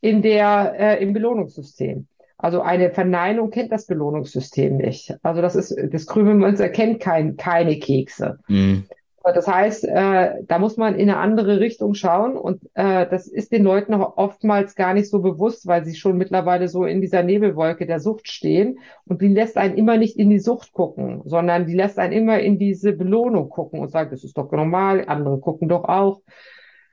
in 0.00 0.22
der, 0.22 0.74
äh, 0.78 1.02
im 1.02 1.12
Belohnungssystem. 1.12 2.06
Also 2.42 2.62
eine 2.62 2.90
Verneinung 2.90 3.50
kennt 3.50 3.70
das 3.70 3.86
Belohnungssystem 3.86 4.76
nicht. 4.78 5.14
Also 5.22 5.42
das 5.42 5.56
ist, 5.56 5.76
das 5.92 6.06
Krümelmonster 6.06 6.70
kennt 6.70 7.00
kein, 7.00 7.36
keine 7.36 7.78
Kekse. 7.78 8.38
Mhm. 8.48 8.84
Das 9.22 9.46
heißt, 9.46 9.84
äh, 9.84 10.42
da 10.46 10.58
muss 10.58 10.78
man 10.78 10.94
in 10.94 11.10
eine 11.10 11.18
andere 11.18 11.60
Richtung 11.60 11.92
schauen 11.92 12.38
und 12.38 12.62
äh, 12.72 13.06
das 13.06 13.28
ist 13.28 13.52
den 13.52 13.64
Leuten 13.64 13.92
oftmals 13.92 14.74
gar 14.74 14.94
nicht 14.94 15.10
so 15.10 15.20
bewusst, 15.20 15.66
weil 15.66 15.84
sie 15.84 15.94
schon 15.94 16.16
mittlerweile 16.16 16.68
so 16.68 16.86
in 16.86 17.02
dieser 17.02 17.22
Nebelwolke 17.22 17.86
der 17.86 18.00
Sucht 18.00 18.28
stehen 18.28 18.78
und 19.06 19.20
die 19.20 19.28
lässt 19.28 19.58
einen 19.58 19.76
immer 19.76 19.98
nicht 19.98 20.16
in 20.16 20.30
die 20.30 20.38
Sucht 20.38 20.72
gucken, 20.72 21.20
sondern 21.26 21.66
die 21.66 21.74
lässt 21.74 21.98
einen 21.98 22.14
immer 22.14 22.40
in 22.40 22.58
diese 22.58 22.94
Belohnung 22.94 23.50
gucken 23.50 23.80
und 23.80 23.90
sagt, 23.90 24.12
das 24.12 24.24
ist 24.24 24.38
doch 24.38 24.50
normal, 24.52 25.04
andere 25.06 25.38
gucken 25.38 25.68
doch 25.68 25.84
auch. 25.84 26.22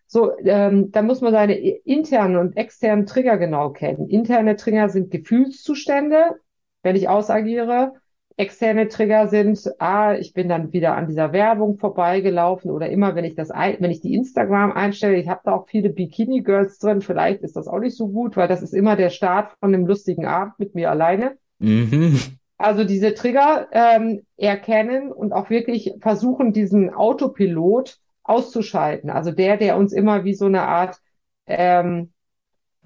So, 0.07 0.31
ähm, 0.39 0.91
da 0.91 1.01
muss 1.01 1.19
man 1.19 1.33
seine 1.33 1.57
internen 1.57 2.37
und 2.37 2.55
externen 2.55 3.05
Trigger 3.05 3.37
genau 3.37 3.71
kennen. 3.71 4.07
Interne 4.09 4.55
Trigger 4.55 4.87
sind 4.87 5.11
Gefühlszustände, 5.11 6.37
wenn 6.81 6.95
ich 6.95 7.09
ausagiere. 7.09 7.93
Externe 8.37 8.87
Trigger 8.87 9.27
sind, 9.27 9.59
ah, 9.79 10.13
ich 10.13 10.33
bin 10.33 10.47
dann 10.47 10.71
wieder 10.71 10.95
an 10.95 11.07
dieser 11.07 11.33
Werbung 11.33 11.77
vorbeigelaufen 11.77 12.71
oder 12.71 12.87
immer, 12.89 13.15
wenn 13.15 13.25
ich 13.25 13.35
das, 13.35 13.51
ein, 13.51 13.77
wenn 13.79 13.91
ich 13.91 13.99
die 13.99 14.13
Instagram 14.13 14.71
einstelle, 14.71 15.17
ich 15.17 15.27
habe 15.27 15.41
da 15.43 15.53
auch 15.53 15.67
viele 15.67 15.89
Bikini 15.89 16.41
Girls 16.41 16.77
drin, 16.77 17.01
vielleicht 17.01 17.41
ist 17.41 17.57
das 17.57 17.67
auch 17.67 17.79
nicht 17.79 17.97
so 17.97 18.07
gut, 18.07 18.37
weil 18.37 18.47
das 18.47 18.61
ist 18.61 18.73
immer 18.73 18.95
der 18.95 19.09
Start 19.09 19.53
von 19.59 19.73
einem 19.73 19.87
lustigen 19.87 20.25
Abend 20.25 20.59
mit 20.59 20.75
mir 20.75 20.91
alleine. 20.91 21.37
Mhm. 21.59 22.19
Also 22.59 22.83
diese 22.83 23.13
Trigger 23.13 23.67
ähm, 23.71 24.21
erkennen 24.37 25.11
und 25.11 25.33
auch 25.33 25.49
wirklich 25.49 25.95
versuchen, 25.99 26.53
diesen 26.53 26.93
Autopilot 26.93 27.99
auszuschalten. 28.27 29.09
Also 29.09 29.31
der, 29.31 29.57
der 29.57 29.77
uns 29.77 29.93
immer 29.93 30.23
wie 30.23 30.33
so 30.33 30.45
eine 30.45 30.63
Art 30.63 30.99
ähm, 31.45 32.11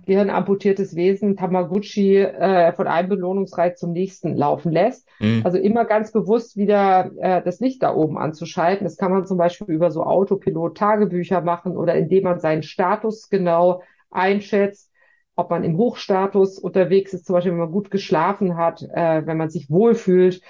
gehirnamputiertes 0.06 0.96
Wesen, 0.96 1.36
Tamagotchi, 1.36 2.18
äh, 2.18 2.74
von 2.74 2.88
einem 2.88 3.10
Belohnungsreiz 3.10 3.80
zum 3.80 3.92
nächsten 3.92 4.36
laufen 4.36 4.72
lässt. 4.72 5.08
Mhm. 5.20 5.42
Also 5.44 5.58
immer 5.58 5.86
ganz 5.86 6.12
bewusst 6.12 6.58
wieder 6.58 7.12
äh, 7.20 7.42
das 7.44 7.60
Licht 7.60 7.84
da 7.84 7.94
oben 7.94 8.18
anzuschalten. 8.18 8.86
Das 8.86 8.98
kann 8.98 9.12
man 9.12 9.26
zum 9.26 9.38
Beispiel 9.38 9.74
über 9.74 9.92
so 9.92 10.04
Autopilot-Tagebücher 10.04 11.42
machen 11.42 11.78
oder 11.78 11.96
indem 11.96 12.24
man 12.24 12.40
seinen 12.40 12.64
Status 12.64 13.30
genau 13.30 13.84
einschätzt, 14.10 14.92
ob 15.36 15.50
man 15.50 15.64
im 15.64 15.78
Hochstatus 15.78 16.60
unterwegs 16.60 17.14
ist, 17.14 17.26
zum 17.26 17.36
Beispiel 17.36 17.52
wenn 17.52 17.60
man 17.60 17.72
gut 17.72 17.92
geschlafen 17.92 18.58
hat, 18.58 18.82
äh, 18.82 19.26
wenn 19.26 19.38
man 19.38 19.50
sich 19.50 19.70
wohlfühlt, 19.70 20.42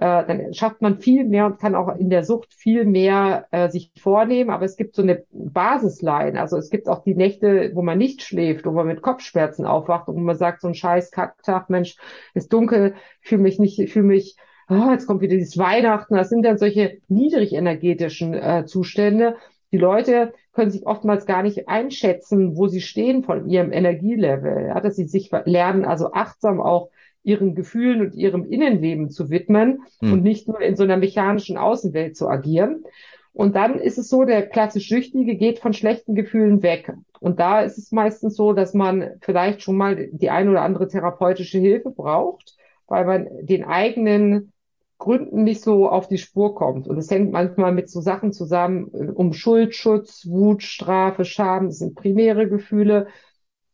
äh, 0.00 0.24
dann 0.26 0.54
schafft 0.54 0.80
man 0.80 0.98
viel 0.98 1.24
mehr 1.26 1.44
und 1.44 1.60
kann 1.60 1.74
auch 1.74 1.94
in 1.94 2.08
der 2.08 2.24
Sucht 2.24 2.54
viel 2.54 2.86
mehr 2.86 3.46
äh, 3.50 3.68
sich 3.68 3.92
vornehmen. 4.00 4.48
Aber 4.48 4.64
es 4.64 4.76
gibt 4.78 4.94
so 4.94 5.02
eine 5.02 5.24
Basisline. 5.30 6.40
Also 6.40 6.56
es 6.56 6.70
gibt 6.70 6.88
auch 6.88 7.02
die 7.02 7.14
Nächte, 7.14 7.72
wo 7.74 7.82
man 7.82 7.98
nicht 7.98 8.22
schläft, 8.22 8.64
wo 8.64 8.70
man 8.70 8.86
mit 8.86 9.02
Kopfschmerzen 9.02 9.66
aufwacht 9.66 10.08
und 10.08 10.16
wo 10.16 10.20
man 10.20 10.36
sagt, 10.36 10.62
so 10.62 10.68
ein 10.68 10.74
scheiß 10.74 11.10
Kacktag, 11.10 11.68
Mensch, 11.68 11.96
ist 12.32 12.50
dunkel, 12.50 12.94
fühle 13.20 13.42
mich 13.42 13.58
nicht, 13.58 13.90
fühle 13.90 14.06
mich, 14.06 14.36
oh, 14.70 14.90
jetzt 14.90 15.06
kommt 15.06 15.20
wieder 15.20 15.36
dieses 15.36 15.58
Weihnachten. 15.58 16.14
Das 16.14 16.30
sind 16.30 16.44
dann 16.44 16.56
solche 16.56 16.96
niedrigenergetischen 17.08 18.32
äh, 18.32 18.64
Zustände. 18.64 19.36
Die 19.70 19.76
Leute 19.76 20.32
können 20.54 20.70
sich 20.70 20.86
oftmals 20.86 21.26
gar 21.26 21.42
nicht 21.42 21.68
einschätzen, 21.68 22.56
wo 22.56 22.68
sie 22.68 22.80
stehen 22.80 23.22
von 23.22 23.50
ihrem 23.50 23.70
Energielevel. 23.70 24.68
Ja, 24.68 24.80
dass 24.80 24.96
sie 24.96 25.04
sich 25.04 25.30
lernen, 25.44 25.84
also 25.84 26.12
achtsam 26.12 26.58
auch 26.58 26.88
ihren 27.22 27.54
Gefühlen 27.54 28.00
und 28.00 28.14
ihrem 28.14 28.44
Innenleben 28.44 29.10
zu 29.10 29.30
widmen 29.30 29.82
hm. 30.00 30.12
und 30.12 30.22
nicht 30.22 30.48
nur 30.48 30.60
in 30.60 30.76
so 30.76 30.84
einer 30.84 30.96
mechanischen 30.96 31.56
Außenwelt 31.56 32.16
zu 32.16 32.28
agieren. 32.28 32.84
Und 33.32 33.54
dann 33.54 33.78
ist 33.78 33.98
es 33.98 34.08
so, 34.08 34.24
der 34.24 34.46
klassisch 34.46 34.88
Süchtige 34.88 35.36
geht 35.36 35.60
von 35.60 35.72
schlechten 35.72 36.14
Gefühlen 36.14 36.62
weg. 36.62 36.92
Und 37.20 37.38
da 37.38 37.60
ist 37.60 37.78
es 37.78 37.92
meistens 37.92 38.34
so, 38.34 38.52
dass 38.52 38.74
man 38.74 39.10
vielleicht 39.20 39.62
schon 39.62 39.76
mal 39.76 40.08
die 40.12 40.30
ein 40.30 40.48
oder 40.48 40.62
andere 40.62 40.88
therapeutische 40.88 41.58
Hilfe 41.58 41.90
braucht, 41.90 42.56
weil 42.86 43.04
man 43.04 43.28
den 43.42 43.64
eigenen 43.64 44.52
Gründen 44.98 45.44
nicht 45.44 45.62
so 45.62 45.88
auf 45.88 46.08
die 46.08 46.18
Spur 46.18 46.54
kommt. 46.54 46.88
Und 46.88 46.98
es 46.98 47.10
hängt 47.10 47.32
manchmal 47.32 47.72
mit 47.72 47.88
so 47.88 48.00
Sachen 48.00 48.32
zusammen 48.32 48.84
um 48.86 49.32
Schuldschutz, 49.32 50.26
Wut, 50.28 50.62
Strafe, 50.62 51.24
Scham. 51.24 51.66
Das 51.66 51.78
sind 51.78 51.94
primäre 51.94 52.48
Gefühle 52.48 53.06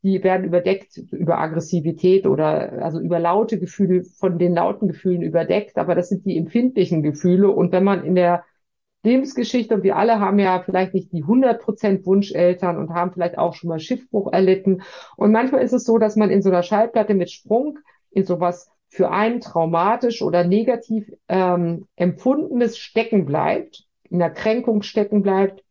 die 0.06 0.22
werden 0.22 0.46
überdeckt 0.46 0.98
über 1.10 1.38
Aggressivität 1.38 2.28
oder 2.28 2.84
also 2.84 3.00
über 3.00 3.18
laute 3.18 3.58
Gefühle, 3.58 4.04
von 4.04 4.38
den 4.38 4.54
lauten 4.54 4.86
Gefühlen 4.86 5.22
überdeckt, 5.22 5.78
aber 5.78 5.96
das 5.96 6.08
sind 6.08 6.24
die 6.24 6.38
empfindlichen 6.38 7.02
Gefühle. 7.02 7.50
Und 7.50 7.72
wenn 7.72 7.82
man 7.82 8.04
in 8.04 8.14
der 8.14 8.44
Lebensgeschichte, 9.02 9.74
und 9.74 9.82
wir 9.82 9.96
alle 9.96 10.20
haben 10.20 10.38
ja 10.38 10.62
vielleicht 10.64 10.94
nicht 10.94 11.12
die 11.12 11.24
100% 11.24 12.06
Wunscheltern 12.06 12.78
und 12.78 12.90
haben 12.90 13.10
vielleicht 13.12 13.36
auch 13.36 13.54
schon 13.54 13.68
mal 13.68 13.80
Schiffbruch 13.80 14.32
erlitten. 14.32 14.82
Und 15.16 15.32
manchmal 15.32 15.62
ist 15.62 15.72
es 15.72 15.82
so, 15.82 15.98
dass 15.98 16.14
man 16.14 16.30
in 16.30 16.40
so 16.40 16.50
einer 16.50 16.62
Schallplatte 16.62 17.14
mit 17.14 17.32
Sprung 17.32 17.80
in 18.12 18.24
sowas 18.24 18.70
für 18.88 19.10
einen 19.10 19.40
traumatisch 19.40 20.22
oder 20.22 20.44
negativ 20.44 21.12
ähm, 21.28 21.88
empfundenes 21.96 22.78
stecken 22.78 23.26
bleibt, 23.26 23.84
in 24.08 24.20
der 24.20 24.30
Kränkung 24.30 24.82
stecken 24.82 25.22
bleibt 25.22 25.64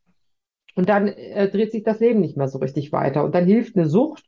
und 0.76 0.90
dann 0.90 1.08
äh, 1.08 1.50
dreht 1.50 1.72
sich 1.72 1.84
das 1.84 2.00
Leben 2.00 2.20
nicht 2.20 2.38
mehr 2.38 2.48
so 2.48 2.60
richtig 2.60 2.92
weiter. 2.92 3.24
Und 3.24 3.34
dann 3.34 3.46
hilft 3.46 3.76
eine 3.76 3.88
Sucht, 3.88 4.26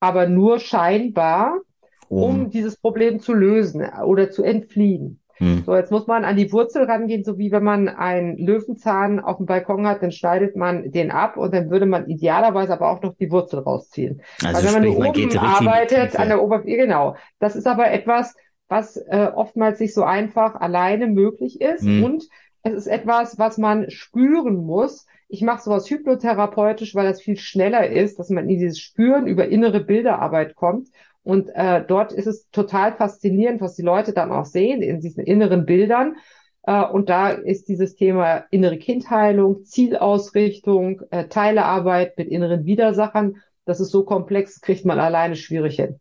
aber 0.00 0.26
nur 0.28 0.60
scheinbar, 0.60 1.60
um 2.08 2.44
mhm. 2.44 2.50
dieses 2.50 2.76
Problem 2.76 3.20
zu 3.20 3.34
lösen 3.34 3.84
oder 4.04 4.30
zu 4.30 4.42
entfliehen. 4.42 5.20
Hm. 5.38 5.64
So, 5.66 5.74
jetzt 5.74 5.90
muss 5.90 6.06
man 6.06 6.24
an 6.24 6.36
die 6.36 6.52
Wurzel 6.52 6.84
rangehen, 6.84 7.24
so 7.24 7.38
wie 7.38 7.50
wenn 7.50 7.64
man 7.64 7.88
einen 7.88 8.38
Löwenzahn 8.38 9.18
auf 9.18 9.38
dem 9.38 9.46
Balkon 9.46 9.86
hat, 9.86 10.02
dann 10.02 10.12
schneidet 10.12 10.54
man 10.54 10.92
den 10.92 11.10
ab 11.10 11.36
und 11.36 11.52
dann 11.52 11.70
würde 11.70 11.86
man 11.86 12.08
idealerweise 12.08 12.72
aber 12.72 12.90
auch 12.90 13.02
noch 13.02 13.16
die 13.16 13.30
Wurzel 13.30 13.58
rausziehen. 13.60 14.22
Also 14.44 14.58
Weil 14.58 14.64
wenn 14.64 14.72
man 14.74 14.82
nur 14.82 15.08
oben 15.08 15.38
arbeitet, 15.38 16.16
an 16.16 16.28
der 16.28 16.42
Oberfläche, 16.42 16.76
genau. 16.76 17.16
Das 17.40 17.56
ist 17.56 17.66
aber 17.66 17.90
etwas, 17.90 18.36
was 18.68 18.96
äh, 18.96 19.28
oftmals 19.34 19.80
nicht 19.80 19.92
so 19.92 20.04
einfach 20.04 20.54
alleine 20.54 21.08
möglich 21.08 21.60
ist 21.60 21.82
hm. 21.82 22.04
und 22.04 22.28
es 22.62 22.74
ist 22.74 22.86
etwas, 22.86 23.38
was 23.38 23.58
man 23.58 23.90
spüren 23.90 24.54
muss. 24.54 25.06
Ich 25.34 25.42
mache 25.42 25.64
sowas 25.64 25.90
hypnotherapeutisch, 25.90 26.94
weil 26.94 27.08
das 27.08 27.20
viel 27.20 27.36
schneller 27.36 27.90
ist, 27.90 28.20
dass 28.20 28.30
man 28.30 28.48
in 28.48 28.50
dieses 28.50 28.78
Spüren 28.78 29.26
über 29.26 29.48
innere 29.48 29.80
Bilderarbeit 29.80 30.54
kommt. 30.54 30.90
Und 31.24 31.48
äh, 31.56 31.84
dort 31.84 32.12
ist 32.12 32.28
es 32.28 32.48
total 32.50 32.92
faszinierend, 32.92 33.60
was 33.60 33.74
die 33.74 33.82
Leute 33.82 34.12
dann 34.12 34.30
auch 34.30 34.44
sehen 34.44 34.80
in 34.80 35.00
diesen 35.00 35.24
inneren 35.24 35.66
Bildern. 35.66 36.18
Äh, 36.62 36.84
und 36.84 37.08
da 37.08 37.30
ist 37.30 37.66
dieses 37.66 37.96
Thema 37.96 38.44
innere 38.52 38.78
Kindheilung, 38.78 39.64
Zielausrichtung, 39.64 41.02
äh, 41.10 41.26
Teilearbeit 41.26 42.16
mit 42.16 42.28
inneren 42.28 42.64
Widersachern. 42.64 43.38
Das 43.64 43.80
ist 43.80 43.90
so 43.90 44.04
komplex, 44.04 44.60
kriegt 44.60 44.84
man 44.84 45.00
alleine 45.00 45.34
schwierig 45.34 45.74
hin. 45.74 45.98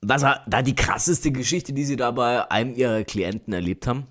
Was 0.00 0.22
war 0.22 0.46
da 0.48 0.62
die 0.62 0.74
krasseste 0.74 1.30
Geschichte, 1.30 1.74
die 1.74 1.84
Sie 1.84 1.96
da 1.96 2.10
bei 2.10 2.50
einem 2.50 2.74
Ihrer 2.74 3.04
Klienten 3.04 3.52
erlebt 3.52 3.86
haben? 3.86 4.06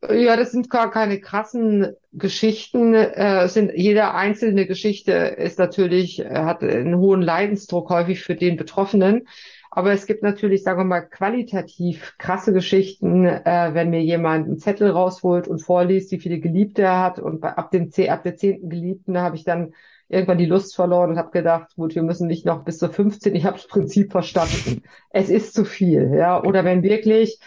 Ja, 0.00 0.36
das 0.36 0.52
sind 0.52 0.70
gar 0.70 0.92
keine 0.92 1.20
krassen 1.20 1.96
Geschichten. 2.12 2.94
Äh, 2.94 3.48
sind 3.48 3.72
jede 3.74 4.14
einzelne 4.14 4.66
Geschichte 4.66 5.12
ist 5.12 5.58
natürlich 5.58 6.20
äh, 6.20 6.28
hat 6.30 6.62
einen 6.62 6.96
hohen 6.98 7.20
Leidensdruck 7.20 7.90
häufig 7.90 8.22
für 8.22 8.36
den 8.36 8.56
Betroffenen. 8.56 9.26
Aber 9.70 9.92
es 9.92 10.06
gibt 10.06 10.22
natürlich, 10.22 10.62
sagen 10.62 10.78
wir 10.78 10.84
mal, 10.84 11.00
qualitativ 11.02 12.14
krasse 12.16 12.52
Geschichten, 12.52 13.26
äh, 13.26 13.70
wenn 13.74 13.90
mir 13.90 14.02
jemand 14.02 14.46
einen 14.46 14.58
Zettel 14.58 14.90
rausholt 14.90 15.48
und 15.48 15.58
vorliest, 15.60 16.12
wie 16.12 16.20
viele 16.20 16.38
Geliebte 16.38 16.82
er 16.82 17.02
hat. 17.02 17.18
Und 17.18 17.40
bei, 17.40 17.50
ab 17.56 17.72
dem 17.72 17.90
ab 18.08 18.22
der 18.22 18.36
zehnten 18.36 18.70
Geliebten 18.70 19.18
habe 19.18 19.34
ich 19.34 19.44
dann 19.44 19.74
irgendwann 20.08 20.38
die 20.38 20.46
Lust 20.46 20.74
verloren 20.74 21.10
und 21.10 21.18
habe 21.18 21.30
gedacht, 21.32 21.74
gut, 21.76 21.94
wir 21.94 22.02
müssen 22.02 22.28
nicht 22.28 22.46
noch 22.46 22.64
bis 22.64 22.78
zur 22.78 22.90
15. 22.90 23.34
Ich 23.34 23.44
habe 23.44 23.56
das 23.56 23.66
Prinzip 23.66 24.12
verstanden. 24.12 24.82
es 25.10 25.28
ist 25.28 25.54
zu 25.54 25.64
viel, 25.64 26.14
ja. 26.14 26.42
Oder 26.42 26.64
wenn 26.64 26.82
wirklich 26.82 27.40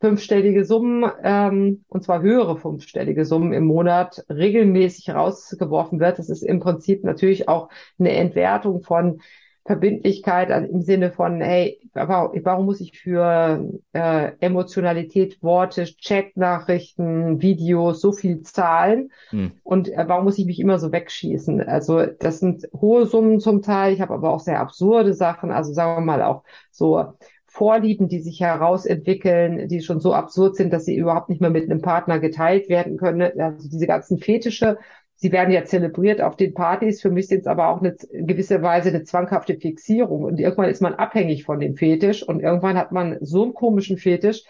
fünfstellige 0.00 0.64
Summen, 0.64 1.10
ähm, 1.22 1.84
und 1.88 2.04
zwar 2.04 2.22
höhere 2.22 2.56
fünfstellige 2.56 3.24
Summen 3.24 3.52
im 3.52 3.64
Monat 3.64 4.24
regelmäßig 4.30 5.10
rausgeworfen 5.10 6.00
wird. 6.00 6.18
Das 6.18 6.28
ist 6.28 6.42
im 6.42 6.60
Prinzip 6.60 7.04
natürlich 7.04 7.48
auch 7.48 7.68
eine 7.98 8.12
Entwertung 8.12 8.82
von 8.82 9.20
Verbindlichkeit 9.68 10.50
also 10.50 10.66
im 10.72 10.80
Sinne 10.80 11.12
von, 11.12 11.42
hey, 11.42 11.78
warum 11.92 12.64
muss 12.64 12.80
ich 12.80 12.98
für 12.98 13.70
äh, 13.92 14.32
Emotionalität, 14.40 15.42
Worte, 15.42 15.84
Chat-Nachrichten, 15.84 17.42
Videos 17.42 18.00
so 18.00 18.12
viel 18.12 18.40
zahlen? 18.42 19.12
Hm. 19.28 19.52
Und 19.62 19.90
äh, 19.90 20.04
warum 20.08 20.24
muss 20.24 20.38
ich 20.38 20.46
mich 20.46 20.58
immer 20.58 20.78
so 20.78 20.90
wegschießen? 20.90 21.60
Also 21.60 22.06
das 22.06 22.40
sind 22.40 22.66
hohe 22.72 23.04
Summen 23.04 23.40
zum 23.40 23.60
Teil. 23.60 23.92
Ich 23.92 24.00
habe 24.00 24.14
aber 24.14 24.30
auch 24.30 24.40
sehr 24.40 24.58
absurde 24.58 25.12
Sachen. 25.12 25.52
Also 25.52 25.74
sagen 25.74 26.00
wir 26.00 26.06
mal 26.06 26.22
auch 26.22 26.44
so 26.70 27.12
Vorlieben, 27.50 28.08
die 28.08 28.20
sich 28.20 28.40
herausentwickeln, 28.40 29.68
die 29.68 29.80
schon 29.80 30.00
so 30.00 30.12
absurd 30.12 30.54
sind, 30.56 30.70
dass 30.72 30.84
sie 30.84 30.96
überhaupt 30.96 31.30
nicht 31.30 31.40
mehr 31.40 31.50
mit 31.50 31.64
einem 31.64 31.80
Partner 31.80 32.18
geteilt 32.18 32.68
werden 32.68 32.98
können. 32.98 33.22
Also 33.40 33.68
diese 33.70 33.86
ganzen 33.86 34.18
Fetische, 34.18 34.76
sie 35.16 35.32
werden 35.32 35.52
ja 35.52 35.64
zelebriert 35.64 36.20
auf 36.20 36.36
den 36.36 36.52
Partys. 36.52 37.00
Für 37.00 37.10
mich 37.10 37.26
sind 37.26 37.40
es 37.40 37.46
aber 37.46 37.68
auch 37.68 37.80
eine 37.80 37.96
in 38.10 38.26
gewisser 38.26 38.60
Weise 38.62 38.90
eine 38.90 39.02
zwanghafte 39.02 39.56
Fixierung. 39.56 40.24
Und 40.24 40.38
irgendwann 40.38 40.68
ist 40.68 40.82
man 40.82 40.94
abhängig 40.94 41.44
von 41.44 41.58
dem 41.58 41.74
Fetisch 41.74 42.22
und 42.22 42.40
irgendwann 42.40 42.76
hat 42.76 42.92
man 42.92 43.16
so 43.22 43.44
einen 43.44 43.54
komischen 43.54 43.96
Fetisch, 43.96 44.44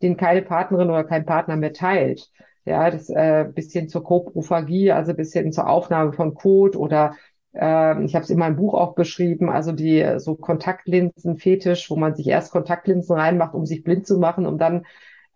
den 0.00 0.16
keine 0.16 0.42
Partnerin 0.42 0.90
oder 0.90 1.04
kein 1.04 1.26
Partner 1.26 1.56
mehr 1.56 1.72
teilt. 1.72 2.30
Ja, 2.64 2.88
das 2.88 3.10
äh, 3.10 3.46
bisschen 3.52 3.88
zur 3.88 4.04
Koprophagie, 4.04 4.92
also 4.92 5.12
bisschen 5.12 5.52
zur 5.52 5.68
Aufnahme 5.68 6.12
von 6.12 6.34
Code 6.34 6.78
oder 6.78 7.16
ähm, 7.54 8.04
ich 8.04 8.14
habe 8.14 8.24
es 8.24 8.30
in 8.30 8.38
meinem 8.38 8.56
Buch 8.56 8.74
auch 8.74 8.94
beschrieben, 8.94 9.50
also 9.50 9.72
die 9.72 10.18
so 10.18 10.34
Kontaktlinsen-Fetisch, 10.34 11.90
wo 11.90 11.96
man 11.96 12.14
sich 12.14 12.28
erst 12.28 12.52
Kontaktlinsen 12.52 13.16
reinmacht, 13.16 13.54
um 13.54 13.66
sich 13.66 13.84
blind 13.84 14.06
zu 14.06 14.18
machen, 14.18 14.46
um 14.46 14.58
dann 14.58 14.84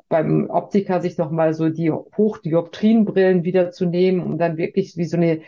beim 0.08 0.48
Optiker 0.50 1.00
sich 1.00 1.18
nochmal 1.18 1.54
so 1.54 1.68
die 1.68 1.90
Hochdioptrienbrillen 1.90 3.44
wiederzunehmen, 3.44 4.22
um 4.22 4.38
dann 4.38 4.56
wirklich 4.56 4.96
wie 4.96 5.04
so 5.04 5.16
eine 5.16 5.40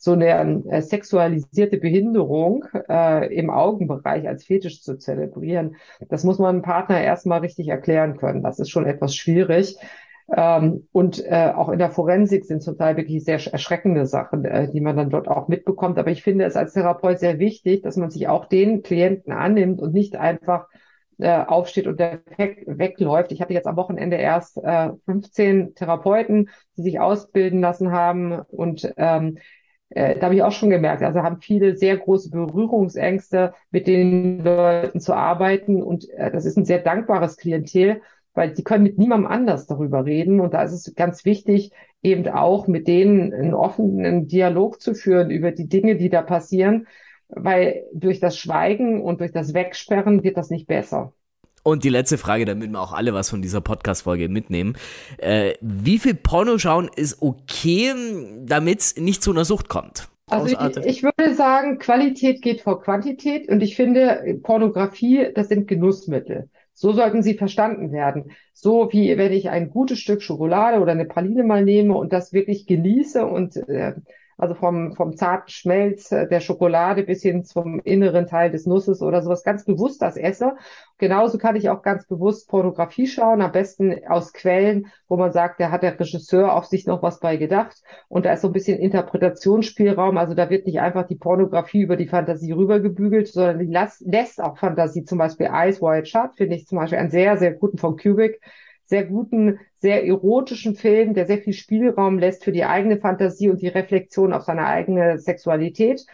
so 0.00 0.12
eine 0.12 0.64
äh, 0.70 0.80
sexualisierte 0.80 1.76
Behinderung 1.76 2.64
äh, 2.88 3.34
im 3.34 3.50
Augenbereich 3.50 4.28
als 4.28 4.44
Fetisch 4.44 4.80
zu 4.82 4.96
zelebrieren. 4.96 5.74
Das 6.08 6.22
muss 6.22 6.38
man 6.38 6.54
einem 6.54 6.62
Partner 6.62 7.00
erstmal 7.02 7.40
richtig 7.40 7.66
erklären 7.68 8.16
können. 8.16 8.44
Das 8.44 8.60
ist 8.60 8.70
schon 8.70 8.86
etwas 8.86 9.16
schwierig. 9.16 9.76
Ähm, 10.34 10.86
und 10.92 11.24
äh, 11.24 11.52
auch 11.54 11.70
in 11.70 11.78
der 11.78 11.90
Forensik 11.90 12.44
sind 12.44 12.62
zum 12.62 12.76
Teil 12.76 12.96
wirklich 12.96 13.24
sehr 13.24 13.40
erschreckende 13.50 14.04
Sachen, 14.04 14.44
äh, 14.44 14.70
die 14.70 14.80
man 14.80 14.96
dann 14.96 15.10
dort 15.10 15.26
auch 15.28 15.48
mitbekommt. 15.48 15.98
Aber 15.98 16.10
ich 16.10 16.22
finde 16.22 16.44
es 16.44 16.56
als 16.56 16.74
Therapeut 16.74 17.18
sehr 17.18 17.38
wichtig, 17.38 17.82
dass 17.82 17.96
man 17.96 18.10
sich 18.10 18.28
auch 18.28 18.44
den 18.44 18.82
Klienten 18.82 19.32
annimmt 19.32 19.80
und 19.80 19.94
nicht 19.94 20.16
einfach 20.16 20.68
äh, 21.18 21.44
aufsteht 21.44 21.86
und 21.86 21.98
der 21.98 22.20
weg, 22.36 22.64
wegläuft. 22.66 23.32
Ich 23.32 23.40
hatte 23.40 23.54
jetzt 23.54 23.66
am 23.66 23.76
Wochenende 23.76 24.16
erst 24.16 24.58
äh, 24.58 24.90
15 25.06 25.74
Therapeuten, 25.74 26.50
die 26.76 26.82
sich 26.82 27.00
ausbilden 27.00 27.60
lassen 27.60 27.90
haben 27.90 28.40
und 28.50 28.92
ähm, 28.96 29.38
äh, 29.90 30.18
da 30.18 30.26
habe 30.26 30.34
ich 30.34 30.42
auch 30.42 30.52
schon 30.52 30.70
gemerkt, 30.70 31.02
also 31.02 31.22
haben 31.22 31.40
viele 31.40 31.76
sehr 31.76 31.96
große 31.96 32.30
Berührungsängste, 32.30 33.54
mit 33.70 33.86
den 33.86 34.44
Leuten 34.44 35.00
zu 35.00 35.14
arbeiten 35.14 35.82
und 35.82 36.08
äh, 36.10 36.30
das 36.30 36.44
ist 36.44 36.58
ein 36.58 36.66
sehr 36.66 36.80
dankbares 36.80 37.36
Klientel 37.36 38.02
weil 38.34 38.54
sie 38.54 38.62
können 38.62 38.84
mit 38.84 38.98
niemandem 38.98 39.30
anders 39.30 39.66
darüber 39.66 40.04
reden. 40.04 40.40
Und 40.40 40.54
da 40.54 40.62
ist 40.62 40.72
es 40.72 40.94
ganz 40.94 41.24
wichtig, 41.24 41.72
eben 42.02 42.28
auch 42.28 42.66
mit 42.66 42.86
denen 42.86 43.32
einen 43.32 43.54
offenen 43.54 44.28
Dialog 44.28 44.80
zu 44.80 44.94
führen 44.94 45.30
über 45.30 45.52
die 45.52 45.68
Dinge, 45.68 45.96
die 45.96 46.08
da 46.08 46.22
passieren, 46.22 46.86
weil 47.28 47.84
durch 47.92 48.20
das 48.20 48.38
Schweigen 48.38 49.02
und 49.02 49.20
durch 49.20 49.32
das 49.32 49.54
Wegsperren 49.54 50.22
wird 50.22 50.36
das 50.36 50.50
nicht 50.50 50.66
besser. 50.66 51.12
Und 51.64 51.84
die 51.84 51.90
letzte 51.90 52.18
Frage, 52.18 52.44
damit 52.44 52.70
wir 52.70 52.80
auch 52.80 52.92
alle 52.92 53.12
was 53.12 53.28
von 53.28 53.42
dieser 53.42 53.60
Podcast-Folge 53.60 54.28
mitnehmen. 54.28 54.76
Äh, 55.18 55.54
wie 55.60 55.98
viel 55.98 56.14
Porno 56.14 56.56
schauen 56.58 56.88
ist 56.94 57.20
okay, 57.20 57.92
damit 58.46 58.80
es 58.80 58.96
nicht 58.96 59.22
zu 59.22 59.32
einer 59.32 59.44
Sucht 59.44 59.68
kommt? 59.68 60.08
Also 60.30 60.46
ich, 60.46 60.76
ich, 60.84 61.02
würde 61.02 61.34
sagen, 61.34 61.78
Qualität 61.78 62.42
geht 62.42 62.60
vor 62.60 62.82
Quantität 62.82 63.48
und 63.48 63.62
ich 63.62 63.76
finde, 63.76 64.38
Pornografie, 64.42 65.28
das 65.34 65.48
sind 65.48 65.66
Genussmittel. 65.68 66.50
So 66.78 66.92
sollten 66.92 67.22
sie 67.22 67.34
verstanden 67.34 67.90
werden. 67.90 68.30
So 68.52 68.92
wie 68.92 69.18
wenn 69.18 69.32
ich 69.32 69.50
ein 69.50 69.68
gutes 69.70 69.98
Stück 69.98 70.22
Schokolade 70.22 70.80
oder 70.80 70.92
eine 70.92 71.06
Praline 71.06 71.42
mal 71.42 71.64
nehme 71.64 71.94
und 71.96 72.12
das 72.12 72.32
wirklich 72.32 72.66
genieße 72.66 73.26
und 73.26 73.56
äh, 73.56 73.94
also 74.38 74.54
vom, 74.54 74.94
vom 74.94 75.16
zarten 75.16 75.50
Schmelz 75.50 76.08
der 76.08 76.40
Schokolade 76.40 77.02
bis 77.02 77.22
hin 77.22 77.44
zum 77.44 77.80
inneren 77.80 78.26
Teil 78.26 78.50
des 78.50 78.66
Nusses 78.66 79.02
oder 79.02 79.20
sowas. 79.20 79.42
Ganz 79.42 79.64
bewusst 79.64 80.00
das 80.00 80.16
esse. 80.16 80.54
Genauso 80.96 81.38
kann 81.38 81.56
ich 81.56 81.68
auch 81.68 81.82
ganz 81.82 82.06
bewusst 82.06 82.48
Pornografie 82.48 83.06
schauen, 83.06 83.42
am 83.42 83.52
besten 83.52 83.94
aus 84.08 84.32
Quellen, 84.32 84.86
wo 85.08 85.16
man 85.16 85.32
sagt, 85.32 85.60
da 85.60 85.70
hat 85.70 85.82
der 85.82 85.98
Regisseur 85.98 86.54
auf 86.54 86.66
sich 86.66 86.86
noch 86.86 87.02
was 87.02 87.20
bei 87.20 87.36
gedacht. 87.36 87.82
Und 88.08 88.26
da 88.26 88.32
ist 88.32 88.42
so 88.42 88.48
ein 88.48 88.52
bisschen 88.52 88.78
Interpretationsspielraum, 88.78 90.16
also 90.16 90.34
da 90.34 90.50
wird 90.50 90.66
nicht 90.66 90.80
einfach 90.80 91.06
die 91.06 91.16
Pornografie 91.16 91.82
über 91.82 91.96
die 91.96 92.08
Fantasie 92.08 92.52
rübergebügelt, 92.52 93.28
sondern 93.28 93.58
die 93.58 93.66
lässt 93.66 94.40
auch 94.40 94.56
Fantasie, 94.56 95.04
zum 95.04 95.18
Beispiel 95.18 95.46
Eyes 95.46 95.82
Wide 95.82 96.06
Shut, 96.06 96.36
finde 96.36 96.56
ich 96.56 96.66
zum 96.66 96.78
Beispiel 96.78 96.98
einen 96.98 97.10
sehr, 97.10 97.36
sehr 97.36 97.52
guten 97.54 97.78
von 97.78 97.96
Kubrick, 97.96 98.40
sehr 98.88 99.04
guten, 99.04 99.60
sehr 99.76 100.06
erotischen 100.06 100.74
Film, 100.74 101.14
der 101.14 101.26
sehr 101.26 101.38
viel 101.38 101.52
Spielraum 101.52 102.18
lässt 102.18 102.42
für 102.42 102.52
die 102.52 102.64
eigene 102.64 102.98
Fantasie 102.98 103.50
und 103.50 103.60
die 103.60 103.68
Reflexion 103.68 104.32
auf 104.32 104.44
seine 104.44 104.66
eigene 104.66 105.18
Sexualität. 105.18 106.06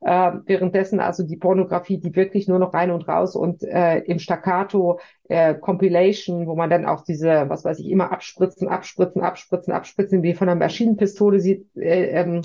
Äh, 0.00 0.32
währenddessen 0.44 1.00
also 1.00 1.22
die 1.22 1.36
Pornografie, 1.36 1.98
die 1.98 2.14
wirklich 2.14 2.48
nur 2.48 2.58
noch 2.58 2.74
rein 2.74 2.90
und 2.90 3.08
raus 3.08 3.34
und 3.34 3.62
äh, 3.62 3.98
im 4.00 4.18
Staccato 4.18 5.00
äh, 5.28 5.54
Compilation, 5.54 6.46
wo 6.46 6.54
man 6.54 6.68
dann 6.68 6.84
auch 6.84 7.02
diese, 7.02 7.48
was 7.48 7.64
weiß 7.64 7.78
ich, 7.78 7.88
immer 7.88 8.12
abspritzen, 8.12 8.68
abspritzen, 8.68 9.22
abspritzen, 9.22 9.72
abspritzen, 9.72 10.22
wie 10.22 10.34
von 10.34 10.48
einer 10.48 10.58
Maschinenpistole 10.58 11.40
sieht, 11.40 11.66
äh, 11.76 12.10
ähm, 12.10 12.42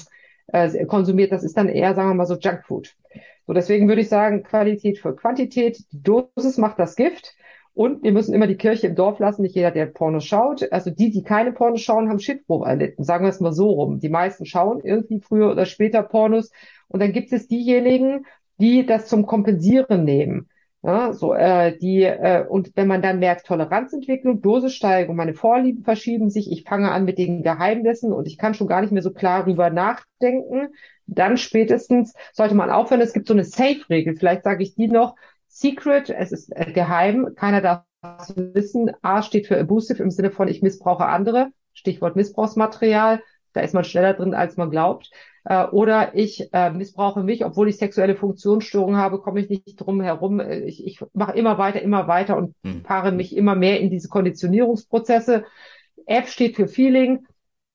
äh, 0.48 0.86
konsumiert, 0.86 1.32
das 1.32 1.44
ist 1.44 1.58
dann 1.58 1.70
eher, 1.70 1.94
sagen 1.94 2.10
wir 2.10 2.15
mal 2.15 2.26
so, 2.26 2.36
Junkfood. 2.36 2.96
So, 3.48 3.54
deswegen 3.54 3.88
würde 3.88 4.02
ich 4.02 4.10
sagen, 4.10 4.44
Qualität 4.44 5.00
für 5.00 5.15
Quantität, 5.15 5.84
die 5.91 6.04
Dosis 6.04 6.58
macht 6.58 6.80
das 6.80 6.96
Gift. 6.96 7.36
Und 7.74 8.04
wir 8.04 8.12
müssen 8.12 8.34
immer 8.34 8.48
die 8.48 8.58
Kirche 8.58 8.88
im 8.88 8.96
Dorf 8.96 9.19
lassen. 9.19 9.44
Nicht 9.44 9.56
jeder, 9.56 9.72
der 9.72 9.86
Porno 9.86 10.19
schaut. 10.19 10.72
Also 10.72 10.92
die, 10.92 11.10
die 11.10 11.24
keine 11.24 11.54
Porno 11.54 11.78
schauen, 11.78 12.10
haben 12.10 12.19
Schiffbruch 12.19 12.65
erlitten. 12.65 13.04
Sagen 13.04 13.26
wir 13.26 13.30
es 13.30 13.40
mal 13.40 13.54
so 13.54 13.69
rum. 13.69 14.00
Die 14.00 14.10
meisten 14.10 14.46
schauen 14.46 14.82
irgendwie 14.84 15.22
früher 15.22 15.52
oder 15.52 15.65
später 15.65 16.04
Pornos. 16.04 16.52
Und 16.90 17.02
dann 17.02 17.13
gibt 17.13 17.32
es 17.32 17.48
diejenigen, 17.48 18.26
die 18.60 18.86
das 18.86 19.08
zum 19.08 19.26
Kompensieren 19.26 20.04
nehmen. 20.04 20.50
Ja, 20.84 21.13
so, 21.13 21.36
äh, 21.36 21.78
die, 21.78 22.02
äh, 22.02 22.44
und 22.48 22.72
wenn 22.76 22.88
man 22.88 23.04
dann 23.04 23.19
merkt, 23.19 23.46
Toleranzentwicklung, 23.46 24.42
Dosissteigerung, 24.42 25.15
meine 25.15 25.36
Vorlieben 25.36 25.84
verschieben 25.84 26.32
sich, 26.32 26.52
ich 26.52 26.63
fange 26.63 26.92
an 26.92 27.06
mit 27.06 27.19
den 27.19 27.44
Geheimnissen 27.44 28.12
und 28.12 28.26
ich 28.26 28.40
kann 28.40 28.56
schon 28.56 28.65
gar 28.65 28.82
nicht 28.82 28.92
mehr 28.92 29.04
so 29.04 29.12
klar 29.12 29.44
drüber 29.44 29.69
nachdenken, 29.69 30.69
dann 31.06 31.38
spätestens 31.38 32.15
sollte 32.34 32.56
man 32.56 32.72
aufhören. 32.72 33.02
Es 33.02 33.13
gibt 33.13 33.28
so 33.28 33.34
eine 33.36 33.44
Safe-Regel, 33.44 34.15
vielleicht 34.15 34.44
sage 34.44 34.63
ich 34.63 34.74
die 34.74 34.88
noch, 34.88 35.15
Secret, 35.54 36.10
es 36.10 36.31
ist 36.31 36.56
äh, 36.56 36.71
geheim, 36.71 37.35
keiner 37.35 37.60
darf 37.60 37.83
wissen, 38.35 38.89
A 39.02 39.21
steht 39.21 39.47
für 39.47 39.60
abusive 39.60 40.02
im 40.02 40.10
Sinne 40.10 40.31
von 40.31 40.47
ich 40.47 40.62
missbrauche 40.62 41.06
andere, 41.06 41.49
Stichwort 41.73 42.15
Missbrauchsmaterial, 42.15 43.21
da 43.52 43.60
ist 43.60 43.73
man 43.73 43.83
schneller 43.83 44.13
drin, 44.13 44.33
als 44.33 44.56
man 44.56 44.71
glaubt. 44.71 45.12
Äh, 45.43 45.65
oder 45.65 46.15
ich 46.15 46.54
äh, 46.54 46.69
missbrauche 46.71 47.21
mich, 47.21 47.43
obwohl 47.43 47.67
ich 47.67 47.77
sexuelle 47.77 48.15
Funktionsstörungen 48.15 48.95
habe, 48.95 49.19
komme 49.19 49.41
ich 49.41 49.49
nicht 49.49 49.75
drum 49.75 49.99
herum. 49.99 50.39
Ich, 50.39 50.85
ich 50.87 51.02
mache 51.13 51.37
immer 51.37 51.58
weiter, 51.58 51.81
immer 51.81 52.08
weiter 52.08 52.37
und 52.37 52.56
hm. 52.63 52.83
paare 52.83 53.12
mich 53.12 53.35
immer 53.35 53.56
mehr 53.56 53.81
in 53.81 53.89
diese 53.89 54.08
Konditionierungsprozesse. 54.08 55.43
F 56.06 56.29
steht 56.29 56.56
für 56.56 56.69
Feeling. 56.69 57.27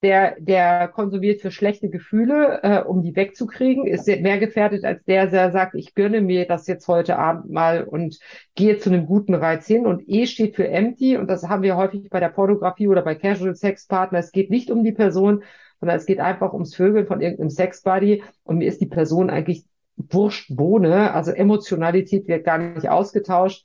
Der, 0.03 0.37
der 0.39 0.89
konsumiert 0.89 1.41
für 1.41 1.51
schlechte 1.51 1.89
Gefühle, 1.89 2.61
äh, 2.63 2.83
um 2.83 3.03
die 3.03 3.17
wegzukriegen, 3.17 3.87
ist 3.87 4.07
mehr 4.07 4.39
gefährdet 4.39 4.85
als 4.85 5.03
der, 5.05 5.27
der 5.27 5.51
sagt, 5.51 5.75
ich 5.75 5.95
gönne 5.95 6.21
mir 6.21 6.47
das 6.47 6.67
jetzt 6.67 6.87
heute 6.87 7.19
Abend 7.19 7.51
mal 7.51 7.83
und 7.83 8.19
gehe 8.55 8.77
zu 8.77 8.91
einem 8.91 9.07
guten 9.07 9.35
Reiz 9.35 9.67
hin. 9.67 9.87
Und 9.87 10.07
E 10.07 10.27
steht 10.27 10.55
für 10.55 10.69
empty 10.69 11.17
und 11.17 11.29
das 11.29 11.49
haben 11.49 11.63
wir 11.63 11.77
häufig 11.77 12.11
bei 12.11 12.21
der 12.21 12.29
Pornografie 12.29 12.89
oder 12.89 13.03
bei 13.03 13.15
Casual 13.15 13.55
Sex 13.57 13.87
Partner. 13.87 14.19
Es 14.19 14.33
geht 14.33 14.51
nicht 14.51 14.71
um 14.71 14.85
die 14.85 14.93
Person, 14.93 15.43
sondern 15.81 15.97
es 15.97 16.07
geht 16.07 16.21
einfach 16.21 16.53
ums 16.53 16.75
Vögeln 16.75 17.07
von 17.07 17.21
irgendeinem 17.21 17.51
Sexbuddy 17.51 18.23
und 18.45 18.59
mir 18.59 18.69
ist 18.69 18.81
die 18.81 18.87
Person 18.87 19.31
eigentlich 19.31 19.65
wurscht 19.97 20.55
Bohne, 20.55 21.15
also 21.15 21.33
Emotionalität 21.33 22.29
wird 22.29 22.45
gar 22.45 22.59
nicht 22.59 22.89
ausgetauscht 22.89 23.65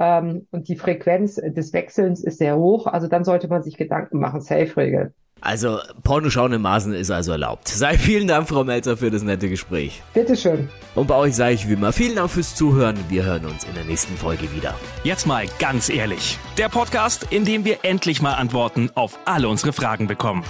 ähm, 0.00 0.46
und 0.50 0.68
die 0.68 0.76
Frequenz 0.76 1.36
des 1.36 1.72
Wechselns 1.72 2.24
ist 2.24 2.38
sehr 2.38 2.56
hoch, 2.56 2.86
also 2.86 3.08
dann 3.08 3.24
sollte 3.24 3.48
man 3.48 3.62
sich 3.62 3.76
Gedanken 3.76 4.18
machen, 4.18 4.40
Safe-Regel. 4.40 5.14
Also 5.40 5.80
Pornoschauen 6.02 6.52
im 6.54 6.62
Maßen 6.62 6.94
ist 6.94 7.10
also 7.10 7.32
erlaubt. 7.32 7.68
Sei 7.68 7.98
vielen 7.98 8.26
Dank, 8.26 8.48
Frau 8.48 8.64
Melzer, 8.64 8.96
für 8.96 9.10
das 9.10 9.22
nette 9.22 9.48
Gespräch. 9.48 10.02
Bitteschön. 10.14 10.68
Und 10.94 11.06
bei 11.08 11.14
euch 11.14 11.36
sage 11.36 11.54
ich 11.54 11.68
wie 11.68 11.74
immer 11.74 11.92
vielen 11.92 12.16
Dank 12.16 12.30
fürs 12.30 12.54
Zuhören. 12.54 12.96
Wir 13.08 13.24
hören 13.24 13.44
uns 13.44 13.64
in 13.64 13.74
der 13.74 13.84
nächsten 13.84 14.16
Folge 14.16 14.50
wieder. 14.54 14.74
Jetzt 15.04 15.26
mal 15.26 15.46
ganz 15.58 15.88
ehrlich. 15.90 16.38
Der 16.56 16.68
Podcast, 16.68 17.26
in 17.30 17.44
dem 17.44 17.64
wir 17.64 17.78
endlich 17.82 18.22
mal 18.22 18.34
Antworten 18.34 18.90
auf 18.94 19.18
alle 19.26 19.48
unsere 19.48 19.72
Fragen 19.72 20.06
bekommen. 20.06 20.42